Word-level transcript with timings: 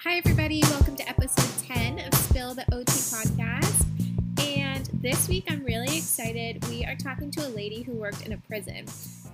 Hi, 0.00 0.18
everybody. 0.18 0.60
Welcome 0.64 0.94
to 0.96 1.08
episode 1.08 1.66
10 1.66 2.00
of 2.00 2.14
Spill 2.14 2.52
the 2.54 2.66
OT 2.74 2.84
podcast. 2.84 3.86
And 4.46 4.84
this 5.00 5.26
week, 5.26 5.46
I'm 5.48 5.64
really 5.64 5.96
excited. 5.96 6.62
We 6.68 6.84
are 6.84 6.94
talking 6.94 7.30
to 7.30 7.46
a 7.46 7.48
lady 7.48 7.82
who 7.82 7.94
worked 7.94 8.26
in 8.26 8.34
a 8.34 8.36
prison. 8.36 8.84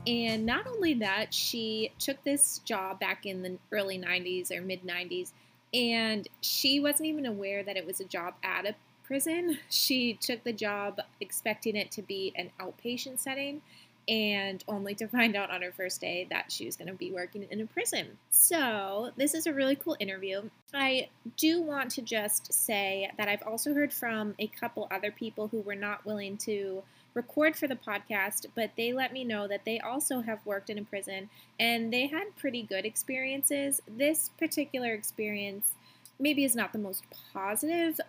And 0.07 0.47
not 0.47 0.69
only 0.69 0.95
that, 0.95 1.35
she 1.35 1.91
took 1.99 2.23
this 2.23 2.59
job 2.59 3.01
back 3.01 3.27
in 3.27 3.43
the 3.43 3.59
early 3.73 3.99
90s 3.99 4.53
or 4.53 4.63
mid 4.63 4.85
90s, 4.85 5.33
and 5.75 6.29
she 6.41 6.79
wasn't 6.79 7.09
even 7.09 7.27
aware 7.27 7.65
that 7.65 7.77
it 7.77 7.85
was 7.85 7.99
a 7.99 8.05
job 8.05 8.35
at 8.45 8.65
a 8.65 8.77
prison. 9.03 9.59
She 9.69 10.15
took 10.15 10.45
the 10.45 10.53
job 10.53 11.01
expecting 11.21 11.75
it 11.75 11.91
to 11.91 12.03
be 12.03 12.33
an 12.37 12.51
outpatient 12.61 13.19
setting 13.19 13.63
and 14.09 14.63
only 14.69 14.95
to 14.97 15.07
find 15.07 15.37
out 15.37 15.51
on 15.51 15.63
her 15.63 15.73
first 15.73 16.01
day 16.01 16.27
that 16.31 16.51
she 16.51 16.67
was 16.67 16.77
going 16.77 16.89
to 16.89 16.95
be 16.95 17.13
working 17.13 17.47
in 17.51 17.61
a 17.61 17.67
prison. 17.67 18.19
So, 18.31 19.11
this 19.17 19.35
is 19.35 19.47
a 19.47 19.53
really 19.53 19.77
cool 19.77 19.97
interview. 20.01 20.49
I 20.75 21.09
do 21.37 21.63
want 21.63 21.91
to 21.93 22.03
just 22.03 22.53
say 22.53 23.11
that 23.17 23.29
I've 23.29 23.43
also 23.47 23.75
heard 23.75 23.93
from 23.93 24.35
a 24.39 24.47
couple 24.49 24.89
other 24.91 25.13
people 25.13 25.49
who 25.49 25.61
were 25.61 25.75
not 25.75 26.05
willing 26.05 26.37
to 26.39 26.83
record 27.15 27.57
for 27.57 27.67
the 27.67 27.77
podcast, 27.77 28.47
but 28.55 28.71
they 28.77 28.93
let 28.93 29.13
me 29.13 29.25
know 29.25 29.47
that 29.47 29.65
they 29.65 29.79
also 29.81 30.21
have 30.21 30.45
worked 30.45 30.71
in 30.71 30.79
a 30.79 30.85
prison 30.85 31.29
and 31.61 31.93
they 31.93 32.07
had 32.07 32.35
pretty 32.37 32.63
good 32.63 32.85
experiences. 32.85 33.81
This 33.87 34.31
particular 34.39 34.95
experience 34.95 35.75
maybe 36.19 36.45
is 36.45 36.57
not 36.57 36.73
the 36.73 36.79
most 36.79 37.05
positive, 37.33 38.01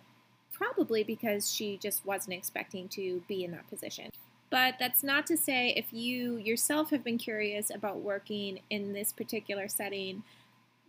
probably 0.52 1.04
because 1.04 1.52
she 1.52 1.76
just 1.76 2.04
wasn't 2.06 2.34
expecting 2.34 2.88
to 2.88 3.22
be 3.28 3.44
in 3.44 3.50
that 3.50 3.68
position. 3.68 4.10
But 4.54 4.76
that's 4.78 5.02
not 5.02 5.26
to 5.26 5.36
say 5.36 5.70
if 5.70 5.92
you 5.92 6.36
yourself 6.36 6.90
have 6.90 7.02
been 7.02 7.18
curious 7.18 7.72
about 7.74 8.02
working 8.02 8.60
in 8.70 8.92
this 8.92 9.12
particular 9.12 9.66
setting 9.66 10.22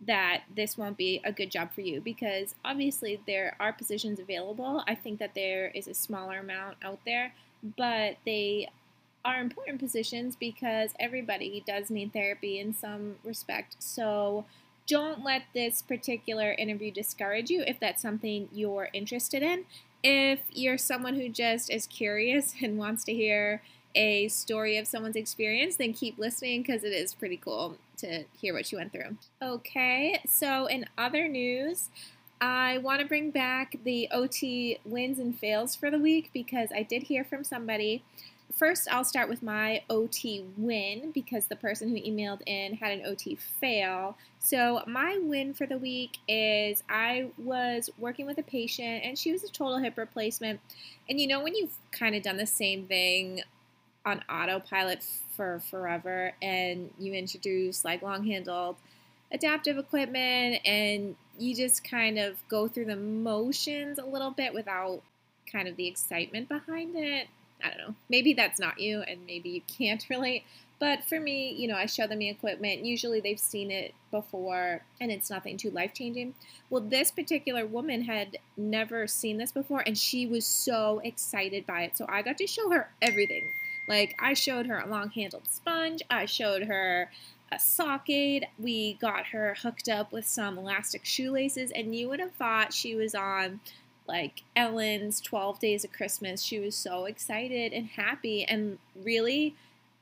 that 0.06 0.42
this 0.54 0.78
won't 0.78 0.96
be 0.96 1.20
a 1.24 1.32
good 1.32 1.50
job 1.50 1.72
for 1.72 1.80
you 1.80 2.00
because 2.00 2.54
obviously 2.64 3.20
there 3.26 3.56
are 3.58 3.72
positions 3.72 4.20
available. 4.20 4.84
I 4.86 4.94
think 4.94 5.18
that 5.18 5.34
there 5.34 5.72
is 5.74 5.88
a 5.88 5.94
smaller 5.94 6.38
amount 6.38 6.76
out 6.80 7.00
there, 7.04 7.32
but 7.76 8.18
they 8.24 8.68
are 9.24 9.40
important 9.40 9.80
positions 9.80 10.36
because 10.36 10.92
everybody 11.00 11.64
does 11.66 11.90
need 11.90 12.12
therapy 12.12 12.60
in 12.60 12.72
some 12.72 13.16
respect. 13.24 13.74
So 13.80 14.44
don't 14.86 15.24
let 15.24 15.42
this 15.54 15.82
particular 15.82 16.52
interview 16.52 16.90
discourage 16.90 17.50
you 17.50 17.62
if 17.66 17.80
that's 17.80 18.02
something 18.02 18.48
you're 18.52 18.88
interested 18.92 19.42
in. 19.42 19.64
If 20.02 20.40
you're 20.52 20.78
someone 20.78 21.16
who 21.16 21.28
just 21.28 21.70
is 21.70 21.86
curious 21.86 22.54
and 22.62 22.78
wants 22.78 23.04
to 23.04 23.14
hear 23.14 23.62
a 23.94 24.28
story 24.28 24.76
of 24.76 24.86
someone's 24.86 25.16
experience, 25.16 25.76
then 25.76 25.94
keep 25.94 26.18
listening 26.18 26.62
because 26.62 26.84
it 26.84 26.92
is 26.92 27.14
pretty 27.14 27.38
cool 27.38 27.78
to 27.96 28.24
hear 28.38 28.52
what 28.52 28.70
you 28.70 28.78
went 28.78 28.92
through. 28.92 29.16
Okay, 29.40 30.20
so 30.26 30.66
in 30.66 30.84
other 30.98 31.26
news, 31.28 31.88
I 32.40 32.78
want 32.78 33.00
to 33.00 33.06
bring 33.06 33.30
back 33.30 33.76
the 33.84 34.08
OT 34.12 34.78
wins 34.84 35.18
and 35.18 35.36
fails 35.36 35.74
for 35.74 35.90
the 35.90 35.98
week 35.98 36.30
because 36.34 36.68
I 36.74 36.82
did 36.82 37.04
hear 37.04 37.24
from 37.24 37.42
somebody. 37.42 38.02
First, 38.56 38.88
I'll 38.90 39.04
start 39.04 39.28
with 39.28 39.42
my 39.42 39.82
OT 39.90 40.42
win 40.56 41.10
because 41.12 41.44
the 41.44 41.56
person 41.56 41.90
who 41.90 41.96
emailed 41.96 42.40
in 42.46 42.72
had 42.72 42.90
an 42.98 43.04
OT 43.04 43.34
fail. 43.34 44.16
So, 44.38 44.82
my 44.86 45.18
win 45.22 45.52
for 45.52 45.66
the 45.66 45.76
week 45.76 46.16
is 46.26 46.82
I 46.88 47.28
was 47.36 47.90
working 47.98 48.24
with 48.24 48.38
a 48.38 48.42
patient 48.42 49.04
and 49.04 49.18
she 49.18 49.30
was 49.30 49.44
a 49.44 49.48
total 49.48 49.76
hip 49.76 49.98
replacement. 49.98 50.60
And 51.06 51.20
you 51.20 51.26
know, 51.26 51.42
when 51.42 51.54
you've 51.54 51.76
kind 51.92 52.14
of 52.14 52.22
done 52.22 52.38
the 52.38 52.46
same 52.46 52.86
thing 52.86 53.42
on 54.06 54.22
autopilot 54.30 55.04
for 55.32 55.60
forever 55.70 56.32
and 56.40 56.90
you 56.98 57.12
introduce 57.12 57.84
like 57.84 58.00
long 58.00 58.24
handled 58.24 58.76
adaptive 59.32 59.76
equipment 59.76 60.60
and 60.64 61.16
you 61.38 61.54
just 61.54 61.84
kind 61.84 62.18
of 62.18 62.36
go 62.48 62.68
through 62.68 62.86
the 62.86 62.96
motions 62.96 63.98
a 63.98 64.04
little 64.04 64.30
bit 64.30 64.54
without 64.54 65.02
kind 65.50 65.68
of 65.68 65.76
the 65.76 65.86
excitement 65.86 66.48
behind 66.48 66.96
it. 66.96 67.26
I 67.62 67.68
don't 67.68 67.78
know. 67.78 67.94
Maybe 68.08 68.32
that's 68.34 68.60
not 68.60 68.80
you 68.80 69.00
and 69.00 69.26
maybe 69.26 69.50
you 69.50 69.62
can't 69.62 70.04
relate. 70.08 70.44
But 70.78 71.04
for 71.04 71.18
me, 71.18 71.52
you 71.52 71.68
know, 71.68 71.76
I 71.76 71.86
show 71.86 72.06
them 72.06 72.18
the 72.18 72.28
equipment. 72.28 72.84
Usually 72.84 73.20
they've 73.20 73.40
seen 73.40 73.70
it 73.70 73.94
before 74.10 74.82
and 75.00 75.10
it's 75.10 75.30
nothing 75.30 75.56
too 75.56 75.70
life 75.70 75.94
changing. 75.94 76.34
Well, 76.68 76.82
this 76.82 77.10
particular 77.10 77.64
woman 77.64 78.02
had 78.02 78.38
never 78.56 79.06
seen 79.06 79.38
this 79.38 79.52
before 79.52 79.82
and 79.86 79.96
she 79.96 80.26
was 80.26 80.46
so 80.46 81.00
excited 81.02 81.66
by 81.66 81.82
it. 81.82 81.96
So 81.96 82.04
I 82.08 82.22
got 82.22 82.36
to 82.38 82.46
show 82.46 82.70
her 82.70 82.90
everything. 83.00 83.44
Like, 83.88 84.16
I 84.18 84.34
showed 84.34 84.66
her 84.66 84.78
a 84.78 84.88
long 84.88 85.10
handled 85.10 85.46
sponge, 85.48 86.02
I 86.10 86.26
showed 86.26 86.64
her 86.64 87.10
a 87.52 87.58
sock 87.58 88.10
aid. 88.10 88.46
We 88.58 88.94
got 88.94 89.26
her 89.26 89.56
hooked 89.62 89.88
up 89.88 90.12
with 90.12 90.26
some 90.26 90.58
elastic 90.58 91.04
shoelaces, 91.04 91.70
and 91.70 91.94
you 91.94 92.08
would 92.08 92.20
have 92.20 92.32
thought 92.32 92.72
she 92.72 92.94
was 92.94 93.14
on 93.14 93.60
like 94.08 94.42
Ellen's 94.54 95.20
12 95.20 95.58
Days 95.58 95.84
of 95.84 95.92
Christmas. 95.92 96.42
She 96.42 96.58
was 96.58 96.74
so 96.74 97.04
excited 97.04 97.72
and 97.72 97.86
happy 97.86 98.44
and 98.44 98.78
really 98.94 99.54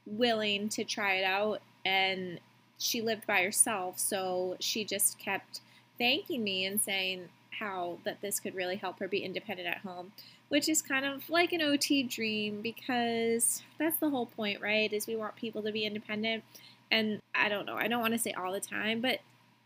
willing 0.07 0.69
to 0.71 0.85
try 0.85 1.15
it 1.15 1.25
out. 1.25 1.61
And 1.85 2.41
she 2.79 3.01
lived 3.01 3.27
by 3.27 3.43
herself, 3.43 3.99
so 3.99 4.57
she 4.61 4.85
just 4.85 5.19
kept 5.19 5.61
thanking 5.99 6.43
me 6.43 6.65
and 6.65 6.81
saying 6.81 7.29
how 7.61 7.99
that 8.05 8.21
this 8.21 8.41
could 8.41 8.55
really 8.55 8.77
help 8.77 8.99
her 8.99 9.07
be 9.07 9.21
independent 9.21 9.69
at 9.69 9.79
home 9.79 10.13
which 10.49 10.69
is 10.69 10.83
kind 10.83 11.05
of 11.05 11.29
like 11.29 11.53
an 11.53 11.63
OT 11.63 12.03
dream 12.03 12.61
because 12.61 13.63
that's 13.79 13.97
the 13.97 14.09
whole 14.09 14.27
point, 14.27 14.61
right? 14.61 14.93
Is 14.93 15.07
we 15.07 15.17
want 15.17 15.37
people 15.37 15.63
to 15.63 15.73
be 15.73 15.85
independent 15.85 16.45
and 16.91 17.19
I 17.35 17.49
don't 17.49 17.67
know, 17.67 17.75
I 17.75 17.89
don't 17.89 18.01
want 18.01 18.13
to 18.13 18.19
say 18.19 18.33
all 18.33 18.53
the 18.53 18.61
time, 18.61 19.01
but 19.01 19.19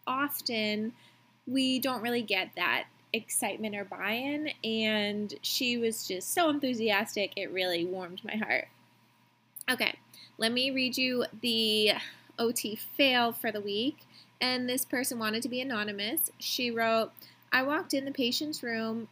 often 0.06 0.92
we 1.46 1.78
don't 1.78 2.00
really 2.00 2.22
get 2.22 2.50
that 2.56 2.84
excitement 3.12 3.74
or 3.74 3.84
buy 3.84 4.12
in. 4.12 4.50
And 4.64 5.34
she 5.42 5.78
was 5.78 6.06
just 6.06 6.32
so 6.32 6.48
enthusiastic, 6.50 7.32
it 7.36 7.52
really 7.52 7.84
warmed 7.84 8.22
my 8.24 8.36
heart. 8.36 8.68
Okay, 9.70 9.94
let 10.38 10.52
me 10.52 10.70
read 10.70 10.96
you 10.96 11.26
the 11.42 11.92
OT 12.38 12.76
fail 12.76 13.32
for 13.32 13.52
the 13.52 13.60
week. 13.60 13.98
And 14.40 14.68
this 14.68 14.84
person 14.84 15.18
wanted 15.18 15.42
to 15.42 15.48
be 15.48 15.60
anonymous. 15.60 16.30
She 16.38 16.70
wrote, 16.70 17.10
I 17.52 17.62
walked 17.62 17.92
in 17.92 18.04
the 18.04 18.12
patient's 18.12 18.62
room 18.62 19.08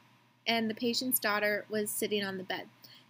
and 0.47 0.71
the 0.71 0.75
patient's 0.75 1.19
daughter 1.19 1.65
was 1.69 1.91
sitting 1.91 2.25
on 2.25 2.39
the 2.39 2.45
bed. 2.45 2.67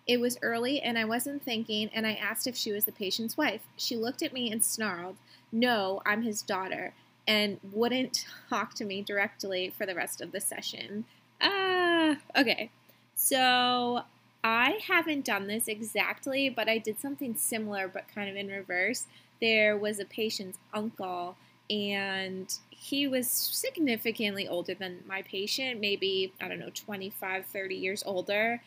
It 0.06 0.20
was 0.20 0.38
early 0.40 0.80
and 0.80 0.96
I 0.96 1.04
wasn't 1.04 1.42
thinking, 1.42 1.90
and 1.92 2.06
I 2.06 2.14
asked 2.14 2.46
if 2.46 2.56
she 2.56 2.72
was 2.72 2.84
the 2.84 2.92
patient's 2.92 3.36
wife. 3.36 3.62
She 3.76 3.96
looked 3.96 4.22
at 4.22 4.32
me 4.32 4.50
and 4.52 4.64
snarled, 4.64 5.16
No, 5.50 6.00
I'm 6.06 6.22
his 6.22 6.42
daughter, 6.42 6.94
and 7.26 7.58
wouldn't 7.72 8.26
talk 8.48 8.74
to 8.74 8.84
me 8.84 9.02
directly 9.02 9.72
for 9.76 9.86
the 9.86 9.94
rest 9.94 10.20
of 10.20 10.32
the 10.32 10.40
session. 10.40 11.04
Uh, 11.40 12.14
okay. 12.36 12.70
So 13.14 14.02
I 14.44 14.78
haven't 14.86 15.24
done 15.24 15.46
this 15.46 15.68
exactly, 15.68 16.48
but 16.48 16.68
I 16.68 16.78
did 16.78 17.00
something 17.00 17.34
similar, 17.34 17.88
but 17.88 18.04
kind 18.14 18.30
of 18.30 18.36
in 18.36 18.48
reverse. 18.48 19.06
There 19.40 19.76
was 19.76 19.98
a 19.98 20.04
patient's 20.04 20.58
uncle, 20.72 21.36
and 21.68 22.54
he 22.70 23.08
was 23.08 23.28
significantly 23.28 24.46
older 24.46 24.74
than 24.74 25.00
my 25.06 25.22
patient, 25.22 25.80
maybe, 25.80 26.32
I 26.40 26.48
don't 26.48 26.60
know, 26.60 26.70
25, 26.72 27.46
30 27.46 27.74
years 27.74 28.02
older 28.06 28.60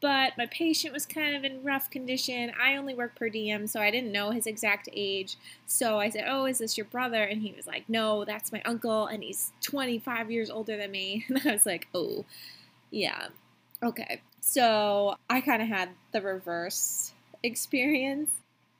but 0.00 0.32
my 0.38 0.46
patient 0.46 0.92
was 0.92 1.06
kind 1.06 1.34
of 1.34 1.44
in 1.44 1.62
rough 1.64 1.90
condition. 1.90 2.52
I 2.60 2.76
only 2.76 2.94
work 2.94 3.16
per 3.16 3.28
diem, 3.28 3.66
so 3.66 3.80
I 3.80 3.90
didn't 3.90 4.12
know 4.12 4.30
his 4.30 4.46
exact 4.46 4.88
age. 4.92 5.36
So 5.66 5.98
I 5.98 6.08
said, 6.08 6.24
Oh, 6.28 6.46
is 6.46 6.58
this 6.58 6.76
your 6.76 6.86
brother? 6.86 7.22
And 7.22 7.42
he 7.42 7.52
was 7.52 7.66
like, 7.66 7.88
No, 7.88 8.24
that's 8.24 8.52
my 8.52 8.62
uncle, 8.64 9.06
and 9.06 9.22
he's 9.22 9.52
25 9.62 10.30
years 10.30 10.50
older 10.50 10.76
than 10.76 10.90
me. 10.90 11.24
And 11.28 11.40
I 11.44 11.52
was 11.52 11.66
like, 11.66 11.88
Oh, 11.94 12.24
yeah. 12.90 13.28
Okay. 13.82 14.22
So 14.40 15.16
I 15.28 15.40
kind 15.40 15.62
of 15.62 15.68
had 15.68 15.90
the 16.12 16.22
reverse 16.22 17.12
experience. 17.42 18.30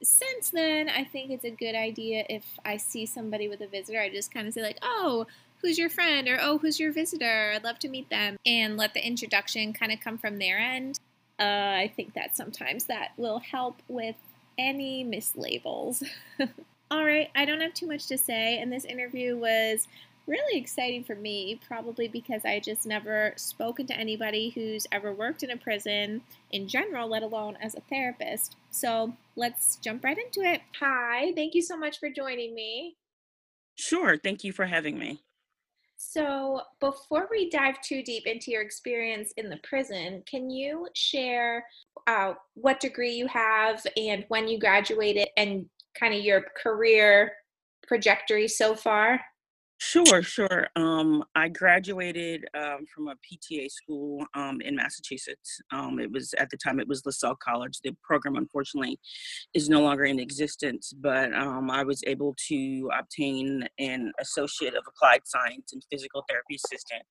Since 0.03 0.51
then, 0.51 0.89
I 0.89 1.03
think 1.03 1.31
it's 1.31 1.45
a 1.45 1.51
good 1.51 1.75
idea 1.75 2.25
if 2.29 2.45
I 2.65 2.77
see 2.77 3.05
somebody 3.07 3.49
with 3.49 3.61
a 3.61 3.67
visitor, 3.67 4.01
I 4.01 4.09
just 4.09 4.33
kind 4.33 4.47
of 4.47 4.55
say, 4.55 4.63
like, 4.63 4.79
Oh, 4.83 5.27
who's 5.61 5.79
your 5.79 5.89
friend 5.89 6.29
or 6.29 6.39
oh 6.41 6.59
who's 6.59 6.79
your 6.79 6.93
visitor 6.93 7.53
i'd 7.53 7.65
love 7.65 7.81
to 7.81 7.89
meet 7.89 8.09
them 8.11 8.37
and 8.47 8.77
let 8.77 8.95
the 8.95 9.05
introduction 9.05 9.73
kind 9.73 9.91
of 9.91 9.99
come 9.99 10.17
from 10.17 10.39
their 10.39 10.57
end 10.57 11.01
uh, 11.39 11.43
I 11.43 11.93
think 11.95 12.15
that 12.15 12.37
sometimes 12.37 12.85
that 12.85 13.11
will 13.17 13.39
help 13.39 13.83
with 13.89 14.17
any 14.59 15.05
mislabels. 15.05 16.03
All 16.91 17.05
right, 17.05 17.31
I 17.35 17.45
don't 17.45 17.61
have 17.61 17.75
too 17.75 17.87
much 17.87 18.07
to 18.07 18.19
say, 18.19 18.59
and 18.59 18.73
this 18.73 18.85
interview 18.85 19.37
was 19.37 19.87
really 20.27 20.59
exciting 20.59 21.05
for 21.05 21.15
me, 21.15 21.61
probably 21.67 22.09
because 22.09 22.45
I 22.45 22.61
just 22.61 22.87
never 22.87 23.33
spoken 23.37 23.87
to 23.87 23.97
anybody 23.99 24.51
who's 24.51 24.87
ever 24.93 25.13
worked 25.13 25.43
in 25.43 25.51
a 25.51 25.57
prison 25.57 26.23
in 26.51 26.69
general, 26.69 27.09
let 27.09 27.23
alone 27.23 27.57
as 27.61 27.75
a 27.75 27.81
therapist. 27.81 28.57
So 28.71 29.15
let's 29.37 29.77
jump 29.77 30.05
right 30.05 30.19
into 30.19 30.41
it. 30.41 30.61
Hi, 30.81 31.33
thank 31.35 31.55
you 31.55 31.63
so 31.63 31.77
much 31.77 31.99
for 31.99 32.11
joining 32.11 32.55
me. 32.55 32.97
Sure, 33.77 34.17
thank 34.17 34.45
you 34.45 34.53
for 34.53 34.67
having 34.67 34.99
me. 34.99 35.21
So, 36.01 36.61
before 36.79 37.27
we 37.29 37.51
dive 37.51 37.81
too 37.81 38.05
deep 38.05 38.25
into 38.25 38.53
your 38.53 38.63
experience 38.63 39.33
in 39.37 39.51
the 39.51 39.59
prison, 39.65 40.23
can 40.31 40.49
you 40.49 40.87
share 40.95 41.67
uh, 42.07 42.35
what 42.55 42.79
degree 42.79 43.11
you 43.11 43.27
have 43.27 43.85
and 43.97 44.25
when 44.29 44.47
you 44.47 44.61
graduated 44.61 45.27
and 45.37 45.67
kind 45.99 46.15
of 46.15 46.21
your 46.21 46.45
career 46.63 47.33
trajectory 47.89 48.47
so 48.47 48.77
far? 48.77 49.21
Sure, 49.81 50.23
sure. 50.23 50.67
Um, 50.75 51.23
I 51.37 51.49
graduated 51.49 52.45
um, 52.53 52.85
from 52.93 53.07
a 53.07 53.15
PTA 53.15 53.71
school 53.71 54.25
um, 54.35 54.61
in 54.61 54.75
Massachusetts. 54.75 55.61
Um, 55.73 56.01
it 56.01 56.11
was 56.11 56.35
at 56.35 56.51
the 56.51 56.57
time 56.57 56.81
it 56.81 56.89
was 56.89 57.03
Lasell 57.03 57.39
College. 57.39 57.79
The 57.85 57.97
program, 58.03 58.35
unfortunately, 58.35 58.99
is 59.55 59.69
no 59.69 59.81
longer 59.81 60.05
in 60.05 60.19
existence. 60.19 60.93
But 61.01 61.33
um, 61.33 61.71
I 61.71 61.85
was 61.85 62.03
able 62.09 62.35
to 62.49 62.91
obtain 62.99 63.69
an 63.79 64.11
associate 64.21 64.75
of 64.75 64.83
applied 64.89 65.21
science 65.25 65.73
and 65.73 65.83
physical 65.93 66.25
therapy 66.29 66.57
assistant, 66.57 67.05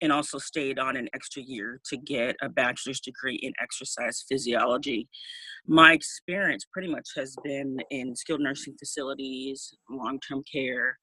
and 0.00 0.12
also 0.12 0.38
stayed 0.38 0.78
on 0.78 0.96
an 0.96 1.08
extra 1.12 1.42
year 1.42 1.80
to 1.86 1.96
get 1.96 2.36
a 2.40 2.48
bachelor's 2.48 3.00
degree 3.00 3.36
in 3.42 3.52
exercise 3.60 4.24
physiology. 4.28 5.08
My 5.66 5.92
experience 5.92 6.66
pretty 6.72 6.88
much 6.88 7.08
has 7.16 7.34
been 7.42 7.78
in 7.90 8.14
skilled 8.14 8.42
nursing 8.42 8.76
facilities, 8.78 9.74
long-term 9.90 10.44
care 10.50 10.98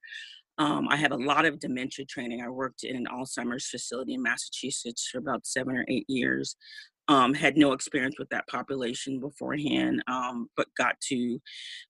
um, 0.58 0.88
I 0.88 0.96
have 0.96 1.12
a 1.12 1.16
lot 1.16 1.44
of 1.44 1.58
dementia 1.58 2.04
training. 2.04 2.40
I 2.40 2.48
worked 2.48 2.84
in 2.84 2.96
an 2.96 3.06
Alzheimer's 3.12 3.68
facility 3.68 4.14
in 4.14 4.22
Massachusetts 4.22 5.08
for 5.10 5.18
about 5.18 5.46
seven 5.46 5.76
or 5.76 5.84
eight 5.88 6.06
years. 6.08 6.56
Um, 7.08 7.34
had 7.34 7.58
no 7.58 7.72
experience 7.72 8.18
with 8.18 8.30
that 8.30 8.48
population 8.48 9.20
beforehand, 9.20 10.02
um, 10.06 10.48
but 10.56 10.68
got 10.78 10.98
to, 11.08 11.38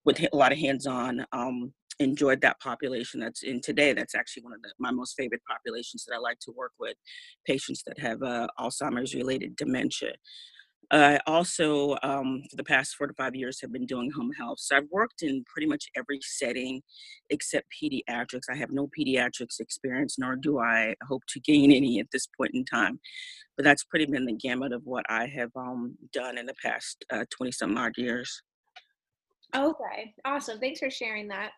with 0.05 0.21
a 0.21 0.37
lot 0.37 0.51
of 0.51 0.59
hands-on, 0.59 1.25
um, 1.33 1.73
enjoyed 2.01 2.41
that 2.41 2.59
population. 2.59 3.21
That's 3.21 3.45
in 3.45 3.61
today. 3.61 3.93
That's 3.93 4.17
actually 4.17 4.43
one 4.43 4.55
of 4.55 4.63
the, 4.63 4.73
my 4.81 4.91
most 4.91 5.15
favorite 5.17 5.43
populations 5.49 6.05
that 6.05 6.15
I 6.17 6.19
like 6.19 6.41
to 6.41 6.53
work 6.57 6.73
with, 6.81 6.97
patients 7.47 7.85
that 7.87 7.99
have 8.01 8.25
uh, 8.25 8.49
Alzheimer's-related 8.59 9.55
dementia. 9.55 10.15
I 10.91 11.19
also, 11.27 11.97
um, 12.03 12.43
for 12.51 12.57
the 12.57 12.65
past 12.65 12.97
four 12.97 13.07
to 13.07 13.15
five 13.15 13.35
years, 13.35 13.61
have 13.61 13.73
been 13.73 13.87
doing 13.87 14.11
home 14.11 14.33
health. 14.33 14.59
So 14.61 14.77
I've 14.77 14.89
worked 14.91 15.23
in 15.23 15.45
pretty 15.45 15.67
much 15.67 15.89
every 15.97 16.21
setting 16.23 16.83
except 17.31 17.67
pediatrics. 17.83 18.51
I 18.51 18.57
have 18.57 18.71
no 18.71 18.89
pediatrics 18.99 19.61
experience, 19.61 20.19
nor 20.19 20.37
do 20.37 20.59
I 20.59 20.95
hope 21.09 21.23
to 21.29 21.41
gain 21.41 21.73
any 21.73 22.01
at 22.01 22.07
this 22.13 22.27
point 22.37 22.53
in 22.55 22.65
time. 22.65 23.01
But 23.57 23.65
that's 23.65 23.85
pretty 23.85 24.07
been 24.07 24.27
the 24.27 24.35
gamut 24.35 24.73
of 24.73 24.83
what 24.85 25.05
I 25.09 25.27
have 25.27 25.51
um, 25.57 25.97
done 26.13 26.39
in 26.39 26.47
the 26.47 26.55
past 26.63 27.05
20 27.11 27.25
uh, 27.49 27.53
some 27.53 27.77
odd 27.77 27.93
years. 27.97 28.43
Okay, 29.55 30.15
awesome. 30.25 30.59
Thanks 30.59 30.81
for 30.81 30.91
sharing 30.91 31.29
that. 31.29 31.53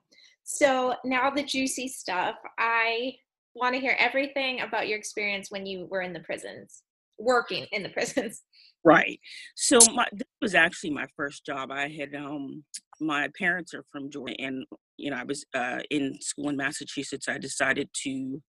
So 0.44 0.94
now 1.04 1.30
the 1.30 1.42
juicy 1.42 1.88
stuff. 1.88 2.36
I 2.58 3.14
want 3.56 3.74
to 3.74 3.80
hear 3.80 3.96
everything 3.98 4.60
about 4.60 4.86
your 4.86 4.98
experience 4.98 5.50
when 5.50 5.64
you 5.66 5.86
were 5.90 6.02
in 6.02 6.12
the 6.12 6.20
prisons, 6.20 6.82
working 7.18 7.66
in 7.72 7.82
the 7.82 7.88
prisons. 7.88 8.42
Right. 8.84 9.18
So 9.56 9.78
my 9.94 10.06
this 10.12 10.28
was 10.40 10.54
actually 10.54 10.90
my 10.90 11.06
first 11.16 11.44
job. 11.44 11.72
I 11.72 11.88
had 11.88 12.14
um 12.14 12.62
my 13.00 13.28
parents 13.36 13.74
are 13.74 13.84
from 13.90 14.12
Georgia 14.12 14.36
and 14.38 14.64
you 14.96 15.10
know 15.10 15.16
I 15.16 15.24
was 15.24 15.44
uh 15.54 15.80
in 15.90 16.16
school 16.20 16.50
in 16.50 16.56
Massachusetts. 16.56 17.28
I 17.28 17.38
decided 17.38 17.88
to 18.04 18.40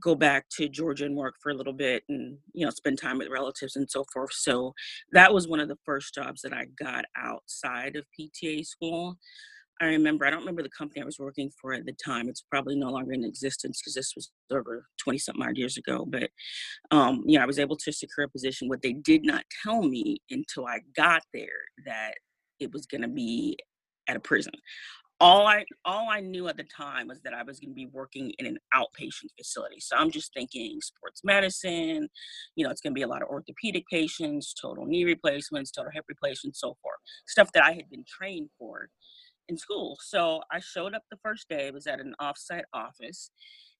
go 0.00 0.14
back 0.14 0.46
to 0.56 0.70
Georgia 0.70 1.04
and 1.04 1.16
work 1.16 1.34
for 1.42 1.50
a 1.50 1.54
little 1.54 1.74
bit 1.74 2.02
and 2.08 2.38
you 2.54 2.64
know 2.64 2.70
spend 2.70 2.98
time 2.98 3.18
with 3.18 3.28
relatives 3.28 3.76
and 3.76 3.90
so 3.90 4.06
forth. 4.12 4.32
So 4.32 4.72
that 5.12 5.34
was 5.34 5.48
one 5.48 5.60
of 5.60 5.68
the 5.68 5.78
first 5.84 6.14
jobs 6.14 6.40
that 6.42 6.54
I 6.54 6.66
got 6.82 7.04
outside 7.16 7.96
of 7.96 8.06
PTA 8.18 8.64
school. 8.64 9.18
I 9.80 9.86
remember, 9.86 10.26
I 10.26 10.30
don't 10.30 10.40
remember 10.40 10.62
the 10.62 10.70
company 10.70 11.00
I 11.00 11.04
was 11.04 11.18
working 11.18 11.50
for 11.60 11.72
at 11.72 11.86
the 11.86 11.94
time. 12.04 12.28
It's 12.28 12.44
probably 12.50 12.76
no 12.76 12.90
longer 12.90 13.12
in 13.12 13.24
existence 13.24 13.80
because 13.80 13.94
this 13.94 14.12
was 14.16 14.30
over 14.50 14.86
20 14.98 15.18
something 15.18 15.44
odd 15.44 15.56
years 15.56 15.76
ago. 15.76 16.04
But, 16.08 16.30
um, 16.90 17.22
know, 17.26 17.42
I 17.42 17.46
was 17.46 17.58
able 17.58 17.76
to 17.76 17.92
secure 17.92 18.26
a 18.26 18.28
position. 18.28 18.68
What 18.68 18.82
they 18.82 18.92
did 18.92 19.24
not 19.24 19.44
tell 19.62 19.82
me 19.82 20.18
until 20.30 20.66
I 20.66 20.80
got 20.96 21.22
there 21.32 21.46
that 21.86 22.14
it 22.58 22.72
was 22.72 22.86
going 22.86 23.02
to 23.02 23.08
be 23.08 23.56
at 24.08 24.16
a 24.16 24.20
prison. 24.20 24.54
All 25.20 25.48
I 25.48 25.64
all 25.84 26.08
I 26.08 26.20
knew 26.20 26.46
at 26.46 26.56
the 26.56 26.64
time 26.64 27.08
was 27.08 27.20
that 27.22 27.34
I 27.34 27.42
was 27.42 27.58
going 27.58 27.70
to 27.70 27.74
be 27.74 27.86
working 27.86 28.32
in 28.38 28.46
an 28.46 28.56
outpatient 28.72 29.30
facility. 29.36 29.80
So 29.80 29.96
I'm 29.96 30.12
just 30.12 30.32
thinking 30.32 30.80
sports 30.80 31.22
medicine, 31.24 32.08
you 32.54 32.64
know, 32.64 32.70
it's 32.70 32.80
going 32.80 32.92
to 32.92 32.98
be 32.98 33.02
a 33.02 33.08
lot 33.08 33.22
of 33.22 33.28
orthopedic 33.28 33.84
patients, 33.90 34.54
total 34.54 34.86
knee 34.86 35.04
replacements, 35.04 35.72
total 35.72 35.90
hip 35.92 36.04
replacements, 36.08 36.60
so 36.60 36.76
forth. 36.80 36.98
Stuff 37.26 37.50
that 37.54 37.64
I 37.64 37.72
had 37.72 37.90
been 37.90 38.04
trained 38.06 38.50
for 38.60 38.90
in 39.48 39.56
school. 39.56 39.96
So 40.00 40.42
I 40.52 40.60
showed 40.60 40.94
up 40.94 41.02
the 41.10 41.18
first 41.22 41.48
day. 41.48 41.66
It 41.66 41.74
was 41.74 41.86
at 41.86 42.00
an 42.00 42.14
offsite 42.20 42.64
office. 42.72 43.30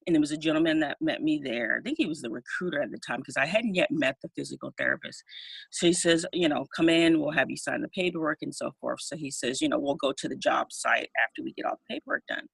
And 0.06 0.14
there 0.14 0.20
was 0.20 0.32
a 0.32 0.38
gentleman 0.38 0.80
that 0.80 0.96
met 1.02 1.22
me 1.22 1.40
there. 1.42 1.78
I 1.78 1.82
think 1.82 1.98
he 1.98 2.06
was 2.06 2.22
the 2.22 2.30
recruiter 2.30 2.80
at 2.80 2.90
the 2.90 3.00
time 3.06 3.18
because 3.18 3.36
I 3.36 3.44
hadn't 3.44 3.74
yet 3.74 3.90
met 3.90 4.16
the 4.22 4.30
physical 4.34 4.72
therapist. 4.78 5.22
So 5.70 5.86
he 5.86 5.92
says, 5.92 6.24
you 6.32 6.48
know, 6.48 6.64
come 6.74 6.88
in, 6.88 7.20
we'll 7.20 7.32
have 7.32 7.50
you 7.50 7.58
sign 7.58 7.82
the 7.82 7.88
paperwork 7.88 8.38
and 8.40 8.54
so 8.54 8.70
forth. 8.80 9.00
So 9.02 9.16
he 9.16 9.30
says, 9.30 9.60
you 9.60 9.68
know, 9.68 9.78
we'll 9.78 9.96
go 9.96 10.12
to 10.16 10.28
the 10.28 10.36
job 10.36 10.72
site 10.72 11.10
after 11.22 11.42
we 11.42 11.52
get 11.52 11.66
all 11.66 11.78
the 11.88 11.94
paperwork 11.94 12.22
done. 12.26 12.46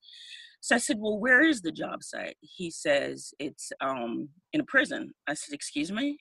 So 0.62 0.74
I 0.74 0.78
said, 0.78 0.96
well, 0.98 1.18
where 1.18 1.42
is 1.42 1.60
the 1.60 1.70
job 1.70 2.02
site? 2.02 2.36
He 2.40 2.70
says, 2.70 3.32
it's 3.38 3.70
um, 3.80 4.30
in 4.52 4.60
a 4.62 4.64
prison. 4.64 5.12
I 5.28 5.34
said, 5.34 5.54
excuse 5.54 5.92
me? 5.92 6.18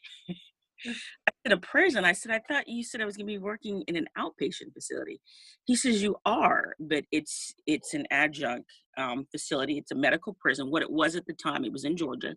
I 0.85 1.31
said, 1.45 1.53
a 1.53 1.57
prison. 1.57 2.05
I 2.05 2.13
said, 2.13 2.31
I 2.31 2.41
thought 2.47 2.67
you 2.67 2.83
said 2.83 3.01
I 3.01 3.05
was 3.05 3.17
going 3.17 3.27
to 3.27 3.33
be 3.33 3.37
working 3.37 3.83
in 3.87 3.95
an 3.95 4.07
outpatient 4.17 4.73
facility. 4.73 5.19
He 5.65 5.75
says, 5.75 6.01
you 6.03 6.15
are, 6.25 6.75
but 6.79 7.05
it's 7.11 7.53
it's 7.67 7.93
an 7.93 8.05
adjunct 8.11 8.69
um, 8.97 9.25
facility. 9.31 9.77
It's 9.77 9.91
a 9.91 9.95
medical 9.95 10.35
prison. 10.39 10.71
What 10.71 10.81
it 10.81 10.91
was 10.91 11.15
at 11.15 11.25
the 11.25 11.33
time, 11.33 11.63
it 11.63 11.71
was 11.71 11.85
in 11.85 11.97
Georgia, 11.97 12.35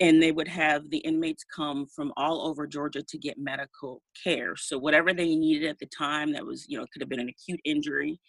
and 0.00 0.22
they 0.22 0.32
would 0.32 0.48
have 0.48 0.90
the 0.90 0.98
inmates 0.98 1.44
come 1.44 1.86
from 1.86 2.12
all 2.16 2.46
over 2.46 2.66
Georgia 2.66 3.02
to 3.02 3.18
get 3.18 3.38
medical 3.38 4.02
care. 4.22 4.54
So 4.56 4.78
whatever 4.78 5.12
they 5.12 5.34
needed 5.34 5.68
at 5.68 5.78
the 5.78 5.86
time, 5.86 6.32
that 6.32 6.46
was 6.46 6.66
you 6.68 6.78
know 6.78 6.86
could 6.92 7.02
have 7.02 7.08
been 7.08 7.20
an 7.20 7.28
acute 7.30 7.60
injury, 7.64 8.20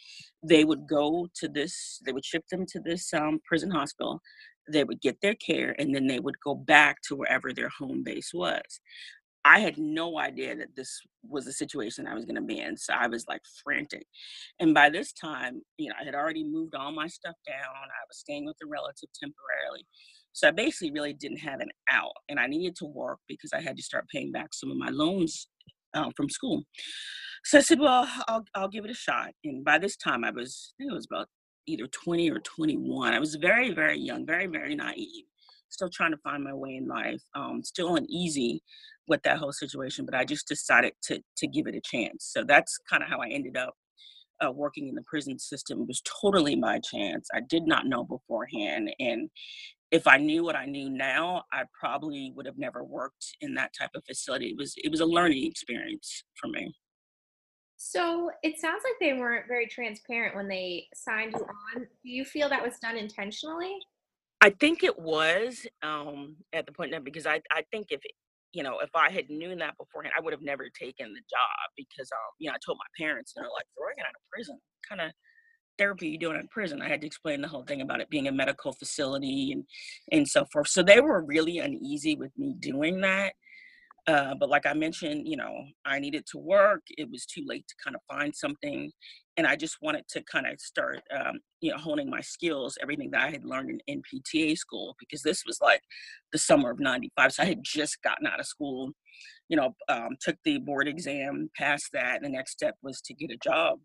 they 0.44 0.64
would 0.66 0.88
go 0.88 1.28
to 1.36 1.48
this. 1.48 2.00
They 2.06 2.12
would 2.12 2.26
ship 2.26 2.46
them 2.52 2.66
to 2.68 2.80
this 2.80 3.14
um, 3.14 3.40
prison 3.46 3.72
hospital. 3.72 4.22
They 4.72 4.84
would 4.84 5.02
get 5.02 5.18
their 5.22 5.36
care, 5.36 5.76
and 5.80 5.96
then 5.96 6.08
they 6.08 6.20
would 6.20 6.40
go 6.44 6.54
back 6.56 6.98
to 7.08 7.16
wherever 7.16 7.54
their 7.54 7.70
home 7.70 8.04
base 8.04 8.32
was. 8.34 8.80
I 9.46 9.60
had 9.60 9.78
no 9.78 10.20
idea 10.20 10.56
that 10.56 10.76
this 10.76 11.00
was 11.28 11.46
the 11.46 11.54
situation 11.54 12.08
I 12.08 12.14
was 12.14 12.26
going 12.26 12.36
to 12.36 12.42
be 12.42 12.60
in. 12.60 12.76
So 12.78 12.94
I 12.94 13.08
was 13.08 13.26
like 13.28 13.42
frantic. 13.64 14.06
And 14.60 14.74
by 14.74 14.90
this 14.90 15.14
time, 15.14 15.62
you 15.78 15.90
know, 15.90 15.96
I 16.00 16.04
had 16.04 16.16
already 16.16 16.44
moved 16.44 16.76
all 16.76 16.92
my 16.92 17.08
stuff 17.08 17.36
down. 17.48 17.58
I 17.58 18.06
was 18.08 18.18
staying 18.18 18.46
with 18.46 18.58
a 18.64 18.68
relative 18.68 19.10
temporarily. 19.20 19.86
So 20.34 20.50
I 20.50 20.52
basically 20.52 20.92
really 20.92 21.14
didn't 21.14 21.40
have 21.40 21.62
an 21.62 21.70
out. 21.90 22.12
And 22.28 22.40
I 22.40 22.48
needed 22.48 22.76
to 22.78 22.86
work 22.86 23.20
because 23.28 23.52
I 23.54 23.62
had 23.62 23.78
to 23.78 23.84
start 23.84 24.10
paying 24.14 24.32
back 24.32 24.54
some 24.54 24.72
of 24.72 24.78
my 24.78 24.90
loans 24.90 25.48
uh, 25.94 26.10
from 26.16 26.30
school. 26.30 26.64
So 27.46 27.60
I 27.60 27.62
said, 27.62 27.80
well, 27.80 28.08
I'll, 28.28 28.44
I'll 28.56 28.68
give 28.68 28.86
it 28.86 28.92
a 28.92 28.96
shot. 28.96 29.30
And 29.46 29.64
by 29.64 29.78
this 29.78 29.96
time, 29.96 30.24
I 30.26 30.32
was, 30.32 30.74
I 30.76 30.84
think 30.84 30.92
it 30.92 30.96
was 30.96 31.08
about 31.10 31.28
either 31.66 31.88
20 31.88 32.30
or 32.30 32.40
21. 32.40 33.14
I 33.14 33.20
was 33.20 33.36
very, 33.36 33.74
very 33.74 33.98
young, 33.98 34.26
very, 34.26 34.48
very 34.48 34.76
naive 34.76 35.26
still 35.70 35.90
trying 35.90 36.12
to 36.12 36.18
find 36.18 36.44
my 36.44 36.54
way 36.54 36.76
in 36.76 36.88
life. 36.88 37.22
Um, 37.36 37.64
still 37.64 37.96
uneasy 37.96 38.62
with 39.10 39.24
that 39.24 39.38
whole 39.38 39.52
situation, 39.52 40.06
but 40.06 40.16
I 40.16 40.24
just 40.24 40.48
decided 40.48 40.94
to 41.04 41.22
to 41.38 41.48
give 41.48 41.68
it 41.68 41.76
a 41.76 41.82
chance. 41.82 42.30
So 42.32 42.44
that's 42.44 42.78
kind 42.90 43.04
of 43.04 43.10
how 43.10 43.20
I 43.20 43.30
ended 43.30 43.58
up 43.58 43.74
uh, 44.46 44.52
working 44.52 44.88
in 44.88 44.96
the 44.96 45.04
prison 45.04 45.38
system. 45.38 45.82
It 45.82 45.88
was 45.88 46.02
totally 46.22 46.56
my 46.56 46.80
chance. 46.80 47.28
I 47.34 47.42
did 47.42 47.68
not 47.68 47.88
know 47.88 48.04
beforehand, 48.04 48.92
and 49.00 49.30
if 49.92 50.08
I 50.08 50.18
knew 50.18 50.44
what 50.44 50.56
I 50.56 50.66
knew 50.66 50.90
now, 50.90 51.44
I 51.52 51.64
probably 51.78 52.32
would 52.36 52.46
have 52.46 52.58
never 52.58 52.84
worked 52.84 53.36
in 53.42 53.56
that 53.56 53.72
type 53.78 53.90
of 53.96 54.04
facility. 54.06 54.48
It 54.48 54.58
was 54.58 54.74
it 54.78 54.90
was 54.90 55.00
a 55.00 55.06
learning 55.06 55.46
experience 55.46 56.24
for 56.40 56.48
me. 56.48 56.74
So 57.82 58.30
it 58.44 58.60
sounds 58.60 58.84
like 58.84 58.94
they 59.00 59.18
weren't 59.18 59.48
very 59.48 59.66
transparent 59.66 60.36
when 60.36 60.50
they 60.50 60.88
signed 60.94 61.34
you 61.34 61.42
on. 61.42 61.82
Do 62.04 62.10
you 62.10 62.26
feel 62.26 62.50
that 62.50 62.62
was 62.62 62.78
done 62.82 62.98
intentionally? 62.98 63.74
I 64.42 64.50
think 64.50 64.84
it 64.84 65.00
was 65.00 65.66
um, 65.82 66.36
at 66.54 66.66
the 66.66 66.72
point 66.72 66.92
now 66.92 67.00
because 67.00 67.26
I 67.26 67.42
I 67.52 67.64
think 67.72 67.88
if 67.92 68.02
you 68.52 68.64
know 68.64 68.80
if 68.80 68.90
I 68.96 69.10
had 69.12 69.30
known 69.30 69.60
that 69.60 69.78
beforehand, 69.78 70.14
I 70.18 70.22
would 70.22 70.34
have 70.34 70.42
never 70.42 70.70
taken 70.70 71.14
the 71.14 71.22
job 71.30 71.66
because 71.78 72.10
um 72.12 72.32
you 72.40 72.50
know 72.50 72.56
I 72.56 72.60
told 72.66 72.78
my 72.78 73.04
parents 73.04 73.34
and 73.36 73.44
they're 73.44 73.52
like 73.52 73.66
you're 73.78 73.86
working 73.86 74.04
out 74.04 74.16
of 74.16 74.22
prison, 74.32 74.60
kind 74.88 75.02
of 75.02 75.12
therapy 75.78 76.10
you 76.10 76.20
doing 76.20 76.40
in 76.40 76.48
prison. 76.50 76.82
I 76.82 76.90
had 76.90 77.02
to 77.02 77.08
explain 77.08 77.42
the 77.42 77.48
whole 77.48 77.64
thing 77.64 77.82
about 77.82 78.02
it 78.02 78.10
being 78.10 78.28
a 78.28 78.32
medical 78.32 78.74
facility 78.74 79.52
and 79.52 79.64
and 80.12 80.28
so 80.28 80.46
forth. 80.52 80.68
So 80.68 80.84
they 80.84 81.00
were 81.00 81.24
really 81.24 81.60
uneasy 81.60 82.16
with 82.16 82.32
me 82.38 82.56
doing 82.60 83.02
that. 83.02 83.34
Uh, 84.10 84.34
but 84.40 84.50
like 84.50 84.66
I 84.66 84.74
mentioned, 84.74 85.28
you 85.28 85.38
know, 85.38 85.54
I 85.86 86.00
needed 86.00 86.26
to 86.32 86.38
work. 86.38 86.82
It 86.98 87.08
was 87.12 87.26
too 87.26 87.44
late 87.46 87.66
to 87.68 87.76
kind 87.84 87.96
of 87.96 88.02
find 88.10 88.36
something 88.36 88.92
and 89.40 89.48
I 89.48 89.56
just 89.56 89.78
wanted 89.82 90.04
to 90.10 90.22
kind 90.30 90.46
of 90.46 90.60
start, 90.60 91.00
um, 91.18 91.40
you 91.62 91.72
know, 91.72 91.78
honing 91.78 92.10
my 92.10 92.20
skills, 92.20 92.78
everything 92.82 93.10
that 93.12 93.22
I 93.22 93.30
had 93.32 93.46
learned 93.46 93.70
in, 93.70 93.80
in 93.88 94.02
PTA 94.02 94.58
school, 94.58 94.98
because 95.00 95.22
this 95.22 95.44
was 95.48 95.60
like 95.62 95.82
the 96.34 96.38
summer 96.38 96.72
of 96.72 96.80
'95, 96.82 97.32
so 97.32 97.44
I 97.44 97.46
had 97.46 97.64
just 97.64 98.04
gotten 98.04 98.28
out 98.28 98.42
of 98.42 98.46
school, 98.48 98.92
you 99.48 99.56
know, 99.56 99.76
um, 99.88 100.18
took 100.20 100.36
the 100.44 100.58
board 100.58 100.90
exam, 100.90 101.50
passed 101.58 101.88
that, 101.94 102.18
and 102.18 102.26
the 102.26 102.38
next 102.38 102.52
step 102.52 102.76
was 102.84 103.00
to 103.02 103.14
get 103.14 103.32
a 103.32 103.38
job. 103.42 103.80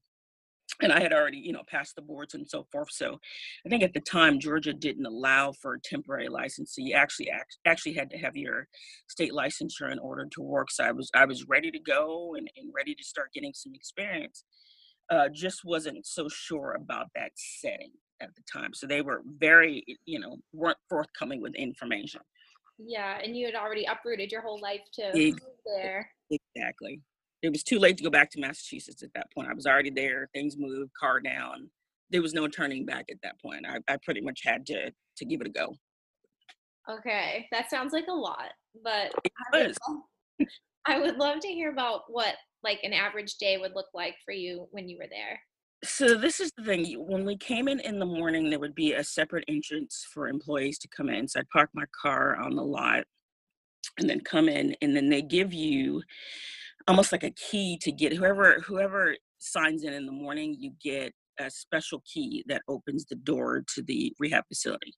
And 0.82 0.92
I 0.92 1.00
had 1.00 1.12
already, 1.12 1.38
you 1.38 1.52
know, 1.52 1.62
passed 1.68 1.94
the 1.94 2.02
boards 2.02 2.34
and 2.34 2.48
so 2.48 2.66
forth. 2.72 2.88
So 2.90 3.18
I 3.64 3.68
think 3.68 3.82
at 3.82 3.94
the 3.94 4.00
time 4.00 4.40
Georgia 4.40 4.72
didn't 4.72 5.06
allow 5.06 5.52
for 5.52 5.74
a 5.74 5.80
temporary 5.80 6.28
license. 6.28 6.74
So 6.74 6.82
you 6.82 6.94
actually 6.94 7.30
act, 7.30 7.58
actually 7.64 7.94
had 7.94 8.10
to 8.10 8.18
have 8.18 8.36
your 8.36 8.66
state 9.08 9.32
licensure 9.32 9.92
in 9.92 9.98
order 9.98 10.26
to 10.32 10.42
work. 10.42 10.70
So 10.70 10.84
I 10.84 10.92
was 10.92 11.10
I 11.14 11.24
was 11.24 11.46
ready 11.46 11.70
to 11.70 11.78
go 11.78 12.34
and, 12.36 12.48
and 12.56 12.72
ready 12.74 12.94
to 12.94 13.04
start 13.04 13.32
getting 13.32 13.52
some 13.54 13.72
experience 13.74 14.44
uh, 15.10 15.28
just 15.32 15.64
wasn't 15.64 16.06
so 16.06 16.28
sure 16.28 16.76
about 16.80 17.06
that 17.14 17.32
setting 17.34 17.90
at 18.20 18.34
the 18.34 18.42
time. 18.50 18.72
So 18.72 18.86
they 18.86 19.02
were 19.02 19.22
very, 19.38 19.84
you 20.06 20.18
know, 20.18 20.36
weren't 20.52 20.78
forthcoming 20.88 21.40
with 21.40 21.54
information. 21.54 22.20
Yeah, 22.78 23.18
and 23.22 23.36
you 23.36 23.46
had 23.46 23.54
already 23.54 23.84
uprooted 23.84 24.32
your 24.32 24.42
whole 24.42 24.60
life 24.60 24.80
to 24.94 25.02
Ex- 25.14 25.42
there. 25.64 26.10
Exactly. 26.30 27.00
It 27.44 27.52
was 27.52 27.62
too 27.62 27.78
late 27.78 27.98
to 27.98 28.04
go 28.04 28.08
back 28.08 28.30
to 28.30 28.40
Massachusetts 28.40 29.02
at 29.02 29.12
that 29.14 29.30
point. 29.30 29.48
I 29.50 29.54
was 29.54 29.66
already 29.66 29.90
there. 29.90 30.30
Things 30.32 30.56
moved, 30.58 30.92
car 30.98 31.20
down. 31.20 31.68
There 32.08 32.22
was 32.22 32.32
no 32.32 32.48
turning 32.48 32.86
back 32.86 33.04
at 33.10 33.18
that 33.22 33.38
point. 33.38 33.66
I, 33.68 33.80
I 33.86 33.98
pretty 34.02 34.22
much 34.22 34.40
had 34.42 34.64
to 34.66 34.90
to 35.18 35.24
give 35.26 35.42
it 35.42 35.46
a 35.46 35.50
go. 35.50 35.76
Okay, 36.90 37.46
that 37.52 37.68
sounds 37.68 37.92
like 37.92 38.06
a 38.08 38.14
lot, 38.14 38.50
but 38.82 39.12
I 39.52 39.58
would, 39.58 39.76
love, 39.88 40.48
I 40.86 40.98
would 40.98 41.16
love 41.16 41.40
to 41.40 41.48
hear 41.48 41.70
about 41.70 42.02
what 42.08 42.34
like 42.62 42.80
an 42.82 42.94
average 42.94 43.36
day 43.36 43.58
would 43.58 43.74
look 43.74 43.88
like 43.92 44.14
for 44.24 44.32
you 44.32 44.66
when 44.70 44.88
you 44.88 44.96
were 44.98 45.08
there. 45.10 45.38
So 45.84 46.16
this 46.16 46.40
is 46.40 46.50
the 46.56 46.64
thing. 46.64 46.86
When 47.06 47.26
we 47.26 47.36
came 47.36 47.68
in 47.68 47.78
in 47.80 47.98
the 47.98 48.06
morning, 48.06 48.48
there 48.48 48.58
would 48.58 48.74
be 48.74 48.94
a 48.94 49.04
separate 49.04 49.44
entrance 49.48 50.06
for 50.14 50.28
employees 50.28 50.78
to 50.78 50.88
come 50.88 51.10
in. 51.10 51.28
So 51.28 51.40
I'd 51.40 51.50
park 51.50 51.68
my 51.74 51.84
car 52.00 52.36
on 52.36 52.56
the 52.56 52.62
lot 52.62 53.04
and 53.98 54.08
then 54.08 54.20
come 54.20 54.48
in, 54.48 54.74
and 54.80 54.96
then 54.96 55.10
they 55.10 55.20
give 55.20 55.52
you 55.52 56.02
almost 56.88 57.12
like 57.12 57.24
a 57.24 57.30
key 57.30 57.78
to 57.82 57.92
get 57.92 58.12
whoever 58.12 58.60
whoever 58.60 59.16
signs 59.38 59.84
in 59.84 59.92
in 59.92 60.06
the 60.06 60.12
morning. 60.12 60.56
You 60.58 60.72
get 60.82 61.12
a 61.38 61.50
special 61.50 62.02
key 62.12 62.44
that 62.48 62.62
opens 62.68 63.06
the 63.06 63.16
door 63.16 63.64
to 63.74 63.82
the 63.82 64.14
rehab 64.18 64.44
facility. 64.48 64.94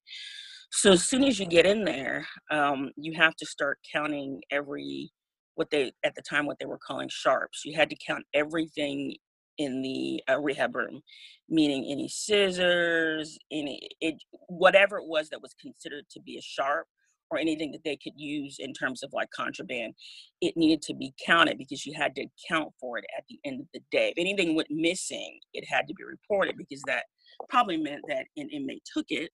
So 0.70 0.92
as 0.92 1.08
soon 1.08 1.24
as 1.24 1.38
you 1.38 1.46
get 1.46 1.66
in 1.66 1.84
there, 1.84 2.26
um, 2.50 2.90
you 2.96 3.14
have 3.14 3.36
to 3.36 3.46
start 3.46 3.78
counting 3.92 4.42
every 4.50 5.10
what 5.54 5.70
they 5.70 5.92
at 6.04 6.14
the 6.14 6.22
time 6.22 6.46
what 6.46 6.58
they 6.58 6.66
were 6.66 6.78
calling 6.78 7.08
sharps. 7.10 7.62
You 7.64 7.76
had 7.76 7.90
to 7.90 7.96
count 8.06 8.24
everything 8.34 9.16
in 9.58 9.80
the 9.80 10.22
uh, 10.28 10.38
rehab 10.38 10.74
room, 10.76 11.00
meaning 11.48 11.86
any 11.90 12.08
scissors, 12.08 13.38
any 13.50 13.88
it 14.00 14.16
whatever 14.48 14.98
it 14.98 15.06
was 15.06 15.30
that 15.30 15.40
was 15.40 15.54
considered 15.60 16.04
to 16.10 16.20
be 16.20 16.36
a 16.36 16.42
sharp 16.42 16.86
or 17.30 17.38
anything 17.38 17.72
that 17.72 17.82
they 17.84 17.96
could 17.96 18.12
use 18.16 18.56
in 18.58 18.72
terms 18.72 19.02
of 19.02 19.10
like 19.12 19.30
contraband, 19.30 19.94
it 20.40 20.56
needed 20.56 20.82
to 20.82 20.94
be 20.94 21.12
counted 21.24 21.58
because 21.58 21.84
you 21.84 21.94
had 21.96 22.14
to 22.14 22.26
account 22.48 22.72
for 22.80 22.98
it 22.98 23.04
at 23.16 23.24
the 23.28 23.38
end 23.44 23.60
of 23.60 23.66
the 23.74 23.80
day. 23.90 24.10
If 24.10 24.18
anything 24.18 24.54
went 24.54 24.68
missing, 24.70 25.38
it 25.52 25.64
had 25.68 25.88
to 25.88 25.94
be 25.94 26.04
reported 26.04 26.56
because 26.56 26.82
that 26.86 27.04
probably 27.48 27.76
meant 27.76 28.02
that 28.08 28.26
an 28.36 28.48
inmate 28.50 28.82
took 28.92 29.06
it 29.08 29.30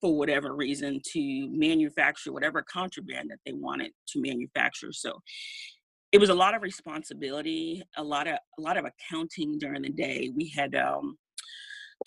for 0.00 0.16
whatever 0.16 0.54
reason 0.54 1.00
to 1.12 1.48
manufacture 1.50 2.32
whatever 2.32 2.64
contraband 2.70 3.30
that 3.30 3.38
they 3.44 3.52
wanted 3.52 3.90
to 4.08 4.20
manufacture. 4.20 4.92
So 4.92 5.20
it 6.12 6.18
was 6.18 6.30
a 6.30 6.34
lot 6.34 6.54
of 6.54 6.62
responsibility, 6.62 7.82
a 7.96 8.02
lot 8.02 8.26
of 8.26 8.34
a 8.58 8.62
lot 8.62 8.76
of 8.76 8.86
accounting 8.86 9.58
during 9.58 9.82
the 9.82 9.90
day. 9.90 10.30
We 10.34 10.52
had 10.56 10.74
um, 10.74 11.18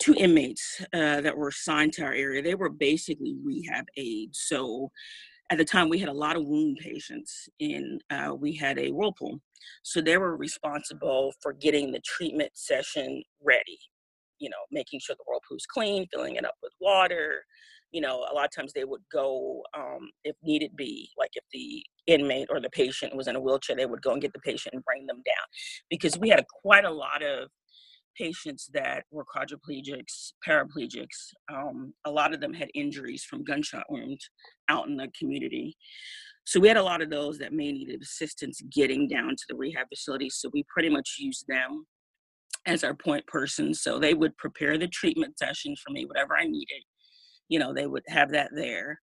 two 0.00 0.14
inmates 0.14 0.80
uh, 0.92 1.20
that 1.20 1.36
were 1.36 1.48
assigned 1.48 1.92
to 1.94 2.04
our 2.04 2.12
area. 2.12 2.42
They 2.42 2.54
were 2.54 2.70
basically 2.70 3.36
rehab 3.44 3.84
aides. 3.96 4.40
So 4.46 4.90
at 5.50 5.58
the 5.58 5.64
time, 5.64 5.88
we 5.88 5.98
had 5.98 6.08
a 6.08 6.14
lot 6.14 6.36
of 6.36 6.46
wound 6.46 6.78
patients, 6.80 7.48
and 7.60 8.02
uh, 8.10 8.34
we 8.34 8.54
had 8.56 8.78
a 8.78 8.90
whirlpool. 8.90 9.38
So 9.82 10.00
they 10.00 10.16
were 10.16 10.36
responsible 10.36 11.32
for 11.42 11.52
getting 11.52 11.92
the 11.92 12.00
treatment 12.00 12.52
session 12.54 13.22
ready. 13.42 13.78
You 14.38 14.48
know, 14.50 14.56
making 14.70 15.00
sure 15.00 15.14
the 15.14 15.24
whirlpool's 15.26 15.66
clean, 15.66 16.06
filling 16.12 16.36
it 16.36 16.44
up 16.44 16.54
with 16.62 16.72
water. 16.80 17.44
You 17.92 18.00
know, 18.00 18.26
a 18.30 18.34
lot 18.34 18.46
of 18.46 18.50
times 18.50 18.72
they 18.72 18.84
would 18.84 19.02
go 19.12 19.62
um, 19.76 20.08
if 20.24 20.34
needed 20.42 20.74
be, 20.74 21.10
like 21.18 21.30
if 21.34 21.44
the 21.52 21.84
inmate 22.06 22.48
or 22.50 22.58
the 22.58 22.70
patient 22.70 23.14
was 23.14 23.28
in 23.28 23.36
a 23.36 23.40
wheelchair, 23.40 23.76
they 23.76 23.86
would 23.86 24.00
go 24.00 24.12
and 24.12 24.22
get 24.22 24.32
the 24.32 24.40
patient 24.40 24.74
and 24.74 24.82
bring 24.84 25.06
them 25.06 25.22
down, 25.26 25.46
because 25.90 26.18
we 26.18 26.30
had 26.30 26.44
quite 26.62 26.86
a 26.86 26.90
lot 26.90 27.22
of 27.22 27.50
patients 28.16 28.68
that 28.72 29.04
were 29.10 29.24
quadriplegics, 29.24 30.32
paraplegics. 30.46 31.32
Um, 31.52 31.94
a 32.04 32.10
lot 32.10 32.34
of 32.34 32.40
them 32.40 32.52
had 32.52 32.70
injuries 32.74 33.24
from 33.24 33.44
gunshot 33.44 33.84
wounds 33.88 34.28
out 34.68 34.88
in 34.88 34.96
the 34.96 35.08
community. 35.18 35.76
So 36.44 36.58
we 36.58 36.68
had 36.68 36.76
a 36.76 36.82
lot 36.82 37.02
of 37.02 37.10
those 37.10 37.38
that 37.38 37.52
may 37.52 37.72
needed 37.72 38.02
assistance 38.02 38.60
getting 38.72 39.08
down 39.08 39.30
to 39.30 39.44
the 39.48 39.54
rehab 39.54 39.86
facility. 39.88 40.28
So 40.30 40.50
we 40.52 40.64
pretty 40.72 40.88
much 40.88 41.16
used 41.18 41.44
them 41.48 41.86
as 42.66 42.84
our 42.84 42.94
point 42.94 43.26
person. 43.26 43.74
So 43.74 43.98
they 43.98 44.14
would 44.14 44.36
prepare 44.38 44.78
the 44.78 44.88
treatment 44.88 45.38
sessions 45.38 45.80
for 45.84 45.92
me, 45.92 46.04
whatever 46.04 46.36
I 46.36 46.44
needed. 46.44 46.82
You 47.48 47.58
know, 47.58 47.72
they 47.72 47.86
would 47.86 48.02
have 48.08 48.30
that 48.32 48.50
there 48.54 48.98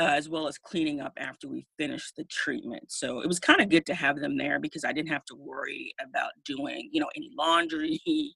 uh, 0.00 0.10
as 0.16 0.28
well 0.28 0.48
as 0.48 0.58
cleaning 0.58 1.00
up 1.00 1.12
after 1.16 1.48
we 1.48 1.64
finished 1.78 2.16
the 2.16 2.24
treatment. 2.24 2.90
So 2.90 3.20
it 3.20 3.28
was 3.28 3.38
kind 3.38 3.60
of 3.60 3.68
good 3.68 3.86
to 3.86 3.94
have 3.94 4.18
them 4.18 4.36
there 4.36 4.58
because 4.58 4.84
I 4.84 4.92
didn't 4.92 5.12
have 5.12 5.24
to 5.26 5.36
worry 5.36 5.94
about 6.02 6.32
doing, 6.44 6.90
you 6.92 7.00
know, 7.00 7.10
any 7.16 7.30
laundry, 7.38 8.00
you 8.06 8.34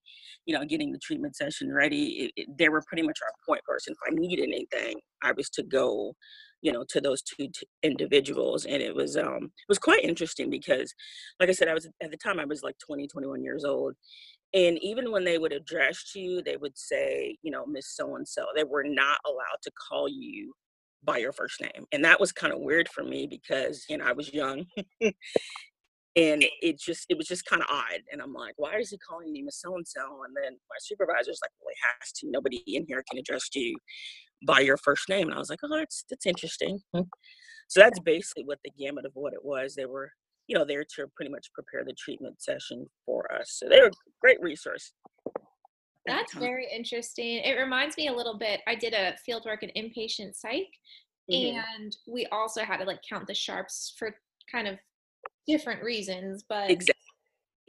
know, 0.48 0.64
getting 0.64 0.92
the 0.92 0.98
treatment 0.98 1.34
session 1.34 1.72
ready. 1.72 2.04
It, 2.04 2.32
it, 2.36 2.58
they 2.58 2.68
were 2.68 2.82
pretty 2.86 3.02
much 3.02 3.18
our 3.22 3.32
point 3.44 3.64
person. 3.64 3.92
If 3.92 4.12
I 4.12 4.14
needed 4.14 4.44
anything, 4.44 5.00
I 5.24 5.32
was 5.32 5.50
to 5.50 5.64
go, 5.64 6.14
you 6.62 6.72
know, 6.72 6.84
to 6.90 7.00
those 7.00 7.22
two 7.22 7.48
t- 7.48 7.66
individuals, 7.82 8.64
and 8.64 8.80
it 8.80 8.94
was 8.94 9.16
um 9.16 9.44
it 9.44 9.68
was 9.68 9.78
quite 9.78 10.04
interesting 10.04 10.50
because, 10.50 10.92
like 11.40 11.48
I 11.48 11.52
said, 11.52 11.68
I 11.68 11.74
was 11.74 11.86
at 12.02 12.10
the 12.10 12.16
time 12.16 12.38
I 12.38 12.44
was 12.44 12.62
like 12.62 12.76
20, 12.86 13.08
21 13.08 13.42
years 13.42 13.64
old. 13.64 13.94
And 14.54 14.78
even 14.82 15.12
when 15.12 15.24
they 15.24 15.38
would 15.38 15.52
address 15.52 16.12
you, 16.14 16.42
they 16.42 16.56
would 16.56 16.76
say, 16.78 17.36
you 17.42 17.50
know, 17.50 17.66
Miss 17.66 17.94
So 17.94 18.16
and 18.16 18.26
so. 18.26 18.46
They 18.56 18.64
were 18.64 18.84
not 18.84 19.18
allowed 19.26 19.60
to 19.62 19.70
call 19.90 20.08
you 20.08 20.54
by 21.04 21.18
your 21.18 21.32
first 21.32 21.60
name. 21.60 21.86
And 21.92 22.04
that 22.04 22.20
was 22.20 22.32
kind 22.32 22.52
of 22.52 22.60
weird 22.60 22.88
for 22.88 23.04
me 23.04 23.26
because, 23.26 23.84
you 23.88 23.98
know, 23.98 24.04
I 24.04 24.12
was 24.12 24.32
young 24.32 24.64
and 25.00 25.14
it 26.16 26.78
just, 26.80 27.06
it 27.08 27.16
was 27.16 27.26
just 27.26 27.46
kind 27.46 27.62
of 27.62 27.68
odd. 27.70 28.00
And 28.12 28.20
I'm 28.22 28.32
like, 28.34 28.54
why 28.56 28.76
is 28.78 28.90
he 28.90 28.98
calling 28.98 29.32
me 29.32 29.42
Miss 29.42 29.60
So 29.60 29.74
and 29.76 29.86
so? 29.86 30.00
And 30.26 30.34
then 30.36 30.52
my 30.52 30.76
supervisor's 30.80 31.40
like, 31.42 31.52
well, 31.60 31.72
he 31.74 31.80
has 31.82 32.12
to. 32.12 32.30
Nobody 32.30 32.62
in 32.66 32.84
here 32.86 33.04
can 33.10 33.18
address 33.18 33.48
you 33.54 33.76
by 34.46 34.60
your 34.60 34.76
first 34.76 35.08
name. 35.08 35.28
And 35.28 35.34
I 35.34 35.38
was 35.38 35.50
like, 35.50 35.60
oh, 35.64 35.76
that's, 35.76 36.04
that's 36.10 36.26
interesting. 36.26 36.80
So 37.68 37.80
that's 37.80 38.00
basically 38.00 38.44
what 38.44 38.58
the 38.64 38.70
gamut 38.78 39.04
of 39.04 39.12
what 39.14 39.34
it 39.34 39.44
was. 39.44 39.74
They 39.74 39.84
were, 39.86 40.10
you 40.46 40.56
know, 40.56 40.64
there 40.64 40.84
to 40.96 41.06
pretty 41.14 41.30
much 41.30 41.52
prepare 41.52 41.84
the 41.84 41.94
treatment 41.98 42.40
session 42.40 42.86
for 43.04 43.30
us. 43.32 43.50
So 43.58 43.68
they 43.68 43.80
were 43.80 43.90
great 44.20 44.40
resource. 44.40 44.92
That's 46.08 46.34
very 46.34 46.66
interesting. 46.72 47.38
It 47.38 47.58
reminds 47.58 47.96
me 47.96 48.08
a 48.08 48.12
little 48.12 48.38
bit. 48.38 48.60
I 48.66 48.74
did 48.74 48.94
a 48.94 49.16
field 49.24 49.44
work 49.44 49.62
in 49.62 49.70
inpatient 49.70 50.34
psych, 50.34 50.68
Mhm. 51.30 51.62
and 51.76 51.96
we 52.06 52.26
also 52.26 52.62
had 52.62 52.78
to 52.78 52.84
like 52.84 53.00
count 53.08 53.26
the 53.26 53.34
sharps 53.34 53.94
for 53.98 54.16
kind 54.50 54.66
of 54.66 54.78
different 55.46 55.82
reasons. 55.82 56.42
But 56.48 56.70
Exactly. 56.70 56.94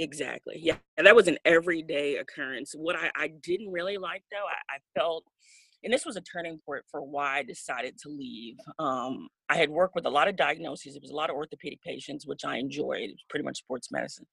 Exactly. 0.01 0.55
Yeah. 0.59 0.77
And 0.97 1.05
that 1.05 1.15
was 1.15 1.27
an 1.27 1.37
everyday 1.43 2.17
occurrence. 2.17 2.73
What 2.73 2.95
I, 2.95 3.11
I 3.15 3.27
didn't 3.27 3.69
really 3.71 3.97
like 3.97 4.23
though, 4.31 4.45
I, 4.45 4.75
I 4.75 4.79
felt, 4.97 5.25
and 5.83 5.93
this 5.93 6.05
was 6.05 6.15
a 6.17 6.21
turning 6.21 6.59
point 6.65 6.83
for 6.91 7.01
why 7.01 7.37
I 7.37 7.43
decided 7.43 7.97
to 8.03 8.09
leave. 8.09 8.55
Um, 8.79 9.29
I 9.49 9.55
had 9.55 9.69
worked 9.69 9.95
with 9.95 10.05
a 10.05 10.09
lot 10.09 10.27
of 10.27 10.35
diagnoses. 10.35 10.95
It 10.95 11.01
was 11.01 11.11
a 11.11 11.15
lot 11.15 11.29
of 11.29 11.35
orthopedic 11.35 11.81
patients, 11.81 12.27
which 12.27 12.43
I 12.45 12.57
enjoyed. 12.57 13.01
It 13.01 13.11
was 13.11 13.25
pretty 13.29 13.45
much 13.45 13.59
sports 13.59 13.89
medicine. 13.91 14.25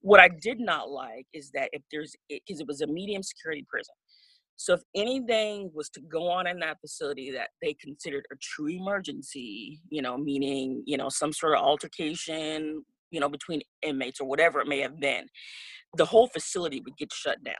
What 0.00 0.20
I 0.20 0.28
did 0.28 0.60
not 0.60 0.90
like 0.90 1.26
is 1.32 1.50
that 1.52 1.70
if 1.72 1.82
there's, 1.90 2.14
because 2.28 2.60
it 2.60 2.66
was 2.66 2.82
a 2.82 2.86
medium 2.86 3.22
security 3.22 3.64
prison. 3.68 3.94
So 4.56 4.74
if 4.74 4.82
anything 4.94 5.70
was 5.74 5.88
to 5.90 6.00
go 6.00 6.28
on 6.28 6.46
in 6.46 6.60
that 6.60 6.78
facility 6.80 7.32
that 7.32 7.48
they 7.60 7.74
considered 7.74 8.24
a 8.30 8.36
true 8.40 8.68
emergency, 8.68 9.80
you 9.88 10.00
know, 10.00 10.16
meaning, 10.16 10.84
you 10.86 10.96
know, 10.96 11.08
some 11.08 11.32
sort 11.32 11.54
of 11.54 11.64
altercation, 11.64 12.84
you 13.10 13.20
know, 13.20 13.28
between 13.28 13.62
inmates 13.82 14.20
or 14.20 14.28
whatever 14.28 14.60
it 14.60 14.68
may 14.68 14.80
have 14.80 15.00
been, 15.00 15.26
the 15.96 16.04
whole 16.04 16.28
facility 16.28 16.80
would 16.84 16.96
get 16.96 17.12
shut 17.12 17.42
down, 17.44 17.54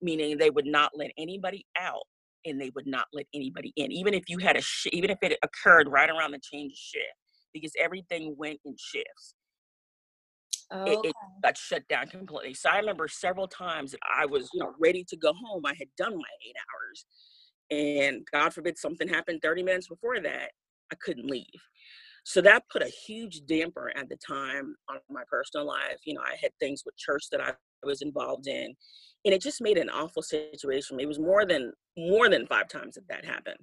meaning 0.00 0.38
they 0.38 0.50
would 0.50 0.66
not 0.66 0.92
let 0.94 1.10
anybody 1.18 1.66
out 1.78 2.04
and 2.44 2.60
they 2.60 2.70
would 2.74 2.86
not 2.86 3.06
let 3.12 3.26
anybody 3.34 3.72
in, 3.76 3.92
even 3.92 4.14
if 4.14 4.24
you 4.28 4.38
had 4.38 4.56
a 4.56 4.60
sh- 4.60 4.88
even 4.92 5.10
if 5.10 5.18
it 5.22 5.38
occurred 5.42 5.88
right 5.88 6.08
around 6.08 6.32
the 6.32 6.40
change 6.40 6.72
of 6.72 6.78
shift, 6.78 7.04
because 7.52 7.72
everything 7.78 8.34
went 8.38 8.58
in 8.64 8.74
shifts. 8.78 9.34
It, 10.72 10.98
okay. 10.98 11.08
it 11.08 11.14
got 11.42 11.58
shut 11.58 11.82
down 11.88 12.06
completely. 12.06 12.54
So 12.54 12.70
I 12.70 12.78
remember 12.78 13.08
several 13.08 13.48
times 13.48 13.90
that 13.90 14.00
I 14.08 14.24
was, 14.24 14.48
you 14.54 14.60
know, 14.60 14.72
ready 14.78 15.04
to 15.08 15.16
go 15.16 15.32
home. 15.32 15.66
I 15.66 15.74
had 15.76 15.88
done 15.96 16.16
my 16.16 16.22
eight 16.46 16.54
hours, 16.70 17.04
and 17.70 18.26
God 18.32 18.54
forbid 18.54 18.78
something 18.78 19.08
happened 19.08 19.40
30 19.42 19.64
minutes 19.64 19.88
before 19.88 20.20
that, 20.20 20.50
I 20.92 20.96
couldn't 20.96 21.28
leave. 21.28 21.46
So 22.24 22.40
that 22.42 22.64
put 22.70 22.82
a 22.82 22.92
huge 23.06 23.42
damper 23.46 23.92
at 23.96 24.08
the 24.08 24.16
time 24.16 24.74
on 24.88 24.98
my 25.08 25.22
personal 25.30 25.66
life. 25.66 25.98
You 26.04 26.14
know, 26.14 26.20
I 26.20 26.36
had 26.40 26.52
things 26.60 26.82
with 26.84 26.96
church 26.96 27.24
that 27.32 27.40
I 27.40 27.52
was 27.82 28.02
involved 28.02 28.46
in, 28.46 28.74
and 29.24 29.34
it 29.34 29.40
just 29.40 29.60
made 29.60 29.78
an 29.78 29.90
awful 29.90 30.22
situation. 30.22 31.00
It 31.00 31.08
was 31.08 31.18
more 31.18 31.46
than 31.46 31.72
more 31.96 32.28
than 32.28 32.46
five 32.46 32.68
times 32.68 32.94
that 32.94 33.08
that 33.08 33.24
happened. 33.24 33.58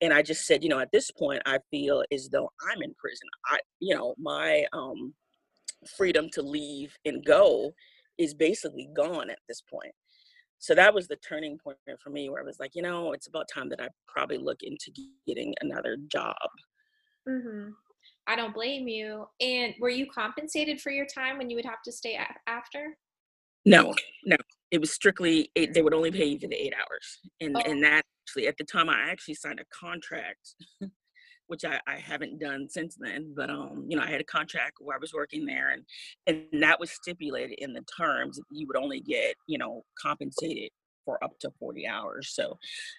And 0.00 0.12
I 0.12 0.22
just 0.22 0.46
said, 0.46 0.62
you 0.62 0.68
know, 0.68 0.78
at 0.78 0.92
this 0.92 1.10
point, 1.10 1.42
I 1.44 1.58
feel 1.70 2.04
as 2.12 2.28
though 2.28 2.50
I'm 2.70 2.82
in 2.82 2.94
prison. 2.94 3.28
I, 3.46 3.58
you 3.80 3.94
know, 3.94 4.14
my 4.16 4.64
um, 4.72 5.12
freedom 5.96 6.28
to 6.32 6.42
leave 6.42 6.96
and 7.04 7.24
go 7.24 7.72
is 8.16 8.34
basically 8.34 8.88
gone 8.94 9.30
at 9.30 9.38
this 9.48 9.62
point. 9.62 9.92
So 10.58 10.74
that 10.74 10.92
was 10.92 11.06
the 11.06 11.16
turning 11.16 11.58
point 11.58 11.78
for 12.02 12.10
me 12.10 12.28
where 12.28 12.42
I 12.42 12.44
was 12.44 12.58
like, 12.58 12.72
you 12.74 12.82
know, 12.82 13.12
it's 13.12 13.28
about 13.28 13.46
time 13.52 13.68
that 13.70 13.80
I 13.80 13.88
probably 14.08 14.38
look 14.38 14.58
into 14.62 14.92
getting 15.26 15.54
another 15.60 15.96
job. 16.10 16.36
hmm 17.26 17.70
I 18.28 18.36
don't 18.36 18.54
blame 18.54 18.86
you. 18.86 19.26
And 19.40 19.74
were 19.80 19.88
you 19.88 20.06
compensated 20.14 20.80
for 20.80 20.90
your 20.90 21.06
time 21.06 21.38
when 21.38 21.48
you 21.50 21.56
would 21.56 21.64
have 21.64 21.82
to 21.86 21.92
stay 21.92 22.14
a- 22.14 22.50
after? 22.50 22.96
No, 23.64 23.94
no. 24.24 24.36
It 24.70 24.80
was 24.80 24.92
strictly 24.92 25.50
eight, 25.56 25.72
they 25.74 25.82
would 25.82 25.94
only 25.94 26.10
pay 26.10 26.26
you 26.26 26.38
for 26.38 26.46
the 26.46 26.54
eight 26.54 26.74
hours. 26.74 27.18
And 27.40 27.56
Oh. 27.56 27.62
and 27.64 27.82
that 27.82 28.04
actually 28.26 28.46
at 28.46 28.56
the 28.58 28.64
time 28.64 28.90
I 28.90 29.10
actually 29.10 29.34
signed 29.34 29.60
a 29.60 29.64
contract, 29.74 30.54
which 31.46 31.64
I, 31.64 31.80
I 31.86 31.96
haven't 31.96 32.38
done 32.38 32.68
since 32.68 32.96
then. 33.00 33.32
But 33.34 33.48
um, 33.50 33.86
you 33.88 33.96
know, 33.96 34.02
I 34.02 34.10
had 34.10 34.20
a 34.20 34.24
contract 34.24 34.74
where 34.80 34.94
I 34.96 35.00
was 35.00 35.14
working 35.14 35.46
there, 35.46 35.70
and 35.70 35.82
and 36.26 36.62
that 36.62 36.78
was 36.78 36.90
stipulated 36.90 37.58
in 37.58 37.72
the 37.72 37.82
terms 37.98 38.38
you 38.50 38.66
would 38.66 38.76
only 38.76 39.00
get 39.00 39.34
you 39.46 39.56
know 39.58 39.82
compensated 40.00 40.70
for 41.08 41.24
up 41.24 41.38
to 41.40 41.50
40 41.58 41.86
hours. 41.86 42.34
So, 42.34 42.58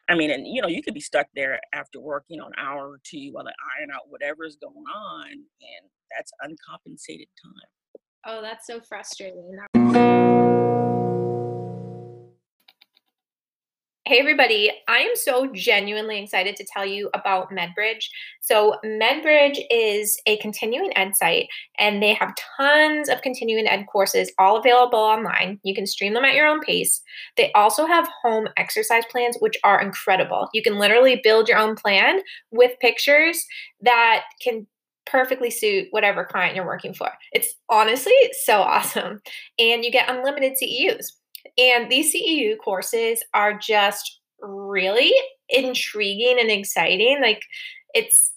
I 0.09 0.15
mean, 0.15 0.31
and 0.31 0.47
you 0.47 0.63
know, 0.63 0.67
you 0.67 0.81
could 0.81 0.95
be 0.95 0.99
stuck 0.99 1.27
there 1.35 1.59
after 1.73 1.99
work, 1.99 2.23
you 2.27 2.37
know, 2.37 2.47
an 2.47 2.53
hour 2.57 2.89
or 2.89 2.99
two 3.03 3.29
while 3.31 3.43
they 3.43 3.51
iron 3.79 3.91
out 3.93 4.09
whatever 4.09 4.45
is 4.45 4.57
going 4.59 4.73
on, 4.75 5.31
and 5.31 5.89
that's 6.09 6.31
uncompensated 6.41 7.27
time. 7.39 7.69
Oh, 8.25 8.41
that's 8.41 8.65
so 8.65 8.81
frustrating. 8.81 9.55
Mm. 9.77 10.28
Hey, 14.09 14.17
everybody. 14.17 14.71
I 14.87 15.01
am 15.01 15.15
so 15.15 15.51
genuinely 15.53 16.23
excited 16.23 16.55
to 16.55 16.65
tell 16.65 16.83
you 16.83 17.11
about 17.13 17.51
MedBridge. 17.51 18.05
So, 18.41 18.73
MedBridge 18.83 19.59
is 19.69 20.19
a 20.25 20.37
continuing 20.37 20.89
ed 20.97 21.15
site, 21.15 21.45
and 21.77 22.01
they 22.01 22.15
have 22.15 22.33
tons 22.57 23.07
of 23.07 23.21
continuing 23.21 23.67
ed 23.67 23.85
courses 23.85 24.31
all 24.39 24.57
available 24.57 24.97
online. 24.97 25.59
You 25.61 25.75
can 25.75 25.85
stream 25.85 26.15
them 26.15 26.25
at 26.25 26.33
your 26.33 26.47
own 26.47 26.59
pace. 26.61 27.03
They 27.37 27.51
also 27.51 27.85
have 27.85 28.09
home 28.23 28.47
exercise 28.57 29.03
plans, 29.11 29.37
which 29.41 29.57
are 29.63 29.79
incredible. 29.79 30.49
You 30.55 30.63
can 30.63 30.79
literally 30.79 31.21
build 31.23 31.47
your 31.47 31.59
own 31.59 31.75
plan 31.75 32.21
with 32.49 32.79
pictures 32.79 33.45
that 33.81 34.23
can 34.41 34.65
perfectly 35.05 35.51
suit 35.51 35.85
whatever 35.91 36.25
client 36.25 36.55
you're 36.55 36.65
working 36.65 36.95
for. 36.95 37.11
It's 37.31 37.53
honestly 37.69 38.13
so 38.43 38.53
awesome. 38.61 39.21
And 39.59 39.85
you 39.85 39.91
get 39.91 40.09
unlimited 40.09 40.53
CEUs. 40.53 41.11
And 41.57 41.89
these 41.89 42.13
CEU 42.13 42.57
courses 42.63 43.23
are 43.33 43.57
just 43.57 44.19
really 44.41 45.13
intriguing 45.49 46.37
and 46.39 46.49
exciting. 46.49 47.19
Like 47.21 47.41
it's 47.93 48.31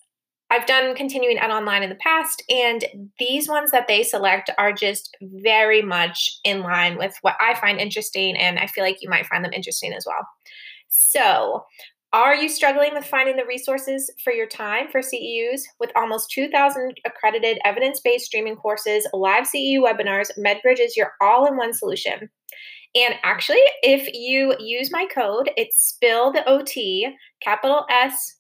I've 0.52 0.66
done 0.66 0.94
continuing 0.94 1.38
ed 1.38 1.50
online 1.50 1.82
in 1.82 1.88
the 1.88 1.94
past, 1.94 2.42
and 2.50 2.85
these 3.18 3.49
ones 3.49 3.71
that 3.71 3.88
they 3.88 4.02
select 4.02 4.50
are 4.59 4.71
just 4.71 5.16
very 5.23 5.80
much 5.80 6.38
in 6.44 6.61
line 6.61 6.99
with 6.99 7.16
what 7.23 7.37
I 7.40 7.54
find 7.54 7.80
interesting, 7.80 8.37
and 8.37 8.59
I 8.59 8.66
feel 8.66 8.85
like 8.85 8.99
you 9.00 9.09
might 9.09 9.25
find 9.25 9.42
them 9.42 9.54
interesting 9.54 9.94
as 9.94 10.04
well. 10.06 10.28
So, 10.88 11.64
are 12.12 12.35
you 12.35 12.50
struggling 12.50 12.92
with 12.92 13.06
finding 13.06 13.37
the 13.37 13.47
resources 13.47 14.11
for 14.23 14.30
your 14.30 14.47
time 14.47 14.88
for 14.92 15.00
CEUs? 15.00 15.62
With 15.80 15.90
almost 15.97 16.30
2,000 16.32 17.00
accredited 17.06 17.59
evidence 17.64 18.00
based 18.00 18.26
streaming 18.26 18.56
courses, 18.56 19.09
live 19.14 19.44
CEU 19.44 19.78
webinars, 19.78 20.38
MedBridge 20.38 20.80
is 20.80 20.99
your 20.99 21.12
all 21.23 21.47
in 21.47 21.56
one 21.56 21.73
solution. 21.73 22.28
And 22.94 23.14
actually, 23.22 23.62
if 23.82 24.12
you 24.12 24.54
use 24.58 24.90
my 24.92 25.06
code, 25.12 25.50
it's 25.56 25.82
spill 25.82 26.32
the 26.32 26.46
OT, 26.49 27.08
capital 27.40 27.87
S, 27.90 28.37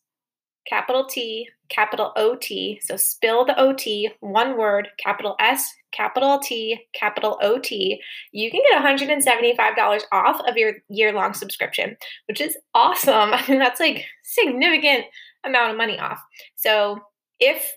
capital 0.68 1.06
T, 1.06 1.48
capital 1.68 2.12
OT. 2.16 2.78
So 2.82 2.96
spill 2.96 3.44
the 3.44 3.58
OT, 3.58 4.10
one 4.20 4.58
word, 4.58 4.88
capital 4.98 5.36
S, 5.40 5.72
capital 5.92 6.38
T, 6.38 6.78
capital 6.94 7.38
OT. 7.42 8.00
You 8.32 8.50
can 8.50 8.60
get 8.70 8.82
$175 8.82 10.02
off 10.12 10.40
of 10.46 10.56
your 10.56 10.74
year 10.88 11.12
long 11.12 11.34
subscription, 11.34 11.96
which 12.28 12.40
is 12.40 12.56
awesome. 12.74 13.32
I 13.32 13.44
mean, 13.48 13.58
that's 13.58 13.80
like 13.80 14.04
significant 14.22 15.06
amount 15.44 15.70
of 15.70 15.76
money 15.76 15.98
off. 15.98 16.20
So 16.56 16.98
if 17.40 17.72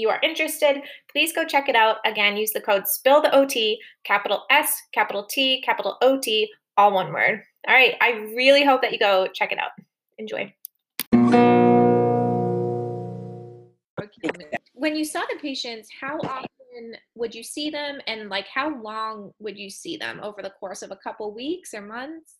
you 0.00 0.08
are 0.08 0.18
interested, 0.22 0.82
please 1.12 1.32
go 1.32 1.44
check 1.44 1.68
it 1.68 1.76
out. 1.76 1.98
Again, 2.06 2.36
use 2.36 2.52
the 2.52 2.60
code 2.60 2.88
SPILL 2.88 3.20
the 3.20 3.34
OT, 3.34 3.78
capital 4.04 4.44
S, 4.50 4.80
capital 4.92 5.24
T, 5.24 5.60
capital 5.62 5.98
OT, 6.00 6.50
all 6.76 6.92
one 6.92 7.12
word. 7.12 7.42
All 7.68 7.74
right, 7.74 7.94
I 8.00 8.12
really 8.34 8.64
hope 8.64 8.80
that 8.80 8.92
you 8.92 8.98
go 8.98 9.28
check 9.34 9.52
it 9.52 9.58
out. 9.58 9.72
Enjoy. 10.18 10.52
When 14.72 14.96
you 14.96 15.04
saw 15.04 15.20
the 15.20 15.38
patients, 15.40 15.90
how 16.00 16.18
often 16.20 16.96
would 17.14 17.34
you 17.34 17.42
see 17.42 17.68
them 17.68 18.00
and 18.06 18.30
like 18.30 18.46
how 18.48 18.80
long 18.82 19.32
would 19.38 19.58
you 19.58 19.68
see 19.68 19.98
them 19.98 20.20
over 20.22 20.40
the 20.40 20.50
course 20.50 20.80
of 20.80 20.90
a 20.90 20.96
couple 20.96 21.34
weeks 21.34 21.74
or 21.74 21.82
months? 21.82 22.36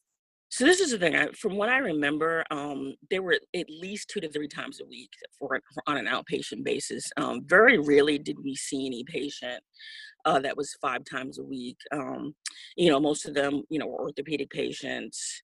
So 0.51 0.65
this 0.65 0.81
is 0.81 0.91
the 0.91 0.99
thing. 0.99 1.15
I, 1.15 1.29
from 1.29 1.57
what 1.57 1.69
I 1.69 1.79
remember, 1.79 2.45
um, 2.51 2.95
they 3.09 3.21
were 3.21 3.39
at 3.55 3.71
least 3.71 4.11
two 4.11 4.21
to 4.21 4.29
three 4.29 4.49
times 4.49 4.81
a 4.81 4.85
week 4.85 5.11
for, 5.39 5.61
for 5.73 5.83
on 5.87 5.97
an 5.97 6.07
outpatient 6.07 6.65
basis. 6.65 7.11
Um, 7.17 7.43
very 7.47 7.79
rarely 7.79 8.19
did 8.19 8.37
we 8.43 8.57
see 8.57 8.85
any 8.85 9.05
patient 9.05 9.63
uh, 10.25 10.41
that 10.41 10.57
was 10.57 10.77
five 10.83 11.05
times 11.05 11.39
a 11.39 11.45
week. 11.45 11.79
Um, 11.93 12.35
you 12.77 12.91
know, 12.91 12.99
most 12.99 13.27
of 13.27 13.35
them, 13.35 13.63
you 13.71 13.79
know, 13.79 13.87
were 13.87 14.01
orthopedic 14.01 14.51
patients. 14.51 15.41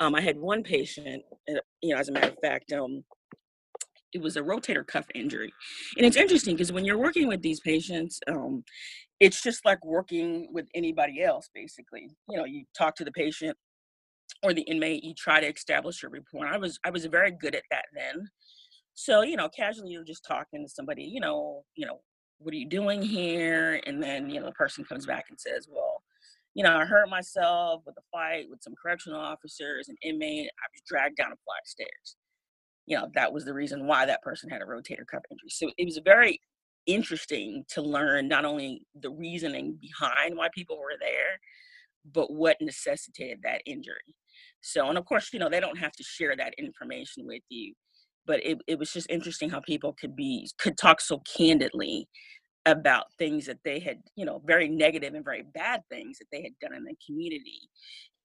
Um, 0.00 0.16
I 0.16 0.20
had 0.20 0.36
one 0.36 0.64
patient, 0.64 1.22
you 1.80 1.94
know, 1.94 2.00
as 2.00 2.08
a 2.08 2.12
matter 2.12 2.30
of 2.30 2.38
fact, 2.42 2.72
um, 2.72 3.04
it 4.12 4.20
was 4.20 4.36
a 4.36 4.42
rotator 4.42 4.84
cuff 4.84 5.06
injury, 5.14 5.52
and 5.96 6.04
it's 6.04 6.16
interesting 6.16 6.56
because 6.56 6.72
when 6.72 6.84
you're 6.84 6.98
working 6.98 7.28
with 7.28 7.42
these 7.42 7.60
patients, 7.60 8.18
um, 8.26 8.64
it's 9.20 9.40
just 9.40 9.64
like 9.64 9.84
working 9.84 10.48
with 10.52 10.66
anybody 10.74 11.22
else. 11.22 11.48
Basically, 11.54 12.08
you 12.28 12.36
know, 12.36 12.44
you 12.44 12.64
talk 12.76 12.96
to 12.96 13.04
the 13.04 13.12
patient 13.12 13.56
or 14.42 14.54
the 14.54 14.62
inmate 14.62 15.04
you 15.04 15.14
try 15.14 15.40
to 15.40 15.46
establish 15.46 16.02
a 16.02 16.08
rapport 16.08 16.46
i 16.46 16.56
was 16.56 16.78
i 16.84 16.90
was 16.90 17.04
very 17.06 17.30
good 17.30 17.54
at 17.54 17.64
that 17.70 17.84
then. 17.94 18.28
So 18.94 19.22
you 19.22 19.36
know 19.36 19.48
casually 19.48 19.90
you're 19.92 20.04
just 20.04 20.24
talking 20.24 20.64
to 20.64 20.68
somebody 20.68 21.04
you 21.04 21.20
know 21.20 21.64
you 21.74 21.86
know 21.86 22.00
what 22.38 22.54
are 22.54 22.56
you 22.56 22.68
doing 22.68 23.02
here? 23.02 23.82
And 23.86 24.02
then 24.02 24.30
you 24.30 24.40
know 24.40 24.46
the 24.46 24.52
person 24.52 24.84
comes 24.84 25.06
back 25.06 25.26
and 25.28 25.38
says 25.38 25.68
well 25.70 26.02
you 26.54 26.64
know 26.64 26.76
i 26.76 26.84
hurt 26.84 27.08
myself 27.08 27.82
with 27.86 27.96
a 27.98 28.02
fight 28.10 28.46
with 28.50 28.62
some 28.62 28.74
correctional 28.80 29.20
officers 29.20 29.88
an 29.88 29.96
inmate 30.02 30.48
i 30.48 30.66
was 30.72 30.82
dragged 30.86 31.16
down 31.16 31.32
a 31.32 31.36
flight 31.44 31.62
of 31.62 31.68
stairs. 31.68 32.16
You 32.86 32.96
know 32.96 33.08
that 33.14 33.32
was 33.32 33.44
the 33.44 33.54
reason 33.54 33.86
why 33.86 34.06
that 34.06 34.22
person 34.22 34.50
had 34.50 34.62
a 34.62 34.64
rotator 34.64 35.06
cuff 35.10 35.22
injury. 35.30 35.50
So 35.50 35.70
it 35.76 35.84
was 35.84 36.00
very 36.04 36.40
interesting 36.86 37.64
to 37.68 37.82
learn 37.82 38.26
not 38.26 38.44
only 38.44 38.82
the 39.00 39.10
reasoning 39.10 39.78
behind 39.80 40.36
why 40.36 40.48
people 40.54 40.78
were 40.78 40.96
there 40.98 41.38
but 42.12 42.32
what 42.32 42.56
necessitated 42.60 43.40
that 43.42 43.62
injury 43.66 44.16
so, 44.60 44.88
and 44.88 44.98
of 44.98 45.04
course, 45.04 45.30
you 45.32 45.38
know, 45.38 45.48
they 45.48 45.60
don't 45.60 45.78
have 45.78 45.92
to 45.92 46.02
share 46.02 46.36
that 46.36 46.54
information 46.58 47.26
with 47.26 47.42
you, 47.48 47.74
but 48.26 48.44
it, 48.44 48.58
it 48.66 48.78
was 48.78 48.92
just 48.92 49.10
interesting 49.10 49.50
how 49.50 49.60
people 49.60 49.94
could 49.98 50.14
be, 50.14 50.48
could 50.58 50.76
talk 50.76 51.00
so 51.00 51.22
candidly 51.36 52.08
about 52.66 53.06
things 53.18 53.46
that 53.46 53.58
they 53.64 53.80
had, 53.80 53.98
you 54.16 54.24
know, 54.24 54.42
very 54.44 54.68
negative 54.68 55.14
and 55.14 55.24
very 55.24 55.44
bad 55.54 55.80
things 55.90 56.18
that 56.18 56.26
they 56.30 56.42
had 56.42 56.52
done 56.60 56.76
in 56.76 56.84
the 56.84 56.94
community. 57.06 57.68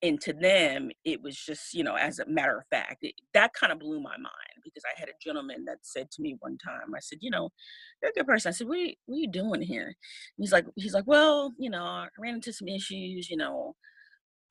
And 0.01 0.19
to 0.21 0.33
them, 0.33 0.91
it 1.05 1.21
was 1.21 1.37
just, 1.37 1.73
you 1.73 1.83
know, 1.83 1.95
as 1.95 2.19
a 2.19 2.27
matter 2.27 2.57
of 2.57 2.65
fact, 2.69 2.97
it, 3.01 3.15
that 3.33 3.53
kind 3.53 3.71
of 3.71 3.79
blew 3.79 4.01
my 4.01 4.17
mind 4.17 4.61
because 4.63 4.83
I 4.85 4.99
had 4.99 5.07
a 5.07 5.13
gentleman 5.23 5.63
that 5.65 5.77
said 5.83 6.11
to 6.11 6.21
me 6.21 6.35
one 6.41 6.57
time, 6.57 6.93
I 6.95 6.99
said, 6.99 7.19
you 7.21 7.31
know, 7.31 7.49
you're 8.01 8.11
a 8.11 8.13
good 8.13 8.27
person. 8.27 8.49
I 8.49 8.51
said, 8.51 8.67
what 8.67 8.77
are 8.77 8.81
you, 8.81 8.93
what 9.05 9.15
are 9.15 9.19
you 9.19 9.31
doing 9.31 9.61
here? 9.61 9.87
And 9.87 9.95
he's 10.37 10.51
like, 10.51 10.65
he's 10.75 10.93
like, 10.93 11.07
well, 11.07 11.53
you 11.57 11.69
know, 11.69 11.83
I 11.83 12.07
ran 12.19 12.35
into 12.35 12.51
some 12.51 12.67
issues, 12.67 13.29
you 13.29 13.37
know, 13.37 13.73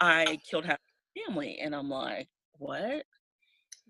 I 0.01 0.39
killed 0.51 0.65
half 0.65 0.79
family. 1.27 1.59
And 1.63 1.75
I'm 1.75 1.89
like, 1.89 2.29
what? 2.59 2.81
Mm. 2.81 3.03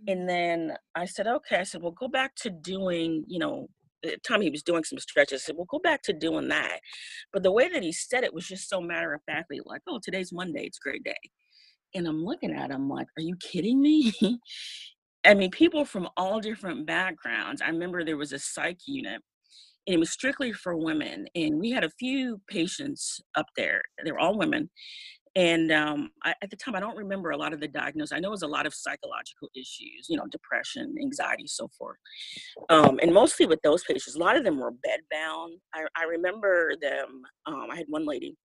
And 0.09 0.29
then 0.29 0.73
I 0.95 1.07
said, 1.07 1.27
okay. 1.27 1.57
I 1.57 1.63
said, 1.65 1.83
well, 1.83 1.93
go 1.93 2.09
back 2.09 2.35
to 2.37 2.51
doing, 2.51 3.25
you 3.27 3.39
know, 3.39 3.69
the 4.03 4.17
time 4.19 4.43
he 4.43 4.51
was 4.51 4.63
doing 4.63 4.85
some 4.85 4.99
stretches. 4.99 5.43
I 5.43 5.45
said, 5.45 5.57
well, 5.57 5.67
go 5.71 5.79
back 5.79 6.03
to 6.03 6.13
doing 6.13 6.49
that. 6.49 6.81
But 7.33 7.43
the 7.43 7.53
way 7.53 7.69
that 7.69 7.83
he 7.83 7.93
said 7.93 8.25
it 8.25 8.35
was 8.35 8.47
just 8.47 8.69
so 8.69 8.81
matter 8.81 9.15
of 9.15 9.23
factly, 9.27 9.61
like, 9.65 9.83
oh, 9.89 10.01
today's 10.03 10.33
Monday. 10.33 10.65
It's 10.65 10.79
a 10.79 10.89
great 10.89 11.05
day. 11.05 11.15
And 11.95 12.07
I'm 12.07 12.25
looking 12.25 12.53
at 12.53 12.71
him 12.71 12.89
like, 12.89 13.07
are 13.17 13.23
you 13.23 13.37
kidding 13.37 13.81
me? 13.81 14.13
I 15.25 15.33
mean, 15.33 15.51
people 15.51 15.85
from 15.85 16.09
all 16.17 16.41
different 16.41 16.87
backgrounds. 16.87 17.63
I 17.63 17.69
remember 17.69 18.05
there 18.05 18.19
was 18.19 18.33
a 18.33 18.39
psych 18.39 18.81
unit 18.87 19.23
and 19.87 19.95
it 19.95 19.99
was 19.99 20.11
strictly 20.11 20.53
for 20.53 20.77
women. 20.77 21.27
And 21.35 21.59
we 21.59 21.71
had 21.71 21.85
a 21.85 21.91
few 21.99 22.41
patients 22.49 23.21
up 23.37 23.47
there. 23.57 23.83
They 24.05 24.13
were 24.13 24.19
all 24.19 24.37
women 24.37 24.69
and 25.37 25.73
um, 25.73 26.11
I, 26.23 26.35
at 26.43 26.51
the 26.51 26.57
time 26.57 26.75
i 26.75 26.81
don't 26.81 26.97
remember 26.97 27.31
a 27.31 27.37
lot 27.37 27.53
of 27.53 27.61
the 27.61 27.69
diagnosis 27.69 28.13
i 28.13 28.21
know 28.21 28.29
it 28.29 28.33
was 28.33 28.43
a 28.43 28.49
lot 28.49 28.67
of 28.67 28.75
psychological 28.75 29.49
issues 29.55 30.07
you 30.09 30.17
know 30.17 30.27
depression 30.31 30.95
anxiety 31.01 31.47
so 31.47 31.69
forth 31.77 31.99
um, 32.71 32.99
and 33.03 33.13
mostly 33.13 33.47
with 33.47 33.61
those 33.63 33.83
patients 33.85 34.17
a 34.17 34.19
lot 34.19 34.37
of 34.37 34.45
them 34.45 34.59
were 34.59 34.73
bedbound 34.73 35.55
i, 35.75 35.85
I 35.97 36.05
remember 36.05 36.75
them 36.81 37.23
um, 37.47 37.67
i 37.73 37.77
had 37.77 37.87
one 37.89 38.07
lady 38.07 38.37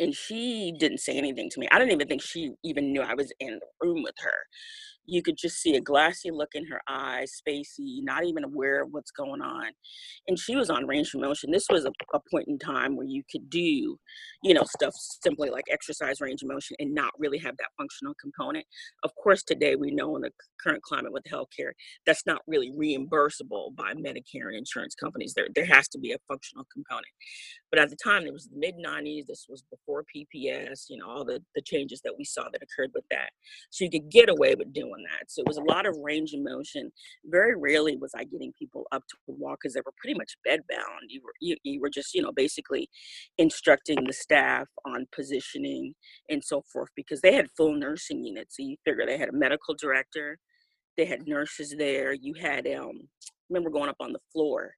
and 0.00 0.14
she 0.14 0.72
didn't 0.78 0.98
say 0.98 1.16
anything 1.16 1.50
to 1.50 1.60
me 1.60 1.68
i 1.72 1.78
didn't 1.78 1.92
even 1.92 2.08
think 2.08 2.22
she 2.22 2.52
even 2.64 2.92
knew 2.92 3.02
i 3.02 3.14
was 3.14 3.32
in 3.40 3.58
the 3.58 3.86
room 3.86 4.02
with 4.02 4.14
her 4.18 4.38
you 5.08 5.22
could 5.22 5.38
just 5.38 5.56
see 5.60 5.74
a 5.74 5.80
glassy 5.80 6.30
look 6.30 6.50
in 6.54 6.66
her 6.66 6.80
eyes, 6.88 7.40
spacey, 7.40 8.02
not 8.02 8.24
even 8.24 8.44
aware 8.44 8.82
of 8.82 8.90
what's 8.92 9.10
going 9.10 9.40
on. 9.40 9.72
And 10.28 10.38
she 10.38 10.54
was 10.54 10.68
on 10.68 10.86
range 10.86 11.14
of 11.14 11.22
motion. 11.22 11.50
This 11.50 11.66
was 11.70 11.86
a, 11.86 11.92
a 12.14 12.20
point 12.30 12.46
in 12.46 12.58
time 12.58 12.94
where 12.94 13.06
you 13.06 13.22
could 13.30 13.48
do, 13.48 13.98
you 14.42 14.54
know, 14.54 14.62
stuff 14.64 14.94
simply 14.96 15.50
like 15.50 15.64
exercise 15.70 16.20
range 16.20 16.42
of 16.42 16.48
motion 16.48 16.76
and 16.78 16.94
not 16.94 17.12
really 17.18 17.38
have 17.38 17.56
that 17.58 17.70
functional 17.76 18.14
component. 18.20 18.64
Of 19.02 19.10
course, 19.16 19.42
today 19.42 19.74
we 19.76 19.90
know 19.90 20.14
in 20.16 20.22
the 20.22 20.30
current 20.62 20.82
climate 20.82 21.12
with 21.12 21.24
healthcare, 21.24 21.72
that's 22.06 22.24
not 22.26 22.42
really 22.46 22.72
reimbursable 22.72 23.74
by 23.74 23.94
Medicare 23.94 24.46
and 24.46 24.56
insurance 24.56 24.94
companies. 24.94 25.34
There, 25.34 25.48
there 25.54 25.66
has 25.66 25.88
to 25.88 25.98
be 25.98 26.12
a 26.12 26.18
functional 26.28 26.66
component. 26.72 27.06
But 27.70 27.80
at 27.80 27.90
the 27.90 27.96
time, 27.96 28.24
it 28.24 28.32
was 28.32 28.48
the 28.48 28.58
mid 28.58 28.74
90s. 28.76 29.26
This 29.26 29.46
was 29.48 29.62
before 29.70 30.04
PPS, 30.14 30.86
you 30.88 30.98
know, 30.98 31.08
all 31.08 31.24
the, 31.24 31.42
the 31.54 31.62
changes 31.62 32.00
that 32.04 32.14
we 32.16 32.24
saw 32.24 32.44
that 32.52 32.62
occurred 32.62 32.90
with 32.94 33.04
that. 33.10 33.30
So 33.70 33.84
you 33.84 33.90
could 33.90 34.10
get 34.10 34.28
away 34.28 34.54
with 34.54 34.72
doing 34.72 35.04
that. 35.10 35.30
So 35.30 35.42
it 35.42 35.48
was 35.48 35.58
a 35.58 35.62
lot 35.62 35.86
of 35.86 35.96
range 36.02 36.32
of 36.32 36.40
motion. 36.42 36.90
Very 37.26 37.54
rarely 37.56 37.96
was 37.96 38.12
I 38.14 38.24
getting 38.24 38.52
people 38.58 38.86
up 38.92 39.02
to 39.08 39.16
walk 39.26 39.58
because 39.62 39.74
they 39.74 39.82
were 39.84 39.92
pretty 39.98 40.16
much 40.16 40.36
bedbound. 40.46 41.08
You 41.08 41.20
were 41.24 41.32
you, 41.40 41.56
you 41.62 41.80
were 41.80 41.90
just 41.90 42.14
you 42.14 42.22
know 42.22 42.32
basically 42.32 42.88
instructing 43.38 43.98
the 44.04 44.12
staff 44.28 44.66
on 44.84 45.06
positioning 45.14 45.94
and 46.28 46.42
so 46.44 46.62
forth 46.72 46.90
because 46.94 47.20
they 47.20 47.34
had 47.34 47.46
full 47.56 47.74
nursing 47.74 48.24
units. 48.24 48.56
So 48.56 48.62
you 48.62 48.76
figure 48.84 49.06
they 49.06 49.18
had 49.18 49.30
a 49.30 49.32
medical 49.32 49.74
director, 49.74 50.38
they 50.96 51.06
had 51.06 51.26
nurses 51.26 51.74
there. 51.78 52.12
You 52.12 52.34
had 52.40 52.66
um 52.66 53.08
remember 53.48 53.70
going 53.70 53.88
up 53.88 53.96
on 54.00 54.12
the 54.12 54.20
floor 54.32 54.72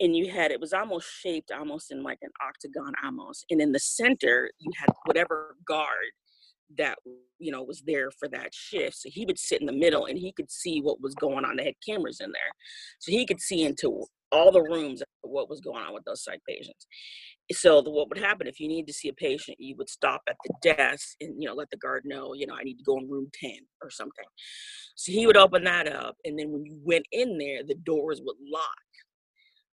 and 0.00 0.16
you 0.16 0.30
had 0.30 0.50
it 0.50 0.60
was 0.60 0.72
almost 0.72 1.06
shaped 1.08 1.52
almost 1.52 1.92
in 1.92 2.02
like 2.02 2.18
an 2.22 2.30
octagon 2.46 2.92
almost 3.04 3.44
and 3.50 3.60
in 3.60 3.70
the 3.70 3.78
center 3.78 4.50
you 4.58 4.72
had 4.76 4.88
whatever 5.04 5.56
guard 5.66 6.10
that 6.76 6.98
you 7.38 7.52
know 7.52 7.62
was 7.62 7.82
there 7.86 8.10
for 8.10 8.28
that 8.28 8.52
shift 8.52 8.96
so 8.96 9.08
he 9.12 9.24
would 9.24 9.38
sit 9.38 9.60
in 9.60 9.66
the 9.66 9.72
middle 9.72 10.06
and 10.06 10.18
he 10.18 10.32
could 10.32 10.50
see 10.50 10.80
what 10.80 11.00
was 11.00 11.14
going 11.14 11.44
on 11.44 11.56
they 11.56 11.66
had 11.66 11.74
cameras 11.86 12.20
in 12.20 12.32
there 12.32 12.52
so 12.98 13.12
he 13.12 13.24
could 13.24 13.40
see 13.40 13.62
into 13.62 14.04
all 14.32 14.50
the 14.50 14.62
rooms 14.62 15.02
what 15.24 15.48
was 15.48 15.60
going 15.60 15.82
on 15.82 15.94
with 15.94 16.04
those 16.04 16.22
psych 16.22 16.40
patients 16.48 16.86
so 17.52 17.82
the, 17.82 17.90
what 17.90 18.08
would 18.08 18.18
happen 18.18 18.46
if 18.46 18.60
you 18.60 18.68
need 18.68 18.86
to 18.86 18.92
see 18.92 19.08
a 19.08 19.14
patient 19.14 19.56
you 19.60 19.74
would 19.76 19.88
stop 19.88 20.22
at 20.28 20.36
the 20.44 20.74
desk 20.74 21.16
and 21.20 21.34
you 21.40 21.48
know 21.48 21.54
let 21.54 21.70
the 21.70 21.76
guard 21.76 22.02
know 22.04 22.34
you 22.34 22.46
know 22.46 22.54
i 22.54 22.62
need 22.62 22.76
to 22.76 22.84
go 22.84 22.98
in 22.98 23.08
room 23.08 23.28
10 23.40 23.50
or 23.82 23.90
something 23.90 24.24
so 24.94 25.12
he 25.12 25.26
would 25.26 25.36
open 25.36 25.64
that 25.64 25.92
up 25.92 26.16
and 26.24 26.38
then 26.38 26.50
when 26.50 26.64
you 26.64 26.78
went 26.82 27.06
in 27.12 27.38
there 27.38 27.62
the 27.64 27.74
doors 27.74 28.20
would 28.24 28.36
lock 28.50 28.64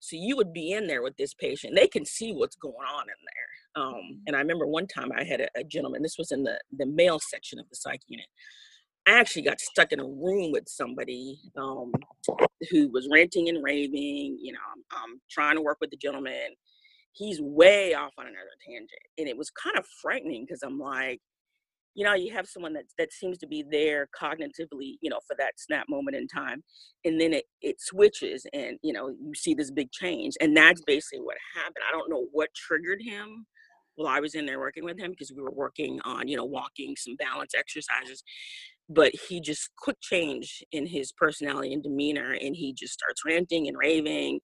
so 0.02 0.16
you 0.16 0.36
would 0.36 0.52
be 0.52 0.72
in 0.72 0.88
there 0.88 1.00
with 1.00 1.16
this 1.16 1.32
patient. 1.32 1.76
They 1.76 1.86
can 1.86 2.04
see 2.04 2.32
what's 2.32 2.56
going 2.56 2.74
on 2.74 3.04
in 3.04 3.20
there. 3.24 3.84
Um, 3.84 3.94
mm-hmm. 3.94 4.16
and 4.26 4.36
I 4.36 4.40
remember 4.40 4.66
one 4.66 4.88
time 4.88 5.12
I 5.16 5.22
had 5.22 5.40
a, 5.40 5.48
a, 5.56 5.62
gentleman. 5.62 6.02
This 6.02 6.18
was 6.18 6.32
in 6.32 6.42
the 6.42 6.58
the 6.76 6.86
male 6.86 7.20
section 7.20 7.60
of 7.60 7.68
the 7.70 7.76
psych 7.76 8.00
unit. 8.08 8.26
I 9.06 9.18
actually 9.18 9.42
got 9.42 9.60
stuck 9.60 9.92
in 9.92 10.00
a 10.00 10.04
room 10.04 10.52
with 10.52 10.68
somebody 10.68 11.38
um, 11.56 11.92
who 12.70 12.88
was 12.88 13.08
ranting 13.12 13.48
and 13.48 13.62
raving. 13.62 14.38
You 14.40 14.52
know, 14.52 14.58
I'm, 14.72 14.82
I'm 14.92 15.20
trying 15.30 15.56
to 15.56 15.62
work 15.62 15.78
with 15.80 15.90
the 15.90 15.96
gentleman. 15.96 16.50
He's 17.12 17.40
way 17.40 17.94
off 17.94 18.12
on 18.18 18.26
another 18.26 18.56
tangent, 18.66 18.90
and 19.18 19.28
it 19.28 19.36
was 19.36 19.50
kind 19.50 19.76
of 19.76 19.84
frightening 20.00 20.44
because 20.46 20.62
I'm 20.62 20.78
like, 20.78 21.20
you 21.94 22.04
know 22.04 22.14
you 22.14 22.32
have 22.32 22.46
someone 22.46 22.72
that 22.72 22.84
that 22.98 23.12
seems 23.12 23.38
to 23.38 23.46
be 23.46 23.64
there 23.70 24.08
cognitively 24.18 24.96
you 25.00 25.10
know 25.10 25.20
for 25.26 25.36
that 25.38 25.52
snap 25.58 25.86
moment 25.88 26.16
in 26.16 26.26
time 26.26 26.62
and 27.04 27.20
then 27.20 27.32
it 27.32 27.44
it 27.60 27.80
switches 27.80 28.46
and 28.52 28.78
you 28.82 28.92
know 28.92 29.08
you 29.08 29.34
see 29.34 29.54
this 29.54 29.70
big 29.70 29.90
change 29.92 30.34
and 30.40 30.56
that's 30.56 30.82
basically 30.86 31.20
what 31.20 31.36
happened 31.54 31.84
i 31.88 31.92
don't 31.92 32.10
know 32.10 32.26
what 32.32 32.48
triggered 32.54 33.00
him 33.02 33.46
while 33.96 34.08
i 34.08 34.20
was 34.20 34.34
in 34.34 34.46
there 34.46 34.58
working 34.58 34.84
with 34.84 34.98
him 34.98 35.10
because 35.10 35.32
we 35.36 35.42
were 35.42 35.50
working 35.52 36.00
on 36.04 36.28
you 36.28 36.36
know 36.36 36.44
walking 36.44 36.94
some 36.96 37.16
balance 37.16 37.52
exercises 37.56 38.22
but 38.92 39.12
he 39.28 39.40
just 39.40 39.70
quick 39.78 39.96
change 40.00 40.62
in 40.72 40.86
his 40.86 41.12
personality 41.12 41.72
and 41.72 41.82
demeanor 41.82 42.32
and 42.32 42.56
he 42.56 42.72
just 42.72 42.94
starts 42.94 43.22
ranting 43.26 43.68
and 43.68 43.76
raving 43.78 44.40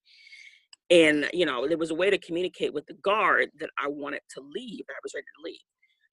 and 0.90 1.28
you 1.32 1.44
know 1.44 1.68
there 1.68 1.78
was 1.78 1.90
a 1.90 1.94
way 1.94 2.10
to 2.10 2.18
communicate 2.18 2.72
with 2.72 2.86
the 2.86 2.94
guard 3.02 3.50
that 3.60 3.70
i 3.78 3.86
wanted 3.88 4.20
to 4.30 4.40
leave 4.54 4.84
i 4.90 4.98
was 5.02 5.12
ready 5.14 5.26
to 5.36 5.42
leave 5.44 5.60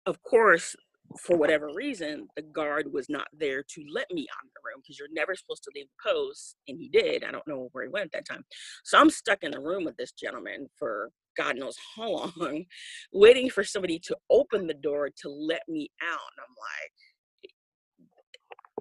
of 0.06 0.22
course 0.22 0.74
for 1.20 1.36
whatever 1.36 1.70
reason, 1.74 2.28
the 2.36 2.42
guard 2.42 2.92
was 2.92 3.08
not 3.08 3.28
there 3.32 3.62
to 3.62 3.84
let 3.92 4.06
me 4.12 4.26
out 4.34 4.44
of 4.44 4.50
the 4.54 4.60
room 4.64 4.80
because 4.82 4.98
you're 4.98 5.08
never 5.12 5.34
supposed 5.34 5.62
to 5.64 5.70
leave 5.74 5.86
the 5.86 6.10
post. 6.10 6.56
And 6.68 6.78
he 6.78 6.88
did. 6.88 7.24
I 7.24 7.30
don't 7.30 7.46
know 7.46 7.68
where 7.72 7.84
he 7.84 7.90
went 7.90 8.06
at 8.06 8.12
that 8.12 8.28
time. 8.28 8.44
So 8.84 8.98
I'm 8.98 9.10
stuck 9.10 9.42
in 9.42 9.50
the 9.50 9.60
room 9.60 9.84
with 9.84 9.96
this 9.96 10.12
gentleman 10.12 10.68
for 10.78 11.10
God 11.36 11.56
knows 11.56 11.76
how 11.96 12.10
long, 12.36 12.64
waiting 13.12 13.50
for 13.50 13.64
somebody 13.64 13.98
to 14.00 14.16
open 14.30 14.66
the 14.66 14.74
door 14.74 15.10
to 15.22 15.28
let 15.28 15.62
me 15.68 15.90
out. 16.02 16.30
And 16.36 16.44
I'm 16.46 16.54
like, 16.56 16.92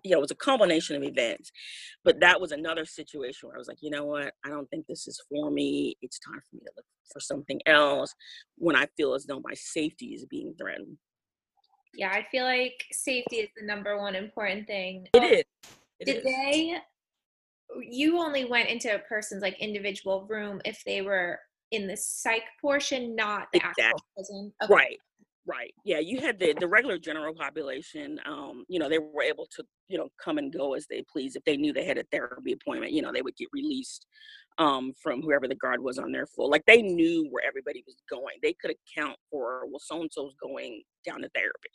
you 0.04 0.12
know, 0.12 0.18
it 0.18 0.22
was 0.22 0.32
a 0.32 0.36
combination 0.36 0.96
of 0.96 1.04
events. 1.04 1.52
But 2.04 2.20
that 2.22 2.42
was 2.42 2.52
another 2.52 2.86
situation 2.86 3.48
where 3.48 3.56
I 3.56 3.60
was 3.60 3.68
like, 3.68 3.82
you 3.82 3.92
know 3.92 4.06
what? 4.06 4.34
I 4.46 4.50
don't 4.50 4.70
think 4.70 4.88
this 4.88 5.08
is 5.08 5.22
for 5.30 5.52
me. 5.52 5.96
It's 6.02 6.20
time 6.20 6.42
for 6.50 6.56
me 6.56 6.62
to 6.62 6.72
look 6.76 6.86
for 7.12 7.20
something 7.20 7.60
else 7.66 8.14
when 8.58 8.76
I 8.76 8.88
feel 8.98 9.14
as 9.14 9.26
though 9.26 9.42
my 9.44 9.54
safety 9.54 10.08
is 10.08 10.26
being 10.26 10.54
threatened 10.58 10.98
yeah 11.94 12.10
i 12.12 12.26
feel 12.32 12.44
like 12.44 12.86
safety 12.92 13.38
is 13.38 13.50
the 13.58 13.66
number 13.66 13.98
one 13.98 14.16
important 14.16 14.68
thing 14.68 15.08
it 15.14 15.18
um, 15.18 15.30
is 15.30 15.44
it 16.00 16.06
did 16.06 16.18
is. 16.18 16.24
they 16.24 16.76
uh, 16.76 17.80
you 17.82 18.18
only 18.18 18.46
went 18.46 18.70
into 18.70 18.94
a 18.94 19.00
person's 19.00 19.42
like 19.42 19.58
individual 19.60 20.26
room 20.30 20.62
if 20.66 20.82
they 20.86 21.02
were 21.02 21.40
in 21.72 21.88
the 21.88 21.96
psych 21.96 22.44
portion 22.60 23.16
not 23.16 23.48
the 23.54 23.58
exactly. 23.58 23.84
actual 23.84 24.06
prison 24.16 24.54
okay. 24.64 24.74
right 24.74 24.98
right 25.48 25.74
yeah 25.84 26.00
you 26.00 26.20
had 26.20 26.38
the 26.40 26.54
the 26.60 26.68
regular 26.68 27.00
general 27.00 27.34
population 27.34 28.20
um 28.26 28.64
you 28.68 28.80
know 28.80 28.88
they 28.88 29.00
were 29.00 29.24
able 29.24 29.48
to 29.48 29.64
you 29.88 29.98
know 29.98 30.08
come 30.24 30.38
and 30.38 30.54
go 30.54 30.76
as 30.76 30.86
they 30.88 31.04
please 31.12 31.36
if 31.36 31.44
they 31.46 31.58
knew 31.58 31.74
they 31.74 31.86
had 31.86 31.98
a 31.98 32.04
therapy 32.12 32.54
appointment 32.54 32.92
you 32.92 33.02
know 33.02 33.12
they 33.12 33.24
would 33.24 33.36
get 33.36 33.48
released 33.52 34.06
um, 34.58 34.94
from 35.02 35.22
whoever 35.22 35.48
the 35.48 35.56
guard 35.56 35.82
was 35.82 35.98
on 35.98 36.12
their 36.12 36.28
floor. 36.28 36.50
Like 36.50 36.66
they 36.66 36.82
knew 36.82 37.28
where 37.30 37.44
everybody 37.48 37.84
was 37.86 37.96
going. 38.10 38.36
They 38.42 38.54
could 38.54 38.72
account 38.72 39.18
for 39.30 39.64
well, 39.70 39.80
so 39.80 40.02
and 40.02 40.12
so's 40.12 40.34
going 40.42 40.84
down 41.06 41.22
to 41.22 41.30
therapy. 41.34 41.70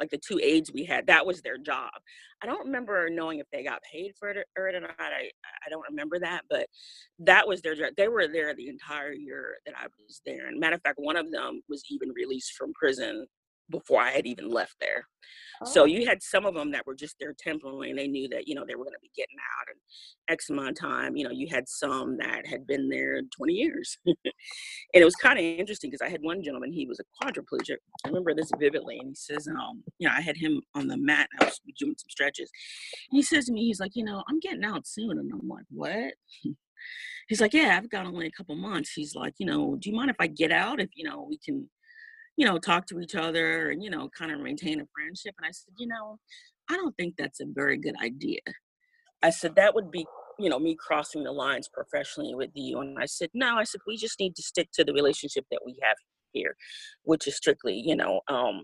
Like 0.00 0.10
the 0.10 0.18
two 0.18 0.40
aides 0.42 0.72
we 0.72 0.84
had, 0.84 1.06
that 1.06 1.26
was 1.26 1.42
their 1.42 1.58
job. 1.58 1.90
I 2.42 2.46
don't 2.46 2.64
remember 2.64 3.08
knowing 3.10 3.38
if 3.38 3.46
they 3.52 3.62
got 3.62 3.82
paid 3.82 4.12
for 4.18 4.30
it 4.30 4.46
or 4.56 4.80
not. 4.80 4.90
I 4.98 5.30
I 5.66 5.68
don't 5.68 5.84
remember 5.88 6.18
that, 6.20 6.42
but 6.48 6.66
that 7.20 7.46
was 7.46 7.60
their 7.60 7.74
job. 7.74 7.92
They 7.96 8.08
were 8.08 8.26
there 8.26 8.54
the 8.54 8.68
entire 8.68 9.12
year 9.12 9.56
that 9.66 9.74
I 9.76 9.86
was 10.06 10.22
there. 10.24 10.46
And 10.46 10.58
matter 10.58 10.76
of 10.76 10.82
fact, 10.82 10.98
one 10.98 11.16
of 11.16 11.30
them 11.30 11.60
was 11.68 11.82
even 11.90 12.10
released 12.10 12.54
from 12.54 12.72
prison 12.72 13.26
before 13.70 14.00
I 14.00 14.10
had 14.10 14.26
even 14.26 14.50
left 14.50 14.76
there. 14.80 15.04
Oh. 15.62 15.66
So 15.66 15.84
you 15.84 16.06
had 16.06 16.22
some 16.22 16.46
of 16.46 16.54
them 16.54 16.72
that 16.72 16.86
were 16.86 16.94
just 16.94 17.16
there 17.20 17.34
temporarily 17.38 17.90
and 17.90 17.98
they 17.98 18.08
knew 18.08 18.28
that, 18.28 18.48
you 18.48 18.54
know, 18.54 18.64
they 18.66 18.74
were 18.74 18.84
going 18.84 18.94
to 18.94 19.02
be 19.02 19.10
getting 19.14 19.36
out 19.38 19.68
in 19.68 20.32
X 20.32 20.50
amount 20.50 20.70
of 20.70 20.78
time. 20.78 21.16
You 21.16 21.24
know, 21.24 21.30
you 21.30 21.48
had 21.50 21.68
some 21.68 22.16
that 22.18 22.46
had 22.46 22.66
been 22.66 22.88
there 22.88 23.20
20 23.36 23.52
years. 23.52 23.98
and 24.06 24.16
it 24.94 25.04
was 25.04 25.14
kind 25.16 25.38
of 25.38 25.44
interesting 25.44 25.90
because 25.90 26.04
I 26.04 26.10
had 26.10 26.22
one 26.22 26.42
gentleman, 26.42 26.72
he 26.72 26.86
was 26.86 27.00
a 27.00 27.24
quadriplegic. 27.24 27.76
I 28.04 28.08
remember 28.08 28.34
this 28.34 28.50
vividly. 28.58 28.98
And 28.98 29.10
he 29.10 29.14
says, 29.14 29.46
um, 29.48 29.82
you 29.98 30.08
know, 30.08 30.14
I 30.16 30.20
had 30.20 30.36
him 30.36 30.62
on 30.74 30.88
the 30.88 30.96
mat 30.96 31.28
and 31.32 31.42
I 31.42 31.44
was 31.46 31.60
doing 31.78 31.94
some 31.98 32.10
stretches. 32.10 32.50
And 33.10 33.16
he 33.16 33.22
says 33.22 33.46
to 33.46 33.52
me, 33.52 33.66
he's 33.66 33.80
like, 33.80 33.92
you 33.94 34.04
know, 34.04 34.22
I'm 34.28 34.40
getting 34.40 34.64
out 34.64 34.86
soon. 34.86 35.18
And 35.18 35.30
I'm 35.32 35.48
like, 35.48 35.66
what? 35.70 36.14
He's 37.28 37.40
like, 37.40 37.54
yeah, 37.54 37.76
I've 37.76 37.90
got 37.90 38.06
only 38.06 38.26
a 38.26 38.30
couple 38.30 38.56
months. 38.56 38.92
He's 38.92 39.14
like, 39.14 39.34
you 39.38 39.46
know, 39.46 39.76
do 39.78 39.88
you 39.88 39.94
mind 39.94 40.10
if 40.10 40.16
I 40.18 40.26
get 40.26 40.50
out? 40.50 40.80
If, 40.80 40.88
you 40.94 41.04
know, 41.04 41.26
we 41.28 41.38
can 41.38 41.68
you 42.36 42.46
know, 42.46 42.58
talk 42.58 42.86
to 42.86 43.00
each 43.00 43.14
other 43.14 43.70
and, 43.70 43.82
you 43.82 43.90
know, 43.90 44.08
kind 44.16 44.32
of 44.32 44.40
maintain 44.40 44.80
a 44.80 44.86
friendship. 44.94 45.34
And 45.38 45.46
I 45.46 45.50
said, 45.52 45.74
you 45.78 45.86
know, 45.86 46.18
I 46.70 46.76
don't 46.76 46.96
think 46.96 47.14
that's 47.16 47.40
a 47.40 47.46
very 47.46 47.76
good 47.76 47.94
idea. 48.02 48.40
I 49.22 49.30
said, 49.30 49.56
that 49.56 49.74
would 49.74 49.90
be, 49.90 50.06
you 50.38 50.48
know, 50.48 50.58
me 50.58 50.76
crossing 50.78 51.24
the 51.24 51.32
lines 51.32 51.68
professionally 51.68 52.34
with 52.34 52.50
you. 52.54 52.80
And 52.80 52.98
I 52.98 53.06
said, 53.06 53.30
no, 53.34 53.56
I 53.56 53.64
said, 53.64 53.80
we 53.86 53.96
just 53.96 54.18
need 54.18 54.36
to 54.36 54.42
stick 54.42 54.70
to 54.74 54.84
the 54.84 54.92
relationship 54.92 55.44
that 55.50 55.60
we 55.66 55.76
have 55.82 55.96
here, 56.32 56.56
which 57.02 57.26
is 57.26 57.36
strictly, 57.36 57.74
you 57.74 57.96
know, 57.96 58.20
um, 58.28 58.62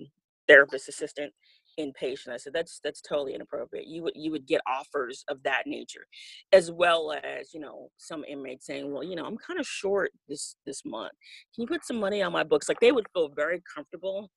therapist 0.48 0.88
assistant 0.88 1.32
inpatient. 1.78 2.28
I 2.28 2.36
said 2.36 2.52
that's 2.52 2.80
that's 2.82 3.00
totally 3.00 3.34
inappropriate. 3.34 3.86
You 3.86 4.02
would 4.04 4.14
you 4.14 4.30
would 4.30 4.46
get 4.46 4.60
offers 4.66 5.24
of 5.28 5.42
that 5.44 5.64
nature, 5.66 6.06
as 6.52 6.70
well 6.70 7.12
as 7.12 7.52
you 7.52 7.60
know 7.60 7.90
some 7.98 8.24
inmates 8.24 8.66
saying, 8.66 8.92
well, 8.92 9.04
you 9.04 9.16
know, 9.16 9.24
I'm 9.24 9.38
kind 9.38 9.60
of 9.60 9.66
short 9.66 10.10
this 10.28 10.56
this 10.66 10.82
month. 10.84 11.12
Can 11.54 11.62
you 11.62 11.68
put 11.68 11.84
some 11.84 12.00
money 12.00 12.22
on 12.22 12.32
my 12.32 12.44
books? 12.44 12.68
Like 12.68 12.80
they 12.80 12.92
would 12.92 13.06
feel 13.14 13.28
very 13.28 13.62
comfortable 13.74 14.30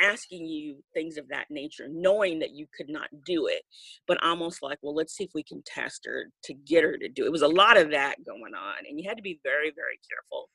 asking 0.00 0.46
you 0.46 0.76
things 0.94 1.16
of 1.16 1.28
that 1.28 1.46
nature, 1.50 1.88
knowing 1.90 2.38
that 2.38 2.52
you 2.52 2.66
could 2.76 2.88
not 2.88 3.08
do 3.24 3.48
it, 3.48 3.62
but 4.06 4.22
almost 4.22 4.62
like, 4.62 4.78
well, 4.80 4.94
let's 4.94 5.16
see 5.16 5.24
if 5.24 5.30
we 5.34 5.42
can 5.42 5.60
test 5.66 6.02
her 6.06 6.26
to 6.44 6.54
get 6.54 6.84
her 6.84 6.96
to 6.96 7.08
do 7.08 7.24
it. 7.24 7.26
It 7.26 7.32
was 7.32 7.42
a 7.42 7.48
lot 7.48 7.76
of 7.76 7.90
that 7.90 8.24
going 8.24 8.54
on, 8.54 8.86
and 8.88 9.00
you 9.00 9.08
had 9.08 9.16
to 9.16 9.22
be 9.22 9.40
very 9.42 9.72
very 9.74 9.98
careful 10.08 10.48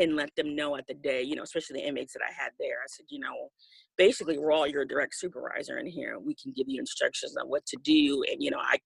and 0.00 0.16
let 0.16 0.34
them 0.34 0.56
know 0.56 0.76
at 0.76 0.86
the 0.86 0.94
day, 0.94 1.22
you 1.22 1.36
know, 1.36 1.42
especially 1.42 1.80
the 1.80 1.86
inmates 1.86 2.14
that 2.14 2.22
I 2.26 2.32
had 2.32 2.52
there. 2.58 2.78
I 2.82 2.88
said, 2.88 3.06
you 3.10 3.20
know, 3.20 3.50
basically 4.00 4.38
we're 4.38 4.50
all 4.50 4.66
your 4.66 4.86
direct 4.86 5.14
supervisor 5.14 5.76
in 5.76 5.86
here. 5.86 6.18
We 6.18 6.34
can 6.34 6.54
give 6.56 6.66
you 6.66 6.80
instructions 6.80 7.36
on 7.36 7.48
what 7.48 7.66
to 7.66 7.76
do. 7.84 8.24
And, 8.30 8.42
you 8.42 8.50
know, 8.50 8.58
I 8.58 8.78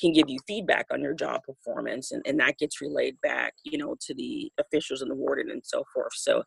can 0.00 0.10
give 0.14 0.24
you 0.26 0.38
feedback 0.48 0.86
on 0.90 1.02
your 1.02 1.12
job 1.12 1.42
performance 1.42 2.12
and, 2.12 2.22
and 2.26 2.40
that 2.40 2.56
gets 2.56 2.80
relayed 2.80 3.20
back, 3.22 3.52
you 3.64 3.76
know, 3.76 3.94
to 4.06 4.14
the 4.14 4.50
officials 4.58 5.02
and 5.02 5.10
the 5.10 5.14
warden 5.14 5.50
and 5.50 5.60
so 5.62 5.84
forth. 5.92 6.14
So 6.14 6.44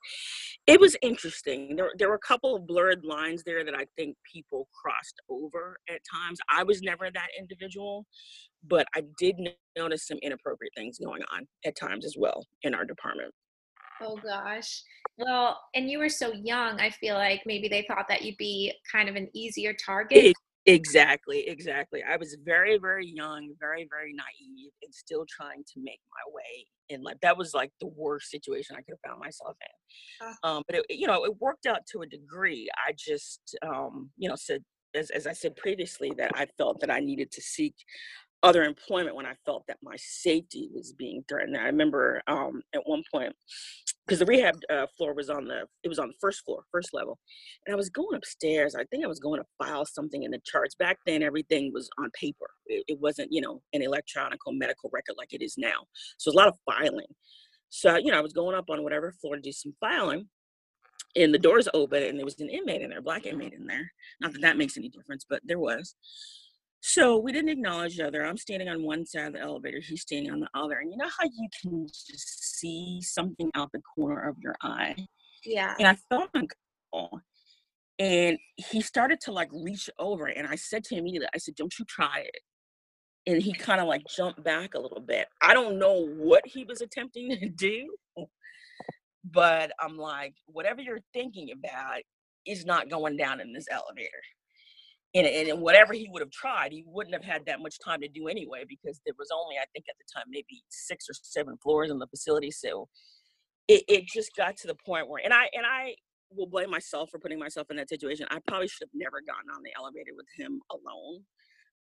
it 0.66 0.80
was 0.80 0.98
interesting. 1.04 1.76
There, 1.76 1.92
there 2.00 2.10
were 2.10 2.16
a 2.16 2.28
couple 2.28 2.56
of 2.56 2.66
blurred 2.66 3.06
lines 3.06 3.44
there 3.46 3.64
that 3.64 3.76
I 3.76 3.86
think 3.96 4.18
people 4.34 4.68
crossed 4.74 5.22
over 5.30 5.78
at 5.88 6.02
times. 6.12 6.40
I 6.50 6.64
was 6.64 6.82
never 6.82 7.12
that 7.14 7.28
individual, 7.38 8.08
but 8.68 8.88
I 8.96 9.04
did 9.20 9.36
notice 9.78 10.08
some 10.08 10.18
inappropriate 10.24 10.74
things 10.76 10.98
going 10.98 11.22
on 11.32 11.48
at 11.68 11.76
times 11.76 12.04
as 12.04 12.16
well 12.18 12.44
in 12.64 12.74
our 12.74 12.84
department. 12.84 13.32
Oh 14.02 14.18
gosh. 14.24 14.84
Well, 15.18 15.60
and 15.74 15.90
you 15.90 15.98
were 15.98 16.10
so 16.10 16.32
young, 16.32 16.80
I 16.80 16.92
feel 16.92 17.16
like 17.16 17.42
maybe 17.46 17.68
they 17.68 17.86
thought 17.88 18.08
that 18.08 18.22
you'd 18.22 18.38
be 18.38 18.74
kind 18.92 19.10
of 19.10 19.16
an 19.16 19.30
easier 19.34 19.74
target. 19.74 20.36
Exactly, 20.68 21.48
exactly. 21.48 22.04
I 22.04 22.18
was 22.18 22.36
very, 22.44 22.78
very 22.78 23.08
young, 23.08 23.54
very, 23.58 23.88
very 23.90 24.14
naive, 24.14 24.72
and 24.84 24.94
still 24.94 25.26
trying 25.30 25.64
to 25.74 25.80
make 25.80 26.02
my 26.12 26.32
way 26.34 26.68
in 26.90 27.02
life. 27.04 27.16
That 27.22 27.38
was 27.38 27.54
like 27.54 27.72
the 27.80 27.88
worst 27.88 28.30
situation 28.30 28.76
I 28.76 28.82
could 28.82 28.96
have 29.02 29.10
found 29.12 29.22
myself 29.22 29.56
in. 29.62 30.28
Uh, 30.28 30.48
um, 30.48 30.64
but 30.68 30.76
it, 30.76 30.86
you 30.90 31.08
know, 31.08 31.24
it 31.24 31.40
worked 31.40 31.66
out 31.66 31.82
to 31.94 32.02
a 32.02 32.06
degree. 32.06 32.68
I 32.86 32.92
just, 32.98 33.58
um, 33.66 34.10
you 34.18 34.28
know, 34.28 34.36
said 34.36 34.62
as, 34.94 35.10
as 35.12 35.26
I 35.26 35.34
said 35.34 35.56
previously, 35.56 36.12
that 36.18 36.32
I 36.36 36.48
felt 36.58 36.82
that 36.82 36.92
I 36.92 37.00
needed 37.00 37.32
to 37.32 37.42
seek 37.42 37.76
other 38.44 38.64
employment 38.64 39.16
when 39.16 39.26
I 39.26 39.34
felt 39.46 39.66
that 39.68 39.78
my 39.82 39.96
safety 39.98 40.70
was 40.74 40.94
being 40.94 41.24
threatened. 41.28 41.58
I 41.58 41.66
remember 41.66 42.22
um, 42.28 42.62
at 42.74 42.82
one 42.86 43.04
point, 43.12 43.34
because 44.06 44.20
the 44.20 44.26
rehab 44.26 44.56
uh, 44.70 44.86
floor 44.98 45.14
was 45.14 45.30
on 45.30 45.46
the 45.46 45.66
it 45.84 45.90
was 45.90 46.00
on 46.00 46.10
the 46.10 46.14
first 46.22 46.46
floor, 46.46 46.64
first 46.72 46.94
level, 46.94 47.18
and 47.66 47.74
I 47.74 47.78
was 47.78 47.90
going 47.90 48.16
upstairs. 48.16 48.76
I 48.76 48.84
think 48.86 49.04
I 49.04 49.08
was 49.08 49.20
going 49.20 49.42
to 49.42 49.66
file 49.66 49.86
something 49.86 50.24
in 50.24 50.32
the 50.32 50.40
charts. 50.46 50.76
Back 50.76 51.00
then, 51.06 51.24
everything 51.24 51.72
was 51.74 51.90
on 51.98 52.10
paper. 52.12 52.50
It, 52.68 52.84
it 52.88 53.00
wasn't 53.00 53.32
you 53.32 53.42
know 53.42 53.62
an 53.74 53.82
electronic 53.82 54.40
medical 54.48 54.90
record 54.94 55.16
like 55.18 55.34
it 55.34 55.42
is 55.42 55.56
now. 55.58 55.86
So 56.18 56.32
a 56.32 56.34
lot 56.34 56.48
of 56.48 56.56
filing. 56.66 57.08
So 57.70 57.98
you 57.98 58.12
know 58.12 58.18
I 58.18 58.22
was 58.22 58.34
going 58.34 58.56
up 58.56 58.70
on 58.70 58.84
whatever 58.84 59.12
floor 59.20 59.36
to 59.36 59.42
do 59.42 59.52
some 59.52 59.74
filing, 59.80 60.28
and 61.16 61.34
the 61.34 61.40
doors 61.40 61.68
open, 61.74 62.04
and 62.04 62.18
there 62.18 62.26
was 62.26 62.40
an 62.40 62.50
inmate 62.50 62.82
in 62.82 62.92
there, 62.92 63.00
a 63.00 63.02
black 63.02 63.26
inmate 63.26 63.54
in 63.54 63.66
there. 63.66 63.92
Not 64.22 64.34
that 64.34 64.42
that 64.42 64.58
makes 64.58 64.78
any 64.78 64.90
difference, 64.90 65.26
but 65.28 65.42
there 65.44 65.60
was. 65.60 65.96
So 66.82 67.18
we 67.18 67.32
didn't 67.32 67.50
acknowledge 67.50 67.96
each 67.96 68.00
other. 68.00 68.26
I'm 68.26 68.38
standing 68.38 68.70
on 68.70 68.84
one 68.84 69.06
side 69.06 69.28
of 69.28 69.34
the 69.34 69.42
elevator, 69.42 69.80
he's 69.80 70.02
standing 70.02 70.32
on 70.32 70.40
the 70.40 70.50
other. 70.54 70.76
And 70.80 70.92
you 70.92 70.98
know 70.98 71.10
how 71.10 71.26
you 71.26 71.50
can 71.62 71.88
just 71.88 72.58
see 72.60 73.02
something 73.02 73.50
out 73.56 73.72
the 73.74 73.82
corner 73.96 74.30
of 74.30 74.38
your 74.40 74.56
eye? 74.62 74.96
Yeah. 75.44 75.76
And 75.80 75.88
I 75.88 75.98
felt 76.10 76.30
uncomfortable. 76.34 77.22
And 78.00 78.38
he 78.58 78.82
started 78.82 79.20
to 79.22 79.32
like 79.32 79.50
reach 79.52 79.90
over. 79.98 80.28
And 80.28 80.48
I 80.48 80.56
said 80.56 80.84
to 80.86 80.96
him 80.96 81.00
immediately, 81.02 81.30
I 81.34 81.40
said, 81.40 81.56
Don't 81.56 81.78
you 81.80 81.86
try 81.86 82.20
it. 82.20 82.42
And 83.26 83.42
he 83.42 83.54
kind 83.54 83.82
of 83.82 83.88
like 83.88 84.04
jumped 84.08 84.44
back 84.44 84.74
a 84.76 84.80
little 84.80 85.02
bit. 85.02 85.28
I 85.42 85.54
don't 85.54 85.80
know 85.80 86.08
what 86.08 86.46
he 86.46 86.64
was 86.64 86.82
attempting 86.82 87.32
to 87.40 87.50
do, 87.50 87.96
but 89.26 89.72
I'm 89.82 89.98
like, 89.98 90.36
whatever 90.46 90.82
you're 90.82 91.02
thinking 91.14 91.50
about 91.52 92.02
is 92.46 92.66
not 92.66 92.90
going 92.90 93.18
down 93.18 93.42
in 93.42 93.52
this 93.52 93.66
elevator 93.72 94.22
and, 95.16 95.26
and 95.26 95.62
whatever 95.62 95.94
he 95.94 96.08
would 96.12 96.22
have 96.22 96.32
tried, 96.32 96.72
he 96.72 96.84
wouldn't 96.86 97.16
have 97.16 97.24
had 97.24 97.46
that 97.46 97.62
much 97.62 97.78
time 97.84 98.02
to 98.02 98.08
do 98.08 98.28
anyway 98.28 98.64
because 98.68 99.00
there 99.06 99.16
was 99.18 99.30
only, 99.34 99.56
I 99.56 99.66
think, 99.74 99.86
at 99.90 99.96
the 99.98 100.06
time, 100.14 100.26
maybe 100.30 100.64
six 100.70 101.06
or 101.10 101.14
seven 101.14 101.58
floors 101.62 101.90
in 101.90 102.00
the 102.00 102.08
facility. 102.08 102.52
So 102.52 102.88
it, 103.68 103.84
it 103.88 104.06
just 104.06 104.36
got 104.36 104.58
to 104.58 104.68
the 104.68 104.76
point 104.76 105.10
where, 105.10 105.24
and 105.24 105.34
I 105.34 105.50
and 105.54 105.66
I 105.66 105.96
will 106.30 106.48
blame 106.48 106.70
myself 106.70 107.10
for 107.10 107.20
putting 107.20 107.40
myself 107.40 107.68
in 107.70 107.78
that 107.78 107.90
situation. 107.90 108.28
I 108.30 108.40
probably 108.48 108.68
should 108.68 108.88
have 108.88 109.00
never 109.00 109.22
gotten 109.22 109.50
on 109.56 109.64
the 109.64 109.72
elevator 109.78 110.12
with 110.16 110.28
him 110.36 110.60
alone. 110.72 111.24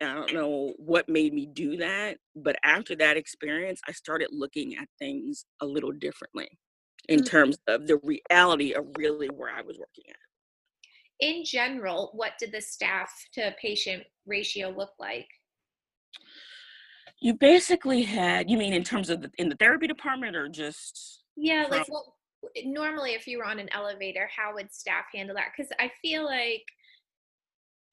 And 0.01 0.09
I 0.09 0.13
don't 0.13 0.33
know 0.33 0.73
what 0.77 1.09
made 1.09 1.33
me 1.33 1.45
do 1.45 1.75
that, 1.77 2.17
but 2.35 2.55
after 2.63 2.95
that 2.97 3.17
experience, 3.17 3.81
I 3.85 3.91
started 3.91 4.29
looking 4.31 4.77
at 4.77 4.87
things 4.97 5.45
a 5.59 5.65
little 5.65 5.91
differently 5.91 6.47
in 7.09 7.19
mm-hmm. 7.19 7.25
terms 7.25 7.57
of 7.67 7.85
the 7.85 7.97
reality 7.97 8.73
of 8.73 8.85
really 8.97 9.27
where 9.27 9.49
I 9.49 9.61
was 9.61 9.77
working 9.77 10.05
at 10.09 10.28
in 11.19 11.43
general, 11.43 12.11
what 12.13 12.33
did 12.39 12.51
the 12.51 12.61
staff 12.61 13.11
to 13.33 13.53
patient 13.61 14.03
ratio 14.25 14.69
look 14.69 14.91
like? 14.99 15.27
You 17.21 17.33
basically 17.33 18.03
had, 18.03 18.49
you 18.49 18.57
mean 18.57 18.73
in 18.73 18.83
terms 18.83 19.09
of 19.09 19.21
the, 19.21 19.31
in 19.37 19.49
the 19.49 19.55
therapy 19.55 19.87
department 19.87 20.35
or 20.35 20.47
just? 20.47 21.23
Yeah, 21.35 21.63
from- 21.63 21.77
like 21.77 21.91
well, 21.91 22.15
normally 22.63 23.11
if 23.11 23.27
you 23.27 23.39
were 23.39 23.45
on 23.45 23.59
an 23.59 23.69
elevator, 23.73 24.29
how 24.35 24.53
would 24.53 24.73
staff 24.73 25.05
handle 25.13 25.35
that? 25.35 25.47
Because 25.55 25.71
I 25.79 25.91
feel 26.01 26.23
like 26.23 26.63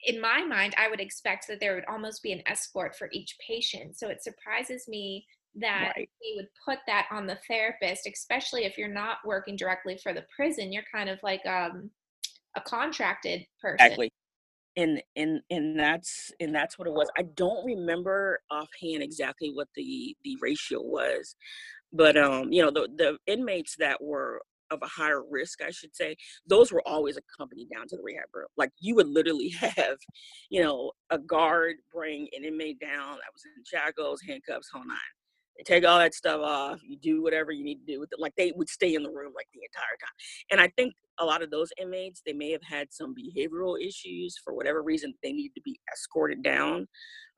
in 0.05 0.21
my 0.21 0.45
mind, 0.45 0.75
I 0.79 0.89
would 0.89 1.01
expect 1.01 1.49
that 1.49 1.59
there 1.59 1.75
would 1.75 1.87
almost 1.87 2.23
be 2.23 2.33
an 2.33 2.43
escort 2.47 2.97
for 2.97 3.09
each 3.13 3.37
patient. 3.47 3.99
So 3.99 4.09
it 4.09 4.23
surprises 4.23 4.87
me 4.87 5.27
that 5.57 5.95
right. 5.97 6.09
he 6.21 6.35
would 6.37 6.49
put 6.65 6.79
that 6.87 7.07
on 7.11 7.27
the 7.27 7.39
therapist, 7.49 8.07
especially 8.07 8.65
if 8.65 8.77
you're 8.77 8.89
not 8.89 9.19
working 9.25 9.57
directly 9.57 9.99
for 10.03 10.13
the 10.13 10.27
prison. 10.35 10.73
You're 10.73 10.85
kind 10.93 11.09
of 11.09 11.19
like 11.23 11.45
um, 11.47 11.91
a 12.57 12.61
contracted 12.61 13.45
person. 13.61 13.77
Exactly. 13.81 14.11
And 14.79 15.03
and 15.15 15.41
and 15.51 15.79
that's 15.79 16.31
and 16.41 16.55
that's 16.55 16.79
what 16.79 16.87
it 16.87 16.93
was. 16.93 17.09
I 17.17 17.23
don't 17.23 17.65
remember 17.65 18.41
offhand 18.51 19.03
exactly 19.03 19.51
what 19.51 19.69
the 19.75 20.15
the 20.23 20.37
ratio 20.41 20.83
was, 20.83 21.35
but 21.93 22.17
um, 22.19 22.53
you 22.53 22.63
know, 22.63 22.71
the 22.71 22.89
the 22.97 23.19
inmates 23.27 23.77
that 23.79 24.03
were 24.03 24.43
of 24.71 24.81
a 24.83 24.87
higher 24.87 25.23
risk, 25.31 25.63
I 25.63 25.71
should 25.71 25.95
say, 25.95 26.17
those 26.47 26.73
were 26.73 26.83
always 26.87 27.17
accompanied 27.17 27.69
down 27.71 27.87
to 27.89 27.97
the 27.97 28.03
rehab 28.03 28.25
room. 28.35 28.49
Like 28.57 28.71
you 28.81 28.95
would 28.97 29.09
literally 29.09 29.49
have, 29.61 29.97
you 30.51 30.63
know, 30.63 30.93
a 31.11 31.19
guard 31.19 31.77
bring 31.93 32.29
an 32.37 32.45
inmate 32.45 32.81
down 32.81 33.15
that 33.15 33.33
was 33.33 33.45
in 33.45 33.63
shackles, 33.65 34.21
handcuffs, 34.27 34.69
whole 34.73 34.85
nine. 34.85 34.97
Take 35.65 35.87
all 35.87 35.99
that 35.99 36.15
stuff 36.15 36.41
off. 36.43 36.81
You 36.83 36.97
do 36.97 37.23
whatever 37.23 37.53
you 37.53 37.65
need 37.65 37.87
to 37.87 37.93
do 37.93 38.01
with 38.01 38.11
it. 38.13 38.21
Like 38.21 38.35
they 38.37 38.53
would 38.57 38.69
stay 38.69 38.95
in 38.95 39.03
the 39.03 39.11
room 39.11 39.33
like 39.35 39.49
the 39.55 39.61
entire 39.63 39.97
time. 40.01 40.15
And 40.51 40.61
I 40.61 40.71
think 40.77 40.95
a 41.19 41.25
lot 41.25 41.43
of 41.43 41.51
those 41.51 41.71
inmates, 41.81 42.23
they 42.25 42.33
may 42.33 42.51
have 42.51 42.63
had 42.63 42.89
some 42.93 43.15
behavioral 43.15 43.81
issues 43.81 44.37
for 44.45 44.55
whatever 44.55 44.83
reason. 44.83 45.15
They 45.23 45.33
need 45.33 45.51
to 45.55 45.63
be 45.63 45.81
escorted 45.93 46.43
down. 46.43 46.87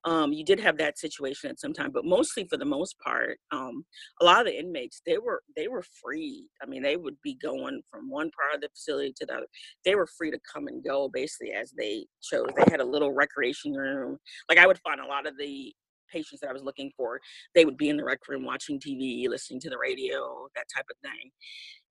Um, 0.04 0.32
you 0.32 0.44
did 0.44 0.60
have 0.60 0.78
that 0.78 0.98
situation 0.98 1.50
at 1.50 1.58
some 1.58 1.72
time, 1.72 1.90
but 1.92 2.04
mostly 2.04 2.46
for 2.48 2.56
the 2.56 2.64
most 2.64 2.96
part, 3.00 3.38
um, 3.50 3.84
a 4.20 4.24
lot 4.24 4.40
of 4.40 4.46
the 4.46 4.58
inmates 4.58 5.02
they 5.04 5.18
were 5.18 5.42
they 5.56 5.66
were 5.66 5.84
free. 6.02 6.46
I 6.62 6.66
mean, 6.66 6.82
they 6.82 6.96
would 6.96 7.16
be 7.22 7.34
going 7.34 7.82
from 7.90 8.08
one 8.08 8.30
part 8.30 8.54
of 8.54 8.60
the 8.60 8.68
facility 8.68 9.12
to 9.16 9.26
the 9.26 9.34
other. 9.34 9.46
They 9.84 9.96
were 9.96 10.06
free 10.06 10.30
to 10.30 10.38
come 10.52 10.68
and 10.68 10.84
go 10.84 11.10
basically 11.12 11.52
as 11.52 11.72
they 11.76 12.06
chose. 12.22 12.46
They 12.56 12.70
had 12.70 12.80
a 12.80 12.84
little 12.84 13.12
recreation 13.12 13.72
room. 13.74 14.18
Like 14.48 14.58
I 14.58 14.66
would 14.66 14.78
find 14.78 15.00
a 15.00 15.06
lot 15.06 15.26
of 15.26 15.36
the 15.36 15.74
patients 16.08 16.40
that 16.40 16.50
I 16.50 16.52
was 16.52 16.62
looking 16.62 16.90
for, 16.96 17.20
they 17.54 17.64
would 17.64 17.76
be 17.76 17.88
in 17.88 17.96
the 17.96 18.04
rec 18.04 18.26
room 18.28 18.44
watching 18.44 18.80
TV, 18.80 19.28
listening 19.28 19.60
to 19.60 19.70
the 19.70 19.78
radio, 19.78 20.48
that 20.54 20.66
type 20.74 20.86
of 20.90 20.96
thing. 21.02 21.30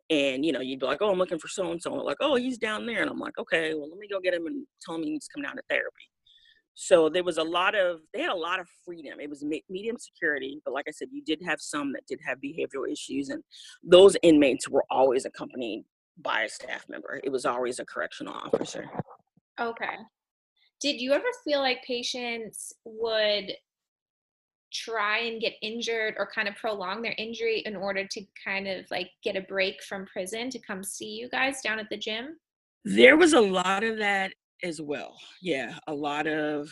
And 0.09 0.45
you 0.45 0.51
know, 0.51 0.61
you'd 0.61 0.79
be 0.79 0.85
like, 0.85 1.01
"Oh, 1.01 1.11
I'm 1.11 1.17
looking 1.17 1.39
for 1.39 1.49
so 1.49 1.71
and 1.71 1.81
so." 1.81 1.93
Like, 1.93 2.17
"Oh, 2.21 2.35
he's 2.35 2.57
down 2.57 2.85
there," 2.85 3.01
and 3.01 3.09
I'm 3.09 3.19
like, 3.19 3.37
"Okay, 3.37 3.73
well, 3.73 3.89
let 3.89 3.99
me 3.99 4.07
go 4.07 4.19
get 4.19 4.33
him 4.33 4.45
and 4.47 4.65
tell 4.81 4.95
him 4.95 5.03
he 5.03 5.11
needs 5.11 5.27
to 5.27 5.33
come 5.33 5.43
down 5.43 5.57
to 5.57 5.63
therapy." 5.69 6.09
So 6.79 7.09
there 7.09 7.23
was 7.23 7.39
a 7.39 7.43
lot 7.43 7.73
of 7.73 8.01
they 8.13 8.21
had 8.21 8.29
a 8.29 8.35
lot 8.35 8.59
of 8.59 8.67
freedom. 8.85 9.19
It 9.19 9.29
was 9.29 9.43
medium 9.43 9.97
security, 9.97 10.61
but 10.63 10.75
like 10.75 10.85
I 10.87 10.91
said, 10.91 11.09
you 11.11 11.23
did 11.23 11.41
have 11.43 11.59
some 11.59 11.91
that 11.93 12.05
did 12.07 12.19
have 12.25 12.37
behavioral 12.37 12.89
issues, 12.89 13.29
and 13.29 13.43
those 13.83 14.15
inmates 14.21 14.69
were 14.69 14.85
always 14.89 15.25
accompanied 15.25 15.85
by 16.19 16.43
a 16.43 16.49
staff 16.49 16.85
member. 16.87 17.19
It 17.23 17.31
was 17.31 17.45
always 17.45 17.79
a 17.79 17.85
correctional 17.85 18.33
officer. 18.33 18.85
Okay. 19.59 19.95
Did 20.79 21.01
you 21.01 21.13
ever 21.13 21.25
feel 21.43 21.59
like 21.59 21.83
patients 21.83 22.73
would 22.85 23.51
try 24.73 25.19
and 25.19 25.41
get 25.41 25.53
injured 25.61 26.15
or 26.17 26.29
kind 26.33 26.47
of 26.47 26.55
prolong 26.55 27.01
their 27.01 27.15
injury 27.17 27.59
in 27.65 27.75
order 27.75 28.05
to 28.05 28.21
kind 28.43 28.67
of 28.67 28.85
like 28.91 29.09
get 29.23 29.35
a 29.35 29.41
break 29.41 29.81
from 29.83 30.05
prison 30.05 30.49
to 30.49 30.59
come 30.59 30.83
see 30.83 31.15
you 31.15 31.29
guys 31.29 31.61
down 31.61 31.79
at 31.79 31.89
the 31.89 31.97
gym? 31.97 32.37
There 32.83 33.17
was 33.17 33.33
a 33.33 33.41
lot 33.41 33.83
of 33.83 33.97
that 33.97 34.31
as 34.63 34.81
well. 34.81 35.17
Yeah, 35.41 35.77
a 35.87 35.93
lot 35.93 36.27
of 36.27 36.69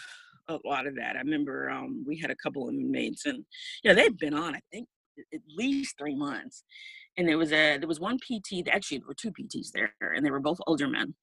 a 0.47 0.59
lot 0.63 0.87
of 0.87 0.95
that. 0.95 1.15
I 1.15 1.19
remember 1.19 1.69
um, 1.69 2.03
we 2.07 2.17
had 2.17 2.31
a 2.31 2.35
couple 2.35 2.67
of 2.67 2.75
inmates, 2.75 3.25
and 3.25 3.43
you 3.83 3.89
know 3.89 3.95
they'd 3.95 4.17
been 4.17 4.33
on 4.33 4.55
I 4.55 4.59
think 4.71 4.87
at 5.33 5.41
least 5.57 5.95
three 5.97 6.15
months, 6.15 6.63
and 7.17 7.27
there 7.27 7.37
was 7.37 7.51
a 7.51 7.77
there 7.77 7.87
was 7.87 7.99
one 7.99 8.17
PT. 8.17 8.67
Actually, 8.69 8.99
there 8.99 9.07
were 9.07 9.13
two 9.13 9.31
PTs 9.31 9.71
there, 9.73 9.93
and 10.01 10.25
they 10.25 10.31
were 10.31 10.39
both 10.39 10.59
older 10.67 10.87
men. 10.87 11.15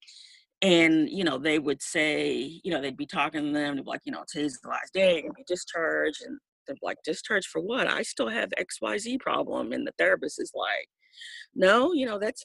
And 0.61 1.09
you 1.09 1.23
know 1.23 1.37
they 1.37 1.59
would 1.59 1.81
say, 1.81 2.59
you 2.63 2.71
know, 2.71 2.81
they'd 2.81 2.97
be 2.97 3.05
talking 3.05 3.41
to 3.41 3.51
them, 3.51 3.75
they'd 3.75 3.83
be 3.83 3.89
like, 3.89 4.01
you 4.05 4.11
know, 4.11 4.23
today's 4.27 4.59
the 4.61 4.69
last 4.69 4.93
day, 4.93 5.21
and 5.21 5.33
be 5.33 5.43
discharged, 5.47 6.23
and 6.25 6.39
like, 6.81 6.97
discharge 7.03 7.47
for 7.47 7.61
what? 7.61 7.87
I 7.87 8.01
still 8.01 8.29
have 8.29 8.49
XYZ 8.59 9.19
problem. 9.19 9.71
And 9.71 9.85
the 9.85 9.93
therapist 9.97 10.41
is 10.41 10.51
like, 10.55 10.87
no, 11.55 11.93
you 11.93 12.05
know, 12.05 12.19
that's, 12.19 12.43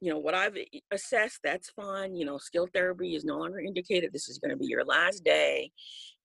you 0.00 0.10
know, 0.10 0.18
what 0.18 0.34
I've 0.34 0.56
assessed, 0.90 1.40
that's 1.42 1.70
fine. 1.70 2.14
You 2.14 2.26
know, 2.26 2.38
skill 2.38 2.68
therapy 2.72 3.14
is 3.14 3.24
no 3.24 3.38
longer 3.38 3.60
indicated. 3.60 4.12
This 4.12 4.28
is 4.28 4.38
going 4.38 4.50
to 4.50 4.56
be 4.56 4.66
your 4.66 4.84
last 4.84 5.24
day. 5.24 5.70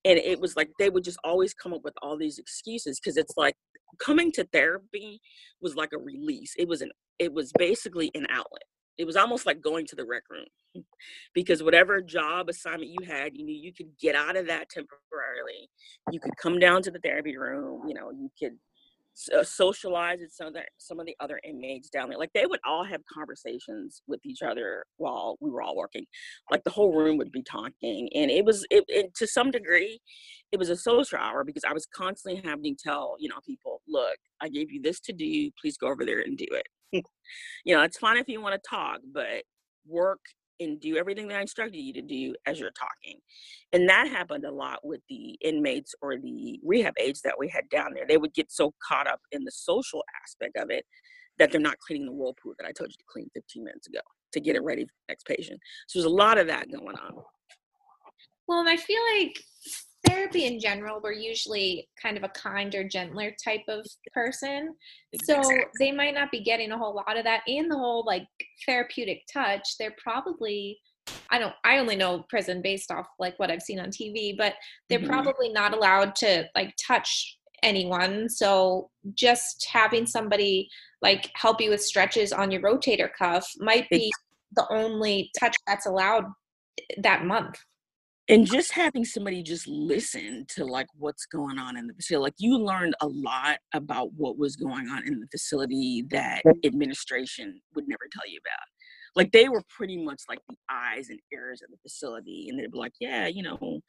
And 0.04 0.18
it 0.18 0.40
was 0.40 0.56
like 0.56 0.70
they 0.80 0.90
would 0.90 1.04
just 1.04 1.20
always 1.24 1.54
come 1.54 1.74
up 1.74 1.84
with 1.84 1.94
all 2.02 2.18
these 2.18 2.40
excuses 2.40 3.00
because 3.00 3.18
it's 3.18 3.38
like 3.38 3.56
coming 4.00 4.32
to 4.34 4.44
therapy 4.52 5.22
was 5.62 5.76
like 5.76 5.92
a 5.94 6.00
release. 6.00 6.54
It 6.58 6.68
was 6.68 6.82
an, 6.82 6.92
it 7.20 7.32
was 7.32 7.52
basically 7.58 8.10
an 8.16 8.26
outlet 8.30 8.64
it 9.02 9.08
was 9.08 9.16
almost 9.18 9.46
like 9.46 9.62
going 9.62 9.86
to 9.88 9.96
the 9.96 10.06
rec 10.06 10.24
room. 10.30 10.86
Because 11.34 11.64
whatever 11.64 12.02
job 12.02 12.50
assignment 12.50 12.92
you 12.92 13.06
had 13.06 13.36
you 13.36 13.44
knew 13.44 13.56
you 13.56 13.74
could 13.74 13.90
get 14.00 14.16
out 14.16 14.38
of 14.38 14.48
that 14.48 14.70
temporarily. 14.70 15.70
You 16.12 16.20
could 16.20 16.38
come 16.38 16.60
down 16.60 16.84
to 16.84 16.92
the 16.92 17.00
therapy 17.00 17.38
room 17.38 17.82
you 17.88 17.94
know 17.96 18.12
you 18.12 18.30
could 18.40 18.58
uh, 19.38 19.44
socialize 19.44 20.20
with 20.22 20.32
some 20.32 20.48
of 20.48 20.54
the 20.54 20.62
some 20.78 21.00
of 21.00 21.06
the 21.06 21.16
other 21.20 21.40
inmates 21.44 21.90
down 21.90 22.10
there. 22.10 22.18
Like 22.18 22.32
they 22.34 22.46
would 22.46 22.60
all 22.66 22.84
have 22.84 23.02
conversations 23.12 24.04
with 24.08 24.22
each 24.24 24.42
other 24.42 24.86
while 24.98 25.36
we 25.42 25.50
were 25.50 25.62
all 25.62 25.76
working. 25.76 26.06
Like 26.50 26.64
the 26.64 26.70
whole 26.70 26.94
room 26.96 27.18
would 27.18 27.32
be 27.32 27.44
talking. 27.44 28.08
And 28.14 28.32
it 28.32 28.46
was 28.46 28.66
it, 28.70 28.86
it 28.88 29.16
to 29.16 29.28
some 29.28 29.52
degree 29.52 30.00
it 30.52 30.60
was 30.60 30.70
a 30.70 30.76
social 30.76 31.18
hour 31.18 31.46
because 31.46 31.64
i 31.68 31.72
was 31.72 31.88
constantly 31.96 32.42
having 32.44 32.76
to 32.76 32.84
tell 32.84 33.16
you 33.20 33.30
know 33.30 33.40
people 33.46 33.82
look 33.88 34.18
i 34.42 34.50
gave 34.50 34.70
you 34.70 34.82
this 34.82 35.00
to 35.00 35.14
do. 35.14 35.50
Please 35.60 35.78
go 35.78 35.88
over 35.88 36.06
there 36.06 36.20
and 36.20 36.38
do 36.38 36.48
it 36.52 36.68
you 37.65 37.75
know, 37.75 37.82
it's 37.84 37.97
fine 37.97 38.17
if 38.17 38.27
you 38.27 38.41
want 38.41 38.62
to 38.62 38.69
talk, 38.69 38.99
but 39.13 39.43
work 39.88 40.19
and 40.60 40.80
do 40.80 40.95
everything 40.95 41.27
that 41.27 41.38
I 41.38 41.41
instructed 41.41 41.80
you 41.80 41.93
to 41.93 42.01
do 42.01 42.36
as 42.45 42.60
you're 42.60 42.71
talking. 42.71 43.19
And 43.73 43.89
that 43.89 44.08
happened 44.08 44.45
a 44.45 44.51
lot 44.51 44.80
with 44.84 45.01
the 45.10 45.38
inmates 45.41 45.95
or 46.01 46.17
the 46.17 46.60
rehab 46.63 46.93
aides 46.99 47.21
that 47.21 47.36
we 47.38 47.49
had 47.49 47.67
down 47.69 47.93
there. 47.93 48.06
They 48.08 48.17
would 48.17 48.34
get 48.34 48.51
so 48.51 48.73
caught 48.88 49.08
up 49.08 49.19
in 49.32 49.43
the 49.43 49.51
social 49.51 50.04
aspect 50.23 50.58
of 50.58 50.69
it 50.69 50.86
that 51.39 51.51
they're 51.51 51.60
not 51.60 51.80
cleaning 51.80 52.06
the 52.06 52.13
whirlpool 52.13 52.54
that 52.60 52.67
I 52.67 52.71
told 52.71 52.91
you 52.91 52.97
to 52.97 53.04
clean 53.12 53.30
15 53.34 53.63
minutes 53.63 53.88
ago 53.88 54.01
to 54.34 54.39
get 54.39 54.56
it 54.56 54.63
ready 54.63 54.84
for 54.84 54.93
the 55.08 55.12
next 55.12 55.25
patient. 55.25 55.60
So 55.88 55.99
there's 55.99 56.12
a 56.12 56.15
lot 56.15 56.38
of 56.38 56.47
that 56.47 56.71
going 56.71 56.95
on. 56.95 57.13
Well, 58.47 58.67
I 58.67 58.77
feel 58.77 59.01
like 59.17 59.41
therapy 60.12 60.45
in 60.45 60.60
general, 60.60 61.00
we're 61.02 61.12
usually 61.12 61.88
kind 62.02 62.17
of 62.17 62.24
a 62.24 62.30
kinder, 62.30 62.84
gentler 62.84 63.34
type 63.43 63.63
of 63.67 63.86
person. 64.13 64.76
So 65.24 65.41
they 65.80 65.91
might 65.91 66.13
not 66.13 66.32
be 66.32 66.43
getting 66.43 66.71
a 66.71 66.78
whole 66.78 66.95
lot 66.95 67.17
of 67.17 67.24
that 67.24 67.41
and 67.47 67.69
the 67.69 67.78
whole 67.78 68.04
like 68.06 68.28
therapeutic 68.65 69.24
touch. 69.32 69.78
They're 69.78 69.95
probably 70.02 70.80
I 71.30 71.39
don't 71.39 71.54
I 71.63 71.80
only 71.80 71.95
know 71.95 72.26
prison 72.30 72.62
based 72.62 72.91
off 72.91 73.08
like 73.19 73.38
what 73.39 73.50
I've 73.50 73.62
seen 73.62 73.80
on 73.80 73.89
TV, 73.89 74.38
but 74.38 74.54
they're 74.89 75.00
mm-hmm. 75.00 75.08
probably 75.08 75.50
not 75.50 75.74
allowed 75.74 76.15
to 76.17 76.45
like 76.56 76.74
touch 76.86 77.38
anyone. 77.63 78.30
So 78.30 78.89
just 79.13 79.67
having 79.71 80.06
somebody 80.06 80.69
like 81.02 81.32
help 81.36 81.60
you 81.62 81.69
with 81.71 81.84
stretches 81.84 82.32
on 82.32 82.52
your 82.52 82.62
rotator 82.62 83.10
cuff 83.17 83.50
might 83.58 83.89
be 83.89 84.12
the 84.56 84.65
only 84.71 85.32
touch 85.39 85.56
that's 85.65 85.86
allowed 85.86 86.26
that 86.97 87.26
month 87.26 87.58
and 88.30 88.46
just 88.46 88.72
having 88.72 89.04
somebody 89.04 89.44
just 89.44 89.68
listen 89.68 90.46
to 90.50 90.66
like 90.66 90.88
what's 90.98 91.26
going 91.26 91.58
on 91.58 91.78
in 91.78 91.88
the 91.88 91.94
facility 91.94 92.24
like 92.24 92.34
you 92.38 92.58
learned 92.58 92.96
a 93.02 93.08
lot 93.08 93.58
about 93.74 94.14
what 94.14 94.38
was 94.38 94.56
going 94.56 94.88
on 94.90 95.06
in 95.08 95.20
the 95.20 95.28
facility 95.32 96.06
that 96.10 96.42
administration 96.64 97.60
would 97.76 97.88
never 97.88 98.08
tell 98.12 98.30
you 98.30 98.40
about. 98.46 98.66
Like 99.16 99.32
they 99.32 99.50
were 99.50 99.64
pretty 99.76 99.98
much 99.98 100.22
like 100.30 100.40
the 100.48 100.56
eyes 100.70 101.10
and 101.10 101.20
ears 101.34 101.62
of 101.62 101.70
the 101.70 101.78
facility 101.82 102.48
and 102.50 102.60
they'd 102.60 102.72
be 102.72 102.78
like 102.78 102.94
yeah 103.00 103.28
you 103.28 103.44
know 103.44 103.82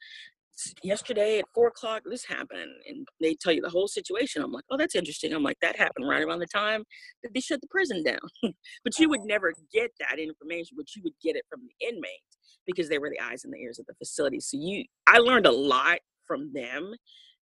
yesterday 0.83 1.39
at 1.39 1.45
four 1.53 1.67
o'clock 1.67 2.03
this 2.05 2.25
happened 2.25 2.71
and 2.87 3.07
they 3.19 3.35
tell 3.35 3.51
you 3.51 3.61
the 3.61 3.69
whole 3.69 3.87
situation 3.87 4.43
i'm 4.43 4.51
like 4.51 4.63
oh 4.71 4.77
that's 4.77 4.95
interesting 4.95 5.33
i'm 5.33 5.43
like 5.43 5.57
that 5.61 5.75
happened 5.75 6.07
right 6.07 6.21
around 6.21 6.39
the 6.39 6.47
time 6.47 6.83
that 7.23 7.33
they 7.33 7.39
shut 7.39 7.59
the 7.61 7.67
prison 7.67 8.03
down 8.03 8.19
but 8.83 8.97
you 8.99 9.09
would 9.09 9.19
uh-huh. 9.21 9.27
never 9.27 9.53
get 9.73 9.91
that 9.99 10.19
information 10.19 10.75
but 10.77 10.95
you 10.95 11.01
would 11.03 11.13
get 11.23 11.35
it 11.35 11.43
from 11.49 11.61
the 11.61 11.87
inmates 11.87 12.37
because 12.65 12.89
they 12.89 12.97
were 12.97 13.09
the 13.09 13.19
eyes 13.19 13.43
and 13.43 13.53
the 13.53 13.59
ears 13.59 13.79
of 13.79 13.85
the 13.85 13.93
facility. 13.95 14.39
So 14.39 14.57
you, 14.59 14.85
I 15.07 15.17
learned 15.17 15.45
a 15.45 15.51
lot 15.51 15.99
from 16.25 16.51
them 16.53 16.93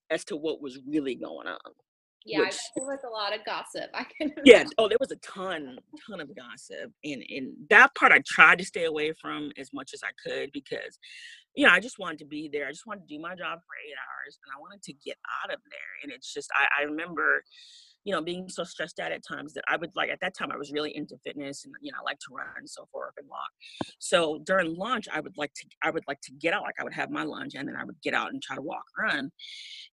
as 0.09 0.25
to 0.25 0.35
what 0.35 0.61
was 0.61 0.79
really 0.87 1.15
going 1.15 1.47
on. 1.47 1.57
Yeah, 2.25 2.41
which, 2.41 2.57
there 2.75 2.85
was 2.85 2.99
a 3.05 3.09
lot 3.09 3.35
of 3.35 3.43
gossip. 3.45 3.89
I 3.93 4.03
can. 4.03 4.31
Yeah. 4.45 4.63
Oh, 4.77 4.87
there 4.87 4.97
was 4.99 5.11
a 5.11 5.15
ton, 5.17 5.79
ton 6.07 6.21
of 6.21 6.35
gossip, 6.35 6.91
and 7.03 7.23
and 7.29 7.53
that 7.69 7.95
part 7.95 8.11
I 8.11 8.21
tried 8.25 8.59
to 8.59 8.65
stay 8.65 8.85
away 8.85 9.13
from 9.19 9.51
as 9.57 9.71
much 9.73 9.91
as 9.93 10.01
I 10.03 10.11
could 10.23 10.51
because, 10.51 10.99
you 11.55 11.65
know, 11.65 11.73
I 11.73 11.79
just 11.79 11.99
wanted 11.99 12.19
to 12.19 12.25
be 12.25 12.49
there. 12.51 12.67
I 12.67 12.71
just 12.71 12.85
wanted 12.85 13.07
to 13.07 13.15
do 13.15 13.19
my 13.19 13.35
job 13.35 13.59
for 13.59 13.73
eight 13.85 13.97
hours, 13.97 14.37
and 14.45 14.53
I 14.55 14.59
wanted 14.59 14.83
to 14.83 14.93
get 14.93 15.17
out 15.43 15.53
of 15.53 15.59
there. 15.69 15.93
And 16.03 16.11
it's 16.11 16.31
just, 16.31 16.49
I, 16.53 16.81
I 16.81 16.85
remember 16.85 17.43
you 18.03 18.13
know, 18.13 18.21
being 18.21 18.49
so 18.49 18.63
stressed 18.63 18.99
out 18.99 19.11
at 19.11 19.21
times 19.23 19.53
that 19.53 19.63
I 19.67 19.77
would 19.77 19.91
like 19.95 20.09
at 20.09 20.19
that 20.21 20.35
time 20.35 20.51
I 20.51 20.57
was 20.57 20.71
really 20.71 20.95
into 20.95 21.17
fitness 21.23 21.65
and 21.65 21.73
you 21.81 21.91
know 21.91 21.99
I 21.99 22.03
like 22.03 22.19
to 22.19 22.33
run 22.35 22.47
and 22.57 22.69
so 22.69 22.87
forth 22.91 23.13
and 23.17 23.27
walk. 23.29 23.49
So 23.99 24.39
during 24.43 24.75
lunch 24.75 25.07
I 25.13 25.19
would 25.19 25.37
like 25.37 25.53
to 25.53 25.65
I 25.83 25.91
would 25.91 26.03
like 26.07 26.19
to 26.21 26.31
get 26.33 26.53
out 26.53 26.63
like 26.63 26.75
I 26.79 26.83
would 26.83 26.93
have 26.93 27.11
my 27.11 27.23
lunch 27.23 27.53
and 27.55 27.67
then 27.67 27.75
I 27.75 27.83
would 27.83 28.01
get 28.01 28.13
out 28.13 28.31
and 28.31 28.41
try 28.41 28.55
to 28.55 28.61
walk 28.61 28.85
run. 28.97 29.31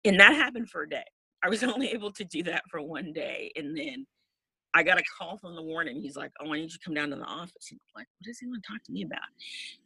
And 0.04 0.20
that 0.20 0.34
happened 0.34 0.68
for 0.68 0.82
a 0.82 0.88
day. 0.88 1.04
I 1.44 1.48
was 1.48 1.62
only 1.62 1.90
able 1.90 2.12
to 2.12 2.24
do 2.24 2.42
that 2.44 2.62
for 2.70 2.80
one 2.80 3.12
day 3.12 3.52
and 3.56 3.76
then 3.76 4.06
I 4.76 4.82
got 4.82 4.98
a 4.98 5.04
call 5.16 5.38
from 5.38 5.54
the 5.54 5.62
warden. 5.62 6.00
He's 6.00 6.16
like, 6.16 6.32
"Oh, 6.40 6.52
I 6.52 6.56
need 6.56 6.62
you 6.64 6.68
to 6.70 6.78
come 6.84 6.94
down 6.94 7.10
to 7.10 7.16
the 7.16 7.22
office." 7.22 7.70
I'm 7.70 7.78
like, 7.94 8.08
"What 8.18 8.24
does 8.24 8.40
he 8.40 8.46
want 8.46 8.64
to 8.64 8.72
talk 8.72 8.82
to 8.82 8.92
me 8.92 9.04
about?" 9.04 9.20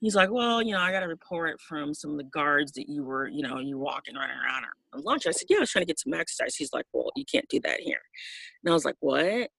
He's 0.00 0.14
like, 0.16 0.30
"Well, 0.30 0.62
you 0.62 0.72
know, 0.72 0.80
I 0.80 0.90
got 0.90 1.02
a 1.02 1.08
report 1.08 1.60
from 1.60 1.92
some 1.92 2.12
of 2.12 2.16
the 2.16 2.24
guards 2.24 2.72
that 2.72 2.88
you 2.88 3.04
were, 3.04 3.28
you 3.28 3.42
know, 3.42 3.58
you 3.58 3.76
walking 3.76 4.14
running 4.14 4.36
around 4.38 4.64
on 4.94 5.02
lunch." 5.02 5.26
I 5.26 5.32
said, 5.32 5.46
"Yeah, 5.50 5.58
I 5.58 5.60
was 5.60 5.70
trying 5.70 5.82
to 5.82 5.86
get 5.86 6.00
some 6.00 6.14
exercise." 6.14 6.56
He's 6.56 6.72
like, 6.72 6.86
"Well, 6.94 7.10
you 7.16 7.26
can't 7.30 7.48
do 7.50 7.60
that 7.60 7.80
here." 7.80 8.00
And 8.64 8.70
I 8.70 8.74
was 8.74 8.86
like, 8.86 8.96
"What?" 9.00 9.50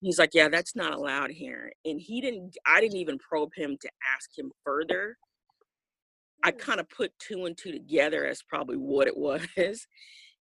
He's 0.00 0.18
like, 0.20 0.30
"Yeah, 0.32 0.48
that's 0.48 0.76
not 0.76 0.94
allowed 0.94 1.32
here." 1.32 1.72
And 1.84 2.00
he 2.00 2.20
didn't. 2.20 2.56
I 2.64 2.80
didn't 2.80 2.98
even 2.98 3.18
probe 3.18 3.50
him 3.56 3.76
to 3.80 3.90
ask 4.14 4.30
him 4.38 4.52
further. 4.64 5.16
I 6.44 6.52
kind 6.52 6.78
of 6.78 6.88
put 6.88 7.18
two 7.18 7.46
and 7.46 7.58
two 7.58 7.72
together 7.72 8.24
as 8.26 8.42
probably 8.42 8.76
what 8.76 9.08
it 9.08 9.16
was 9.56 9.88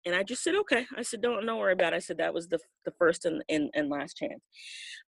and 0.05 0.15
I 0.15 0.23
just 0.23 0.43
said, 0.43 0.55
okay. 0.55 0.85
I 0.97 1.03
said, 1.03 1.21
don't 1.21 1.45
don't 1.45 1.59
worry 1.59 1.73
about 1.73 1.93
it. 1.93 1.97
I 1.97 1.99
said 1.99 2.17
that 2.17 2.33
was 2.33 2.47
the 2.47 2.59
the 2.85 2.91
first 2.97 3.25
and, 3.25 3.43
and, 3.49 3.69
and 3.73 3.89
last 3.89 4.17
chance. 4.17 4.41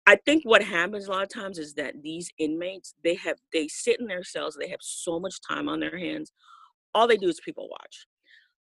I 0.07 0.17
think 0.25 0.43
what 0.45 0.63
happens 0.63 1.07
a 1.07 1.11
lot 1.11 1.23
of 1.23 1.29
times 1.29 1.57
is 1.59 1.73
that 1.75 1.95
these 2.03 2.29
inmates, 2.39 2.93
they 3.03 3.15
have 3.15 3.37
they 3.53 3.67
sit 3.67 3.99
in 3.99 4.07
their 4.07 4.23
cells, 4.23 4.57
they 4.59 4.69
have 4.69 4.81
so 4.81 5.19
much 5.19 5.35
time 5.47 5.69
on 5.69 5.79
their 5.79 5.97
hands. 5.97 6.31
All 6.95 7.07
they 7.07 7.17
do 7.17 7.29
is 7.29 7.39
people 7.43 7.69
watch. 7.69 8.07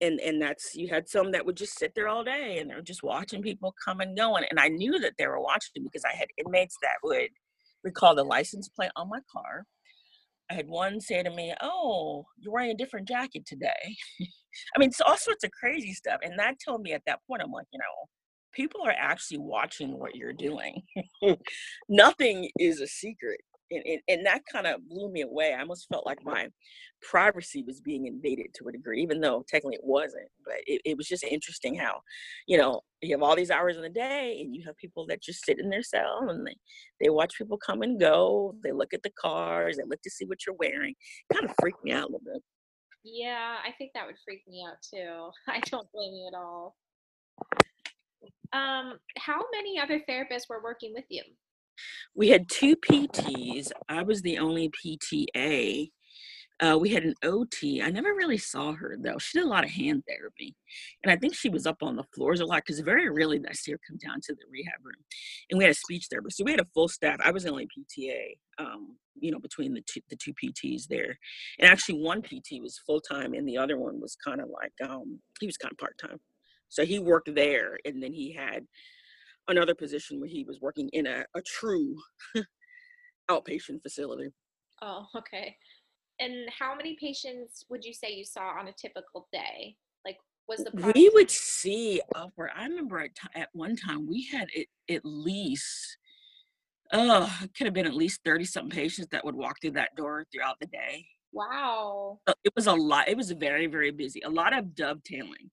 And 0.01 0.21
and 0.21 0.41
that's 0.43 0.75
you 0.75 0.89
had 0.89 1.09
some 1.09 1.33
that 1.33 1.47
would 1.47 1.57
just 1.57 1.79
sit 1.79 1.93
there 1.95 2.09
all 2.09 2.25
day 2.25 2.59
and 2.61 2.71
they're 2.71 2.83
just 2.83 3.03
watching 3.03 3.43
people 3.43 3.75
come 3.85 4.01
and 4.01 4.17
go. 4.17 4.37
And, 4.37 4.47
and 4.51 4.61
I 4.61 4.69
knew 4.69 4.99
that 5.01 5.15
they 5.19 5.27
were 5.27 5.41
watching 5.41 5.85
because 5.85 6.05
I 6.05 6.17
had 6.17 6.29
inmates 6.39 6.77
that 6.83 6.97
would 7.05 7.31
recall 7.85 8.15
the 8.15 8.25
license 8.25 8.69
plate 8.69 8.91
on 8.97 9.09
my 9.11 9.21
car 9.33 9.65
I 10.51 10.55
had 10.55 10.69
one 10.69 11.01
say 11.01 11.23
to 11.23 11.31
me, 11.31 11.55
"Oh, 11.61 12.27
you're 12.39 12.53
wearing 12.53 12.71
a 12.71 12.75
different 12.77 13.09
jacket 13.09 13.47
today." 13.47 13.97
I 14.75 14.79
mean, 14.79 14.89
it's 14.89 15.01
all 15.01 15.17
sorts 15.17 15.45
of 15.45 15.51
crazy 15.51 15.93
stuff, 15.93 16.21
and 16.23 16.39
that 16.39 16.57
told 16.65 16.83
me 16.83 16.93
at 16.93 17.03
that 17.07 17.21
point, 17.29 17.43
I'm 17.43 17.53
like, 17.53 17.67
you 17.73 17.79
know, 17.79 18.09
people 18.53 18.81
are 18.85 18.95
actually 18.97 19.39
watching 19.39 19.99
what 19.99 20.15
you're 20.15 20.33
doing. 20.33 20.83
Nothing 21.89 22.51
is 22.59 22.81
a 22.81 22.87
secret 22.87 23.41
and, 23.71 23.83
and, 23.85 24.01
and 24.09 24.27
that 24.27 24.43
kind 24.51 24.67
of 24.67 24.89
blew 24.89 25.11
me 25.11 25.23
away. 25.23 25.55
I 25.55 25.61
almost 25.61 25.89
felt 25.89 26.07
like 26.07 26.25
my 26.25 26.49
privacy 27.03 27.63
was 27.67 27.81
being 27.81 28.07
invaded 28.07 28.55
to 28.55 28.69
a 28.69 28.73
degree, 28.73 29.03
even 29.03 29.21
though 29.21 29.45
technically 29.49 29.77
it 29.77 29.85
wasn't. 29.85 30.29
But 30.45 30.57
it, 30.67 30.81
it 30.85 30.97
was 30.97 31.07
just 31.07 31.25
interesting 31.25 31.75
how, 31.75 32.01
you 32.47 32.59
know, 32.59 32.83
you 33.03 33.15
have 33.15 33.23
all 33.23 33.37
these 33.37 33.51
hours 33.51 33.77
in 33.77 33.83
the 33.83 33.89
day 33.89 34.41
and 34.41 34.55
you 34.55 34.63
have 34.67 34.77
people 34.77 35.07
that 35.09 35.23
just 35.23 35.45
sit 35.45 35.59
in 35.59 35.69
their 35.69 35.83
cell 35.83 36.27
and 36.29 36.47
they, 36.47 36.57
they 37.01 37.11
watch 37.11 37.37
people 37.37 37.59
come 37.59 37.83
and 37.83 38.01
go. 38.01 38.55
They 38.63 38.73
look 38.73 38.95
at 38.95 39.03
the 39.03 39.13
cars, 39.21 39.77
they 39.77 39.85
look 39.87 40.03
to 40.03 40.11
see 40.11 40.27
what 40.27 40.47
you're 40.47 40.57
wearing. 40.59 40.95
Kind 41.33 41.45
of 41.45 41.55
freaked 41.61 41.85
me 41.85 41.93
out 41.93 42.05
a 42.05 42.13
little 42.13 42.21
bit. 42.25 42.43
Yeah, 43.07 43.57
I 43.65 43.71
think 43.79 43.93
that 43.95 44.05
would 44.07 44.17
freak 44.25 44.43
me 44.49 44.65
out 44.69 44.79
too. 44.83 45.31
I 45.49 45.61
don't 45.61 45.91
blame 45.93 46.13
you 46.13 46.29
at 46.33 46.37
all. 46.37 46.77
Um, 48.53 48.99
how 49.17 49.43
many 49.53 49.79
other 49.79 50.01
therapists 50.09 50.49
were 50.49 50.63
working 50.63 50.93
with 50.93 51.05
you? 51.09 51.23
We 52.17 52.31
had 52.31 52.49
two 52.49 52.75
PTs. 52.75 53.71
I 53.89 54.03
was 54.03 54.23
the 54.23 54.39
only 54.39 54.71
PTA. 54.71 55.91
Uh, 56.59 56.79
we 56.81 56.89
had 56.89 57.05
an 57.05 57.15
OT. 57.23 57.83
I 57.83 57.91
never 57.91 58.15
really 58.15 58.39
saw 58.39 58.73
her 58.73 58.97
though. 58.99 59.19
She 59.19 59.39
did 59.39 59.47
a 59.47 59.51
lot 59.51 59.65
of 59.65 59.71
hand 59.71 60.05
therapy, 60.09 60.57
and 61.03 61.13
I 61.13 61.17
think 61.17 61.35
she 61.35 61.51
was 61.51 61.67
up 61.67 61.83
on 61.83 61.97
the 61.97 62.05
floors 62.15 62.41
a 62.41 62.47
lot 62.47 62.63
because 62.65 62.81
very 62.81 63.11
rarely 63.11 63.39
did 63.39 63.49
I 63.51 63.53
see 63.53 63.73
her 63.73 63.81
come 63.87 63.99
down 63.99 64.21
to 64.23 64.35
the 64.35 64.47
rehab 64.51 64.83
room. 64.83 65.05
And 65.51 65.59
we 65.59 65.65
had 65.65 65.73
a 65.73 65.75
speech 65.75 66.07
therapist, 66.11 66.39
so 66.39 66.45
we 66.45 66.53
had 66.53 66.61
a 66.61 66.67
full 66.75 66.89
staff. 66.89 67.19
I 67.23 67.31
was 67.31 67.45
the 67.45 67.51
only 67.51 67.67
PTA, 67.67 68.39
um, 68.59 68.97
you 69.21 69.31
know, 69.31 69.39
between 69.39 69.75
the 69.75 69.83
two 69.83 70.01
the 70.09 70.17
two 70.17 70.33
PTs 70.33 70.87
there. 70.89 71.19
And 71.59 71.71
actually, 71.71 72.03
one 72.03 72.23
PT 72.23 72.63
was 72.63 72.81
full 72.87 73.01
time, 73.01 73.35
and 73.35 73.47
the 73.47 73.59
other 73.59 73.79
one 73.79 74.01
was 74.01 74.17
kind 74.25 74.41
of 74.41 74.49
like 74.49 74.73
um, 74.89 75.21
he 75.41 75.47
was 75.47 75.59
kind 75.59 75.73
of 75.73 75.79
part 75.79 75.99
time. 75.99 76.19
So 76.71 76.87
he 76.87 76.99
worked 76.99 77.35
there, 77.35 77.79
and 77.85 78.03
then 78.03 78.15
he 78.15 78.33
had 78.33 78.67
another 79.49 79.75
position 79.75 80.21
where 80.21 80.29
he 80.29 80.45
was 80.45 80.61
working 80.61 80.89
in 80.93 81.07
a, 81.07 81.25
a 81.35 81.43
true 81.43 81.97
outpatient 83.31 83.83
facility. 83.83 84.31
Oh, 84.83 85.07
okay. 85.17 85.57
And 86.19 86.49
how 86.59 86.75
many 86.75 86.97
patients 87.01 87.67
would 87.69 87.85
you 87.85 87.93
say 87.93 88.13
you 88.13 88.25
saw 88.25 88.59
on 88.59 88.69
a 88.69 88.73
typical 88.73 89.29
day? 89.33 89.77
Like, 90.05 90.17
was 90.49 90.65
the 90.65 90.71
process- 90.71 90.95
we 90.95 91.11
would 91.15 91.31
see 91.31 92.01
upward. 92.15 92.51
I 92.57 92.65
remember 92.65 93.01
at, 93.01 93.15
t- 93.15 93.41
at 93.41 93.49
one 93.53 93.77
time 93.77 94.07
we 94.07 94.29
had 94.33 94.49
it, 94.55 94.69
at 94.89 95.03
least 95.05 95.99
oh, 96.93 97.39
it 97.43 97.55
could 97.55 97.67
have 97.67 97.75
been 97.75 97.87
at 97.87 97.95
least 97.95 98.21
30 98.25 98.45
something 98.45 98.71
patients 98.71 99.09
that 99.11 99.25
would 99.25 99.35
walk 99.35 99.61
through 99.61 99.73
that 99.73 99.95
door 99.97 100.25
throughout 100.33 100.57
the 100.61 100.67
day. 100.67 101.07
Wow. 101.33 102.21
Uh, 102.27 102.33
it 102.45 102.53
was 102.55 102.67
a 102.67 102.73
lot. 102.73 103.09
It 103.09 103.17
was 103.17 103.31
very, 103.33 103.67
very 103.67 103.91
busy. 103.91 104.23
A 104.23 104.31
lot 104.31 104.57
of 104.57 104.75
dovetailing 104.75 105.51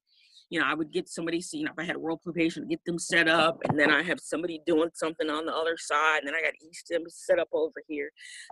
you 0.53 0.59
know, 0.59 0.67
I 0.67 0.75
would 0.75 0.91
get 0.91 1.09
somebody, 1.09 1.41
you 1.51 1.63
know, 1.63 1.71
if 1.71 1.83
I 1.83 1.83
had 1.83 1.95
a 1.95 1.99
whirlpool 1.99 2.31
patient, 2.31 2.69
get 2.69 2.85
them 2.85 2.99
set 2.99 3.27
up, 3.27 3.57
and 3.67 3.79
then 3.79 3.89
I 3.89 4.03
have 4.03 4.19
somebody 4.19 4.61
doing 4.67 4.91
something 4.93 5.27
on 5.27 5.47
the 5.47 5.51
other 5.51 5.77
side, 5.79 6.19
and 6.19 6.27
then 6.27 6.35
I 6.35 6.43
got 6.43 6.53
e-stim 6.61 7.01
set 7.07 7.39
up 7.39 7.47
over 7.53 7.81
here. 7.87 8.11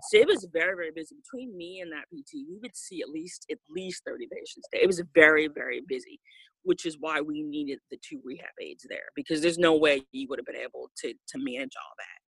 So 0.10 0.18
it 0.18 0.26
was 0.28 0.48
very, 0.52 0.76
very 0.76 0.90
busy. 0.96 1.16
Between 1.24 1.56
me 1.56 1.82
and 1.82 1.92
that 1.92 2.06
PT, 2.12 2.48
we 2.50 2.58
would 2.60 2.76
see 2.76 3.04
at 3.04 3.10
least 3.10 3.46
at 3.52 3.60
least 3.70 4.02
30 4.08 4.28
patients. 4.34 4.68
It 4.74 4.88
was 4.88 5.00
very, 5.14 5.48
very 5.48 5.84
busy, 5.88 6.20
which 6.64 6.88
is 6.88 6.98
why 7.00 7.22
we 7.22 7.44
needed 7.44 7.78
the 7.92 8.00
two 8.02 8.20
rehab 8.26 8.50
aides 8.60 8.88
there 8.90 9.10
because 9.16 9.40
there's 9.40 9.60
no 9.60 9.78
way 9.78 10.02
you 10.12 10.26
would 10.28 10.40
have 10.40 10.48
been 10.48 10.56
able 10.56 10.90
to 11.04 11.14
to 11.14 11.38
manage 11.38 11.74
all 11.78 11.94
that 12.00 12.20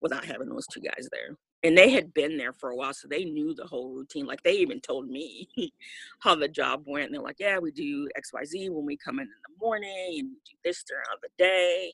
without 0.00 0.24
having 0.24 0.48
those 0.48 0.66
two 0.72 0.80
guys 0.80 1.06
there 1.12 1.36
and 1.64 1.76
they 1.76 1.90
had 1.90 2.14
been 2.14 2.36
there 2.36 2.52
for 2.52 2.70
a 2.70 2.76
while 2.76 2.94
so 2.94 3.08
they 3.08 3.24
knew 3.24 3.54
the 3.54 3.66
whole 3.66 3.92
routine 3.92 4.26
like 4.26 4.42
they 4.42 4.52
even 4.52 4.80
told 4.80 5.08
me 5.08 5.48
how 6.20 6.34
the 6.34 6.48
job 6.48 6.82
went 6.86 7.06
and 7.06 7.14
they're 7.14 7.22
like 7.22 7.40
yeah 7.40 7.58
we 7.58 7.70
do 7.70 8.08
xyz 8.18 8.70
when 8.70 8.86
we 8.86 8.96
come 8.96 9.18
in 9.18 9.24
in 9.24 9.28
the 9.28 9.64
morning 9.64 10.18
and 10.18 10.28
we 10.28 10.36
do 10.44 10.56
this 10.64 10.82
throughout 10.82 11.20
the 11.22 11.28
day 11.36 11.92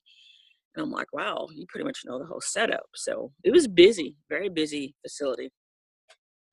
and 0.75 0.85
i'm 0.85 0.91
like 0.91 1.13
wow 1.13 1.49
you 1.55 1.65
pretty 1.69 1.85
much 1.85 2.03
know 2.05 2.19
the 2.19 2.27
whole 2.27 2.41
setup 2.41 2.87
so 2.95 3.33
it 3.43 3.53
was 3.53 3.67
busy 3.67 4.17
very 4.29 4.49
busy 4.49 4.95
facility. 5.03 5.51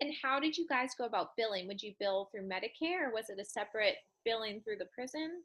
And 0.01 0.13
how 0.21 0.39
did 0.39 0.57
you 0.57 0.65
guys 0.67 0.91
go 0.97 1.05
about 1.05 1.37
billing? 1.37 1.67
Would 1.67 1.81
you 1.81 1.93
bill 1.99 2.29
through 2.31 2.49
medicare 2.49 3.07
or 3.07 3.13
was 3.13 3.29
it 3.29 3.39
a 3.39 3.45
separate 3.45 3.95
billing 4.25 4.61
through 4.61 4.77
the 4.77 4.87
prison 4.93 5.43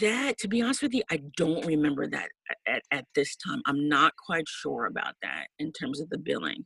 that, 0.00 0.38
to 0.38 0.48
be 0.48 0.62
honest 0.62 0.82
with 0.82 0.94
you, 0.94 1.02
I 1.10 1.20
don't 1.36 1.64
remember 1.66 2.08
that 2.08 2.28
at, 2.66 2.82
at 2.90 3.04
this 3.14 3.36
time. 3.36 3.60
I'm 3.66 3.88
not 3.88 4.12
quite 4.16 4.48
sure 4.48 4.86
about 4.86 5.14
that 5.22 5.48
in 5.58 5.72
terms 5.72 6.00
of 6.00 6.08
the 6.10 6.18
billing. 6.18 6.64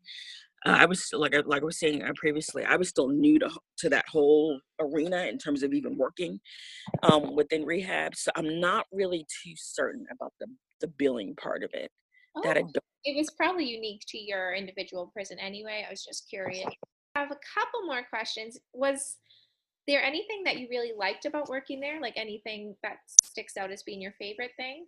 uh, 0.66 0.76
I 0.78 0.86
was 0.86 1.08
like 1.12 1.34
I, 1.34 1.40
like 1.46 1.62
I 1.62 1.64
was 1.64 1.78
saying 1.78 2.02
uh, 2.02 2.12
previously, 2.16 2.64
I 2.64 2.76
was 2.76 2.88
still 2.88 3.08
new 3.08 3.38
to 3.38 3.50
to 3.78 3.88
that 3.90 4.04
whole 4.08 4.60
arena 4.78 5.24
in 5.24 5.38
terms 5.38 5.62
of 5.62 5.72
even 5.72 5.96
working 5.96 6.38
um, 7.02 7.34
within 7.34 7.64
rehab. 7.64 8.14
So 8.14 8.30
I'm 8.36 8.60
not 8.60 8.86
really 8.92 9.26
too 9.42 9.52
certain 9.56 10.06
about 10.12 10.32
the 10.38 10.46
the 10.80 10.88
billing 10.88 11.34
part 11.36 11.62
of 11.62 11.70
it. 11.72 11.90
Oh, 12.36 12.42
that 12.44 12.56
I 12.56 12.60
don't. 12.60 12.76
it 13.04 13.16
was 13.16 13.30
probably 13.30 13.64
unique 13.64 14.02
to 14.08 14.18
your 14.18 14.54
individual 14.54 15.10
prison 15.12 15.38
anyway. 15.40 15.84
I 15.86 15.90
was 15.90 16.04
just 16.04 16.28
curious. 16.28 16.68
I 17.16 17.20
have 17.20 17.32
a 17.32 17.40
couple 17.58 17.86
more 17.86 18.04
questions. 18.08 18.58
Was 18.72 19.16
there 19.86 20.02
anything 20.02 20.42
that 20.44 20.58
you 20.58 20.68
really 20.70 20.92
liked 20.96 21.24
about 21.24 21.48
working 21.48 21.80
there? 21.80 22.00
Like 22.00 22.14
anything 22.16 22.76
that 22.82 22.98
sticks 23.22 23.56
out 23.56 23.70
as 23.70 23.82
being 23.82 24.00
your 24.00 24.14
favorite 24.18 24.52
thing? 24.56 24.86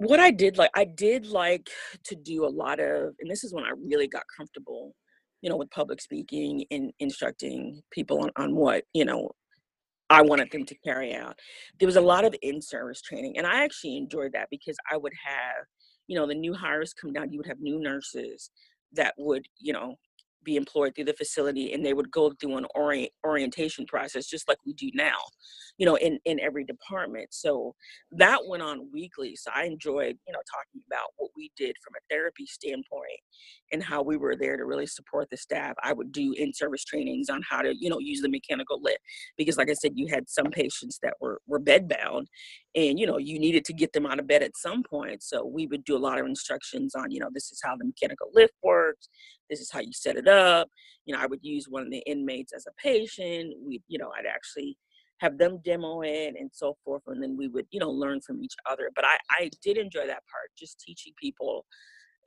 what 0.00 0.18
I 0.18 0.30
did 0.30 0.56
like, 0.56 0.70
I 0.74 0.84
did 0.84 1.26
like 1.26 1.68
to 2.04 2.16
do 2.16 2.46
a 2.46 2.48
lot 2.48 2.80
of, 2.80 3.14
and 3.20 3.30
this 3.30 3.44
is 3.44 3.52
when 3.52 3.64
I 3.64 3.72
really 3.84 4.08
got 4.08 4.22
comfortable, 4.34 4.94
you 5.42 5.50
know, 5.50 5.58
with 5.58 5.70
public 5.70 6.00
speaking 6.00 6.64
and 6.70 6.90
instructing 7.00 7.82
people 7.90 8.22
on, 8.22 8.30
on 8.36 8.56
what, 8.56 8.84
you 8.94 9.04
know, 9.04 9.30
I 10.08 10.22
wanted 10.22 10.50
them 10.50 10.64
to 10.64 10.74
carry 10.76 11.14
out. 11.14 11.38
There 11.78 11.86
was 11.86 11.96
a 11.96 12.00
lot 12.00 12.24
of 12.24 12.34
in 12.40 12.62
service 12.62 13.02
training, 13.02 13.36
and 13.36 13.46
I 13.46 13.62
actually 13.62 13.98
enjoyed 13.98 14.32
that 14.32 14.48
because 14.50 14.76
I 14.90 14.96
would 14.96 15.12
have, 15.22 15.66
you 16.06 16.18
know, 16.18 16.26
the 16.26 16.34
new 16.34 16.54
hires 16.54 16.94
come 16.94 17.12
down, 17.12 17.30
you 17.30 17.38
would 17.38 17.46
have 17.46 17.60
new 17.60 17.78
nurses 17.78 18.50
that 18.94 19.12
would, 19.18 19.46
you 19.58 19.74
know, 19.74 19.96
be 20.44 20.56
employed 20.56 20.94
through 20.94 21.04
the 21.04 21.14
facility 21.14 21.72
and 21.72 21.84
they 21.84 21.94
would 21.94 22.10
go 22.10 22.32
through 22.40 22.56
an 22.56 22.66
orient, 22.74 23.10
orientation 23.24 23.86
process 23.86 24.26
just 24.26 24.48
like 24.48 24.58
we 24.66 24.72
do 24.74 24.90
now 24.94 25.18
you 25.78 25.86
know 25.86 25.96
in 25.96 26.18
in 26.24 26.38
every 26.40 26.64
department. 26.64 27.28
So 27.30 27.74
that 28.12 28.40
went 28.46 28.62
on 28.62 28.88
weekly 28.92 29.36
so 29.36 29.50
i 29.54 29.64
enjoyed 29.64 30.16
you 30.26 30.32
know 30.32 30.40
talking 30.50 30.82
about 30.86 31.08
what 31.16 31.30
we 31.36 31.50
did 31.56 31.74
from 31.82 31.94
a 31.96 32.14
therapy 32.14 32.46
standpoint 32.46 33.20
and 33.72 33.82
how 33.82 34.02
we 34.02 34.16
were 34.16 34.36
there 34.36 34.56
to 34.56 34.64
really 34.64 34.86
support 34.86 35.28
the 35.30 35.36
staff. 35.36 35.74
I 35.82 35.92
would 35.92 36.12
do 36.12 36.32
in-service 36.36 36.84
trainings 36.84 37.28
on 37.28 37.42
how 37.48 37.62
to 37.62 37.74
you 37.78 37.88
know 37.88 37.98
use 37.98 38.20
the 38.20 38.28
mechanical 38.28 38.80
lift 38.82 39.00
because 39.36 39.56
like 39.56 39.70
i 39.70 39.74
said 39.74 39.92
you 39.94 40.06
had 40.08 40.28
some 40.28 40.46
patients 40.46 40.98
that 41.02 41.14
were 41.20 41.40
were 41.46 41.58
bed 41.58 41.88
bound 41.88 42.28
and 42.74 42.98
you 42.98 43.06
know 43.06 43.18
you 43.18 43.38
needed 43.38 43.64
to 43.64 43.72
get 43.72 43.92
them 43.92 44.06
out 44.06 44.18
of 44.18 44.26
bed 44.26 44.42
at 44.42 44.56
some 44.56 44.82
point 44.82 45.22
so 45.22 45.44
we 45.44 45.66
would 45.66 45.84
do 45.84 45.96
a 45.96 45.98
lot 45.98 46.18
of 46.18 46.26
instructions 46.26 46.94
on 46.94 47.10
you 47.10 47.20
know 47.20 47.30
this 47.32 47.50
is 47.52 47.60
how 47.64 47.76
the 47.76 47.84
mechanical 47.84 48.28
lift 48.34 48.54
works 48.62 49.08
this 49.50 49.60
is 49.60 49.70
how 49.70 49.80
you 49.80 49.92
set 49.92 50.16
it 50.16 50.28
up 50.28 50.68
you 51.04 51.14
know 51.14 51.20
i 51.20 51.26
would 51.26 51.42
use 51.42 51.66
one 51.68 51.82
of 51.82 51.90
the 51.90 52.02
inmates 52.06 52.52
as 52.52 52.66
a 52.66 52.82
patient 52.82 53.52
we 53.66 53.82
you 53.88 53.98
know 53.98 54.10
i'd 54.18 54.26
actually 54.26 54.76
have 55.18 55.36
them 55.36 55.60
demo 55.64 56.00
it 56.00 56.34
and 56.38 56.50
so 56.52 56.76
forth 56.82 57.02
and 57.08 57.22
then 57.22 57.36
we 57.36 57.46
would 57.48 57.66
you 57.70 57.80
know 57.80 57.90
learn 57.90 58.20
from 58.20 58.42
each 58.42 58.54
other 58.70 58.90
but 58.94 59.04
i 59.04 59.16
i 59.32 59.50
did 59.62 59.76
enjoy 59.76 60.06
that 60.06 60.22
part 60.30 60.50
just 60.58 60.80
teaching 60.80 61.12
people 61.20 61.64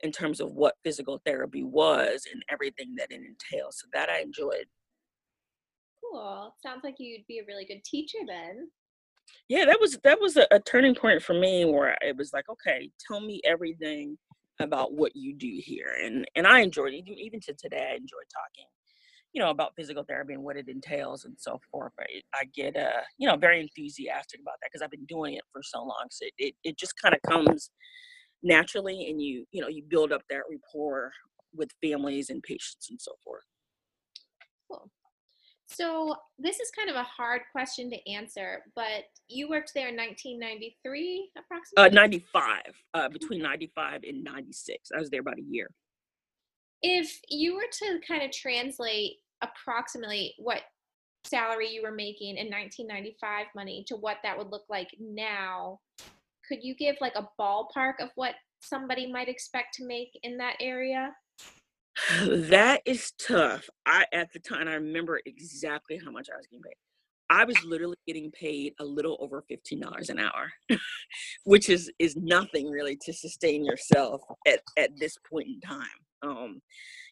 in 0.02 0.12
terms 0.12 0.40
of 0.40 0.52
what 0.52 0.74
physical 0.82 1.20
therapy 1.24 1.62
was 1.62 2.26
and 2.32 2.42
everything 2.50 2.94
that 2.96 3.10
it 3.10 3.20
entails 3.22 3.80
so 3.80 3.86
that 3.92 4.08
i 4.08 4.20
enjoyed. 4.20 4.66
Cool 6.00 6.54
sounds 6.62 6.82
like 6.84 6.96
you'd 6.98 7.26
be 7.26 7.38
a 7.38 7.44
really 7.46 7.64
good 7.64 7.82
teacher 7.84 8.18
then. 8.26 8.68
Yeah 9.48 9.64
that 9.64 9.80
was 9.80 9.98
that 10.04 10.20
was 10.20 10.36
a, 10.36 10.46
a 10.50 10.60
turning 10.60 10.94
point 10.94 11.22
for 11.22 11.34
me 11.34 11.64
where 11.64 11.96
it 12.02 12.16
was 12.16 12.32
like 12.32 12.48
okay 12.48 12.90
tell 13.06 13.20
me 13.20 13.40
everything 13.44 14.18
about 14.60 14.92
what 14.94 15.14
you 15.14 15.34
do 15.34 15.60
here 15.62 15.92
and 16.04 16.26
and 16.36 16.46
i 16.46 16.60
enjoyed 16.60 16.92
it 16.92 17.04
even, 17.08 17.40
to 17.40 17.52
today 17.54 17.88
i 17.92 17.94
enjoy 17.94 18.22
talking 18.32 18.66
you 19.32 19.42
know 19.42 19.50
about 19.50 19.74
physical 19.76 20.04
therapy 20.04 20.34
and 20.34 20.42
what 20.42 20.56
it 20.56 20.68
entails 20.68 21.24
and 21.24 21.34
so 21.38 21.60
forth 21.70 21.92
i, 22.00 22.04
I 22.34 22.44
get 22.54 22.76
uh 22.76 23.02
you 23.18 23.28
know 23.28 23.36
very 23.36 23.60
enthusiastic 23.60 24.40
about 24.40 24.54
that 24.62 24.70
because 24.72 24.82
i've 24.82 24.90
been 24.90 25.06
doing 25.06 25.34
it 25.34 25.42
for 25.52 25.62
so 25.62 25.80
long 25.80 26.06
so 26.10 26.26
it, 26.26 26.34
it, 26.38 26.54
it 26.62 26.78
just 26.78 26.94
kind 27.02 27.14
of 27.14 27.22
comes 27.22 27.70
naturally 28.42 29.08
and 29.10 29.20
you 29.20 29.44
you 29.50 29.60
know 29.60 29.68
you 29.68 29.82
build 29.88 30.12
up 30.12 30.22
that 30.30 30.42
rapport 30.50 31.10
with 31.54 31.70
families 31.82 32.30
and 32.30 32.42
patients 32.42 32.88
and 32.90 33.00
so 33.00 33.12
forth 33.24 33.44
so 35.74 36.14
this 36.38 36.60
is 36.60 36.70
kind 36.70 36.90
of 36.90 36.96
a 36.96 37.02
hard 37.02 37.42
question 37.52 37.90
to 37.90 38.10
answer, 38.10 38.62
but 38.74 39.04
you 39.28 39.48
worked 39.48 39.72
there 39.74 39.88
in 39.88 39.96
1993 39.96 41.30
approximately? 41.36 41.90
Uh, 41.90 42.02
95, 42.02 42.62
uh, 42.94 43.08
between 43.08 43.42
95 43.42 44.02
and 44.04 44.22
96. 44.22 44.90
I 44.94 44.98
was 44.98 45.10
there 45.10 45.20
about 45.20 45.38
a 45.38 45.42
year. 45.42 45.68
If 46.82 47.18
you 47.28 47.54
were 47.54 47.68
to 47.80 48.00
kind 48.06 48.22
of 48.22 48.30
translate 48.30 49.14
approximately 49.42 50.34
what 50.38 50.62
salary 51.24 51.70
you 51.70 51.82
were 51.82 51.92
making 51.92 52.36
in 52.36 52.50
1995 52.50 53.46
money 53.56 53.84
to 53.88 53.96
what 53.96 54.18
that 54.22 54.36
would 54.36 54.50
look 54.50 54.64
like 54.68 54.94
now, 55.00 55.80
could 56.46 56.62
you 56.62 56.74
give 56.74 56.96
like 57.00 57.14
a 57.16 57.28
ballpark 57.40 57.94
of 58.00 58.10
what 58.14 58.34
somebody 58.60 59.10
might 59.10 59.28
expect 59.28 59.74
to 59.74 59.86
make 59.86 60.10
in 60.22 60.36
that 60.36 60.56
area? 60.60 61.10
That 62.26 62.82
is 62.86 63.12
tough. 63.12 63.68
I 63.86 64.06
at 64.12 64.32
the 64.32 64.40
time 64.40 64.68
I 64.68 64.74
remember 64.74 65.20
exactly 65.26 66.00
how 66.04 66.10
much 66.10 66.28
I 66.32 66.36
was 66.36 66.46
getting 66.46 66.62
paid. 66.62 66.76
I 67.30 67.44
was 67.44 67.62
literally 67.64 67.96
getting 68.06 68.30
paid 68.32 68.74
a 68.80 68.84
little 68.84 69.16
over 69.20 69.42
fifteen 69.48 69.80
dollars 69.80 70.10
an 70.10 70.18
hour, 70.18 70.52
which 71.44 71.68
is 71.68 71.90
is 71.98 72.16
nothing 72.16 72.70
really 72.70 72.98
to 73.02 73.12
sustain 73.12 73.64
yourself 73.64 74.22
at 74.46 74.60
at 74.78 74.90
this 74.98 75.16
point 75.30 75.48
in 75.48 75.60
time. 75.60 75.88
Um, 76.22 76.62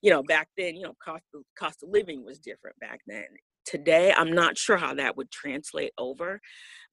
you 0.03 0.11
know, 0.11 0.23
back 0.23 0.49
then, 0.57 0.77
you 0.77 0.83
know, 0.83 0.95
cost 1.05 1.25
cost 1.59 1.83
of 1.83 1.91
living 1.91 2.25
was 2.25 2.39
different 2.39 2.79
back 2.81 3.01
then. 3.07 3.27
Today, 3.65 4.13
I'm 4.17 4.33
not 4.33 4.59
sure 4.59 4.77
how 4.77 4.95
that 4.95 5.17
would 5.17 5.31
translate 5.31 5.93
over, 5.99 6.41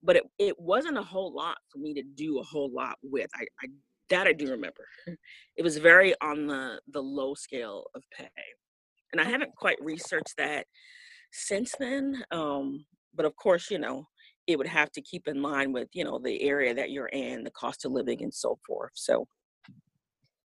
but 0.04 0.18
it, 0.18 0.24
it 0.40 0.60
wasn't 0.60 0.98
a 0.98 1.04
whole 1.04 1.34
lot 1.34 1.58
for 1.72 1.80
me 1.80 1.94
to 1.96 2.04
do 2.04 2.40
a 2.40 2.44
whole 2.44 2.72
lot 2.72 2.98
with. 3.04 3.30
I, 3.36 3.46
I 3.64 3.68
that 4.10 4.28
I 4.28 4.34
do 4.34 4.50
remember. 4.50 4.86
It 5.56 5.64
was 5.64 5.78
very 5.78 6.14
on 6.22 6.48
the 6.48 6.80
the 6.92 7.02
low 7.02 7.34
scale 7.34 7.86
of 7.96 8.04
pay, 8.18 8.30
and 9.12 9.20
I 9.20 9.26
haven't 9.26 9.56
quite 9.56 9.78
researched 9.82 10.36
that 10.38 10.66
since 11.32 11.74
then. 11.80 12.24
Um, 12.32 12.86
but 13.14 13.26
of 13.26 13.36
course, 13.36 13.70
you 13.70 13.80
know, 13.80 14.06
it 14.48 14.58
would 14.58 14.68
have 14.68 14.92
to 14.94 15.02
keep 15.02 15.28
in 15.28 15.42
line 15.42 15.74
with 15.74 15.90
you 15.94 16.04
know 16.04 16.20
the 16.20 16.42
area 16.42 16.74
that 16.74 16.92
you're 16.92 17.08
in, 17.08 17.44
the 17.44 17.52
cost 17.52 17.86
of 17.86 17.92
living, 17.92 18.24
and 18.24 18.34
so 18.34 18.58
forth. 18.66 18.92
So. 18.96 19.28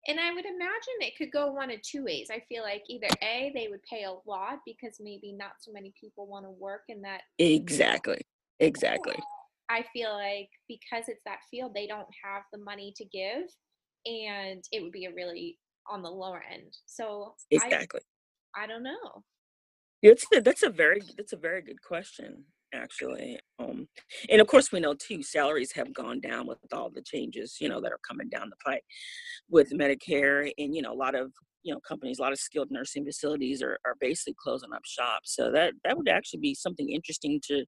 And 0.08 0.20
I 0.20 0.34
would 0.34 0.46
imagine 0.46 1.02
it 1.02 1.18
could 1.18 1.32
go 1.32 1.52
one 1.52 1.70
of 1.70 1.82
two 1.82 2.04
ways. 2.04 2.30
I 2.32 2.42
feel 2.50 2.64
like 2.64 2.84
either 2.88 3.10
A, 3.22 3.52
they 3.54 3.68
would 3.68 3.84
pay 3.84 4.06
a 4.06 4.14
lot 4.28 4.60
because 4.66 4.98
maybe 5.00 5.34
not 5.34 5.52
so 5.60 5.72
many 5.72 5.94
people 6.00 6.26
want 6.26 6.46
to 6.46 6.50
work 6.50 6.84
in 6.88 7.02
that. 7.02 7.22
Exactly. 7.38 8.20
Exactly. 8.60 9.16
I 9.70 9.84
feel 9.94 10.12
like 10.14 10.50
because 10.68 11.06
it's 11.08 11.22
that 11.26 11.40
field, 11.52 11.74
they 11.74 11.88
don't 11.88 12.08
have 12.24 12.44
the 12.52 12.60
money 12.60 12.94
to 12.98 13.06
give, 13.06 13.44
and 14.06 14.64
it 14.72 14.82
would 14.82 14.92
be 14.92 15.06
a 15.06 15.14
really 15.14 15.58
on 15.90 16.02
the 16.02 16.10
lower 16.10 16.44
end. 16.52 16.74
So 16.86 17.34
exactly, 17.52 18.02
I, 18.56 18.64
I 18.64 18.68
don't 18.68 18.84
know. 18.84 19.24
It's 20.02 20.26
a, 20.34 20.42
that's 20.42 20.64
a 20.64 20.70
very 20.70 21.02
that's 21.18 21.34
a 21.34 21.38
very 21.38 21.62
good 21.62 21.82
question 21.82 22.46
actually. 22.74 23.40
Um, 23.58 23.88
and 24.30 24.42
of 24.42 24.48
course, 24.48 24.72
we 24.72 24.80
know 24.80 24.94
too 24.94 25.24
salaries 25.24 25.72
have 25.74 25.94
gone 25.94 26.20
down 26.20 26.48
with 26.48 26.60
all 26.72 26.90
the 26.90 27.02
changes 27.02 27.58
you 27.60 27.70
know 27.70 27.82
that 27.82 27.92
are 27.92 28.00
coming 28.08 28.30
down 28.30 28.50
the 28.50 28.56
pipe 28.66 28.84
with 29.50 29.72
Medicare, 29.72 30.52
and 30.58 30.76
you 30.76 30.82
know 30.82 30.94
a 30.94 30.96
lot 30.96 31.16
of 31.16 31.32
you 31.64 31.74
know 31.74 31.80
companies, 31.88 32.20
a 32.20 32.22
lot 32.22 32.32
of 32.32 32.40
skilled 32.40 32.72
nursing 32.72 33.06
facilities 33.06 33.62
are 33.62 33.80
are 33.86 33.96
basically 34.00 34.36
closing 34.42 34.74
up 34.74 34.86
shop. 34.86 35.22
So 35.26 35.52
that 35.52 35.74
that 35.84 35.98
would 35.98 36.10
actually 36.10 36.40
be 36.40 36.56
something 36.56 36.90
interesting 36.90 37.40
to 37.46 37.66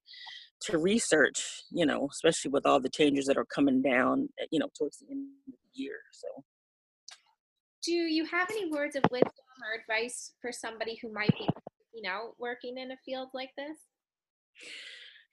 to 0.61 0.77
research, 0.77 1.63
you 1.71 1.85
know, 1.85 2.07
especially 2.11 2.51
with 2.51 2.65
all 2.65 2.79
the 2.79 2.89
changes 2.89 3.25
that 3.25 3.37
are 3.37 3.45
coming 3.45 3.81
down, 3.81 4.29
eh, 4.39 4.45
you 4.51 4.59
know, 4.59 4.69
towards 4.77 4.99
the 4.99 5.07
end 5.09 5.27
of 5.47 5.53
the 5.53 5.81
year. 5.81 5.97
So, 6.11 6.27
do 7.83 7.91
you 7.91 8.25
have 8.25 8.49
any 8.51 8.71
words 8.71 8.95
of 8.95 9.03
wisdom 9.11 9.31
or 9.63 9.79
advice 9.79 10.33
for 10.41 10.51
somebody 10.51 10.99
who 11.01 11.11
might 11.11 11.33
be, 11.37 11.47
you 11.93 12.03
know, 12.03 12.35
working 12.37 12.77
in 12.77 12.91
a 12.91 12.97
field 13.03 13.29
like 13.33 13.51
this? 13.57 13.77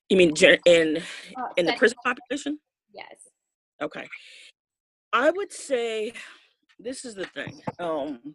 You 0.08 0.16
mean 0.16 0.32
in 0.64 1.02
uh, 1.36 1.48
in 1.56 1.66
the 1.66 1.74
prison 1.74 1.98
population? 2.04 2.58
Yes. 2.94 3.16
Okay. 3.82 4.08
I 5.12 5.30
would 5.30 5.52
say 5.52 6.12
this 6.78 7.04
is 7.04 7.14
the 7.14 7.26
thing. 7.26 7.60
Um, 7.78 8.34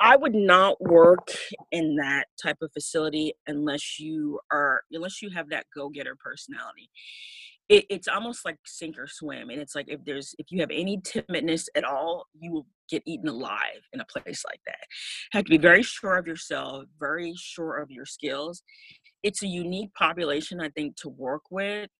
I 0.00 0.16
would 0.16 0.34
not 0.34 0.80
work 0.80 1.28
in 1.72 1.96
that 1.96 2.26
type 2.42 2.58
of 2.60 2.72
facility 2.72 3.32
unless 3.46 3.98
you 3.98 4.40
are 4.50 4.82
unless 4.92 5.22
you 5.22 5.30
have 5.30 5.48
that 5.50 5.66
go-getter 5.74 6.16
personality. 6.16 6.90
It, 7.68 7.84
it's 7.90 8.06
almost 8.06 8.44
like 8.44 8.58
sink 8.64 8.96
or 8.98 9.08
swim, 9.08 9.50
and 9.50 9.60
it's 9.60 9.74
like 9.74 9.86
if 9.88 10.04
there's 10.04 10.34
if 10.38 10.46
you 10.50 10.60
have 10.60 10.70
any 10.70 10.98
timidness 10.98 11.66
at 11.74 11.84
all, 11.84 12.26
you 12.38 12.52
will 12.52 12.66
get 12.88 13.02
eaten 13.06 13.28
alive 13.28 13.82
in 13.92 14.00
a 14.00 14.04
place 14.04 14.44
like 14.46 14.60
that. 14.66 14.78
You 15.32 15.38
have 15.38 15.44
to 15.46 15.50
be 15.50 15.58
very 15.58 15.82
sure 15.82 16.16
of 16.16 16.26
yourself, 16.26 16.84
very 17.00 17.34
sure 17.36 17.78
of 17.78 17.90
your 17.90 18.06
skills. 18.06 18.62
It's 19.22 19.42
a 19.42 19.48
unique 19.48 19.92
population, 19.94 20.60
I 20.60 20.68
think, 20.68 20.96
to 20.98 21.08
work 21.08 21.42
with 21.50 21.90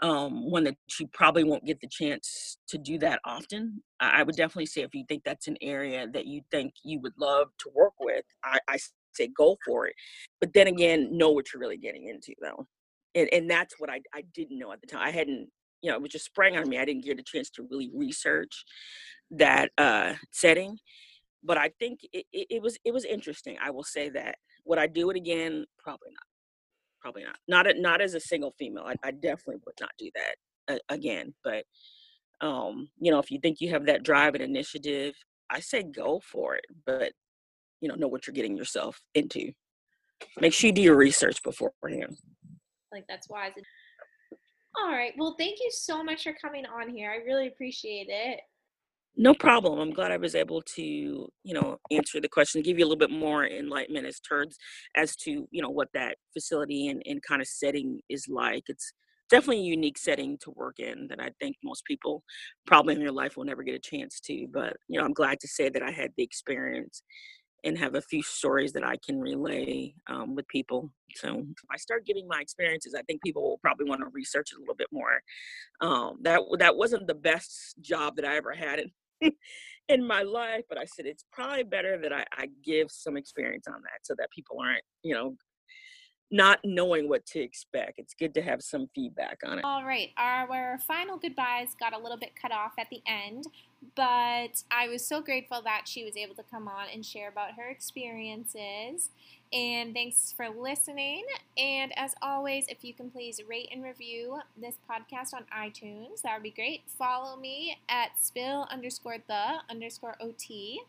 um, 0.00 0.50
one 0.50 0.64
that 0.64 0.76
you 1.00 1.08
probably 1.12 1.44
won't 1.44 1.64
get 1.64 1.80
the 1.80 1.88
chance 1.88 2.58
to 2.68 2.78
do 2.78 2.98
that 2.98 3.20
often. 3.24 3.82
I, 4.00 4.22
would 4.22 4.36
definitely 4.36 4.66
say 4.66 4.82
if 4.82 4.94
you 4.94 5.04
think 5.08 5.24
that's 5.24 5.48
an 5.48 5.56
area 5.60 6.06
that 6.12 6.26
you 6.26 6.42
think 6.50 6.74
you 6.84 7.00
would 7.00 7.14
love 7.18 7.48
to 7.58 7.70
work 7.74 7.94
with, 7.98 8.24
I, 8.44 8.58
I 8.68 8.78
say 9.12 9.28
go 9.36 9.56
for 9.64 9.86
it. 9.88 9.94
But 10.40 10.52
then 10.52 10.68
again, 10.68 11.16
know 11.16 11.30
what 11.30 11.46
you're 11.52 11.60
really 11.60 11.78
getting 11.78 12.06
into 12.06 12.32
though. 12.40 12.66
And, 13.14 13.28
and 13.32 13.50
that's 13.50 13.74
what 13.78 13.90
I, 13.90 14.00
I 14.14 14.22
didn't 14.34 14.58
know 14.58 14.70
at 14.72 14.80
the 14.80 14.86
time. 14.86 15.02
I 15.02 15.10
hadn't, 15.10 15.48
you 15.82 15.90
know, 15.90 15.96
it 15.96 16.02
was 16.02 16.12
just 16.12 16.26
sprang 16.26 16.56
on 16.56 16.68
me. 16.68 16.78
I 16.78 16.84
didn't 16.84 17.04
get 17.04 17.18
a 17.18 17.22
chance 17.24 17.50
to 17.50 17.66
really 17.70 17.90
research 17.94 18.64
that 19.32 19.70
uh, 19.78 20.14
setting. 20.30 20.78
but 21.42 21.58
I 21.58 21.70
think 21.78 22.00
it, 22.12 22.26
it, 22.32 22.46
it 22.50 22.62
was 22.62 22.78
it 22.84 22.92
was 22.92 23.04
interesting. 23.04 23.56
I 23.62 23.70
will 23.70 23.84
say 23.84 24.08
that. 24.10 24.36
Would 24.66 24.78
I 24.78 24.86
do 24.86 25.10
it 25.10 25.16
again? 25.16 25.64
Probably 25.78 26.10
not. 26.10 26.27
Probably 27.00 27.24
not. 27.24 27.36
Not 27.46 27.66
a, 27.66 27.80
not 27.80 28.00
as 28.00 28.14
a 28.14 28.20
single 28.20 28.52
female. 28.58 28.84
I, 28.84 28.94
I 29.02 29.10
definitely 29.12 29.62
would 29.66 29.74
not 29.80 29.90
do 29.98 30.10
that 30.14 30.74
uh, 30.74 30.78
again. 30.88 31.34
But 31.44 31.64
um, 32.40 32.88
you 32.98 33.10
know, 33.10 33.18
if 33.18 33.30
you 33.30 33.38
think 33.40 33.60
you 33.60 33.70
have 33.70 33.86
that 33.86 34.02
drive 34.02 34.34
and 34.34 34.42
initiative, 34.42 35.14
I 35.50 35.60
say 35.60 35.82
go 35.82 36.20
for 36.20 36.56
it. 36.56 36.64
But 36.86 37.12
you 37.80 37.88
know, 37.88 37.94
know 37.94 38.08
what 38.08 38.26
you're 38.26 38.34
getting 38.34 38.56
yourself 38.56 39.00
into. 39.14 39.52
Make 40.40 40.52
sure 40.52 40.68
you 40.68 40.74
do 40.74 40.82
your 40.82 40.96
research 40.96 41.42
beforehand. 41.42 42.18
Like 42.92 43.04
that's 43.08 43.28
wise. 43.28 43.52
All 44.76 44.90
right. 44.90 45.12
Well, 45.16 45.34
thank 45.38 45.58
you 45.60 45.70
so 45.70 46.02
much 46.02 46.24
for 46.24 46.34
coming 46.40 46.64
on 46.66 46.88
here. 46.88 47.10
I 47.10 47.24
really 47.24 47.48
appreciate 47.48 48.08
it. 48.10 48.40
No 49.20 49.34
problem. 49.34 49.80
I'm 49.80 49.90
glad 49.92 50.12
I 50.12 50.16
was 50.16 50.36
able 50.36 50.62
to, 50.76 50.82
you 50.82 51.54
know, 51.54 51.78
answer 51.90 52.20
the 52.20 52.28
question, 52.28 52.62
give 52.62 52.78
you 52.78 52.84
a 52.84 52.88
little 52.88 52.96
bit 52.98 53.10
more 53.10 53.44
enlightenment 53.46 54.06
as 54.06 54.20
as 54.96 55.16
to, 55.16 55.48
you 55.50 55.60
know, 55.60 55.70
what 55.70 55.88
that 55.92 56.16
facility 56.32 56.86
and, 56.86 57.02
and 57.04 57.20
kind 57.22 57.42
of 57.42 57.48
setting 57.48 58.00
is 58.08 58.26
like. 58.28 58.62
It's 58.68 58.92
definitely 59.28 59.62
a 59.62 59.70
unique 59.70 59.98
setting 59.98 60.38
to 60.42 60.52
work 60.52 60.78
in 60.78 61.08
that 61.08 61.20
I 61.20 61.30
think 61.40 61.56
most 61.64 61.84
people 61.84 62.22
probably 62.66 62.94
in 62.94 63.00
their 63.00 63.10
life 63.12 63.36
will 63.36 63.44
never 63.44 63.64
get 63.64 63.74
a 63.74 63.80
chance 63.80 64.20
to. 64.20 64.46
But, 64.52 64.76
you 64.86 65.00
know, 65.00 65.04
I'm 65.04 65.12
glad 65.14 65.40
to 65.40 65.48
say 65.48 65.68
that 65.68 65.82
I 65.82 65.90
had 65.90 66.12
the 66.16 66.22
experience 66.22 67.02
and 67.64 67.76
have 67.76 67.96
a 67.96 68.02
few 68.02 68.22
stories 68.22 68.72
that 68.72 68.84
I 68.84 68.96
can 69.04 69.20
relay 69.20 69.92
um, 70.08 70.36
with 70.36 70.46
people. 70.46 70.92
So 71.16 71.44
I 71.72 71.76
start 71.76 72.06
giving 72.06 72.28
my 72.28 72.40
experiences, 72.40 72.94
I 72.96 73.02
think 73.02 73.20
people 73.22 73.42
will 73.42 73.58
probably 73.58 73.88
want 73.88 74.00
to 74.02 74.08
research 74.12 74.50
it 74.52 74.58
a 74.58 74.60
little 74.60 74.76
bit 74.76 74.86
more. 74.92 75.20
Um, 75.80 76.18
that 76.22 76.40
that 76.58 76.76
wasn't 76.76 77.06
the 77.08 77.14
best 77.14 77.74
job 77.80 78.16
that 78.16 78.24
I 78.24 78.36
ever 78.36 78.52
had 78.52 78.78
in, 78.80 78.90
in 79.88 80.06
my 80.06 80.22
life, 80.22 80.64
but 80.68 80.78
I 80.78 80.84
said 80.84 81.06
it's 81.06 81.24
probably 81.32 81.64
better 81.64 81.98
that 81.98 82.12
I, 82.12 82.24
I 82.36 82.48
give 82.64 82.90
some 82.90 83.16
experience 83.16 83.66
on 83.66 83.80
that 83.82 84.00
so 84.02 84.14
that 84.18 84.30
people 84.30 84.58
aren't, 84.60 84.84
you 85.02 85.14
know, 85.14 85.36
not 86.30 86.58
knowing 86.62 87.08
what 87.08 87.24
to 87.24 87.40
expect. 87.40 87.98
It's 87.98 88.12
good 88.12 88.34
to 88.34 88.42
have 88.42 88.62
some 88.62 88.86
feedback 88.94 89.38
on 89.46 89.58
it. 89.58 89.64
All 89.64 89.84
right, 89.84 90.10
our 90.18 90.78
final 90.86 91.16
goodbyes 91.16 91.74
got 91.80 91.94
a 91.94 91.98
little 91.98 92.18
bit 92.18 92.32
cut 92.40 92.52
off 92.52 92.72
at 92.78 92.88
the 92.90 93.00
end, 93.06 93.46
but 93.96 94.62
I 94.70 94.88
was 94.90 95.06
so 95.06 95.22
grateful 95.22 95.62
that 95.62 95.82
she 95.86 96.04
was 96.04 96.16
able 96.16 96.34
to 96.34 96.42
come 96.42 96.68
on 96.68 96.86
and 96.92 97.04
share 97.04 97.28
about 97.28 97.52
her 97.56 97.68
experiences. 97.68 99.10
And 99.52 99.94
thanks 99.94 100.34
for 100.36 100.48
listening. 100.48 101.24
And 101.56 101.96
as 101.96 102.14
always, 102.20 102.66
if 102.68 102.84
you 102.84 102.92
can 102.92 103.10
please 103.10 103.40
rate 103.48 103.68
and 103.72 103.82
review 103.82 104.40
this 104.60 104.74
podcast 104.88 105.32
on 105.32 105.44
iTunes, 105.56 106.22
that 106.22 106.34
would 106.34 106.42
be 106.42 106.50
great. 106.50 106.82
Follow 106.86 107.36
me 107.36 107.78
at 107.88 108.10
spill 108.20 108.66
underscore 108.70 109.18
the 109.26 109.56
underscore 109.70 110.16
OT 110.20 110.82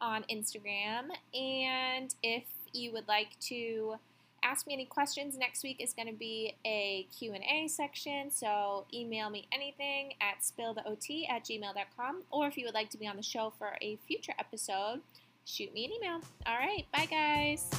on 0.00 0.24
Instagram. 0.30 1.08
And 1.34 2.14
if 2.22 2.44
you 2.72 2.92
would 2.92 3.08
like 3.08 3.38
to 3.40 3.96
ask 4.42 4.66
me 4.66 4.74
any 4.74 4.84
questions. 4.84 5.36
Next 5.36 5.64
week 5.64 5.80
is 5.80 5.92
going 5.92 6.08
to 6.08 6.14
be 6.14 6.54
a 6.64 7.06
Q&A 7.18 7.66
section, 7.68 8.30
so 8.30 8.84
email 8.94 9.28
me 9.28 9.48
anything 9.50 10.12
at 10.20 10.42
spilltheot 10.42 11.28
at 11.28 11.44
gmail.com, 11.44 12.22
or 12.30 12.46
if 12.46 12.56
you 12.56 12.64
would 12.64 12.74
like 12.74 12.90
to 12.90 12.98
be 12.98 13.08
on 13.08 13.16
the 13.16 13.22
show 13.22 13.52
for 13.58 13.76
a 13.80 13.98
future 14.06 14.34
episode, 14.38 15.00
shoot 15.46 15.72
me 15.72 15.86
an 15.86 15.92
email. 15.92 16.20
All 16.46 16.58
right, 16.58 16.84
bye 16.92 17.06
guys. 17.06 17.70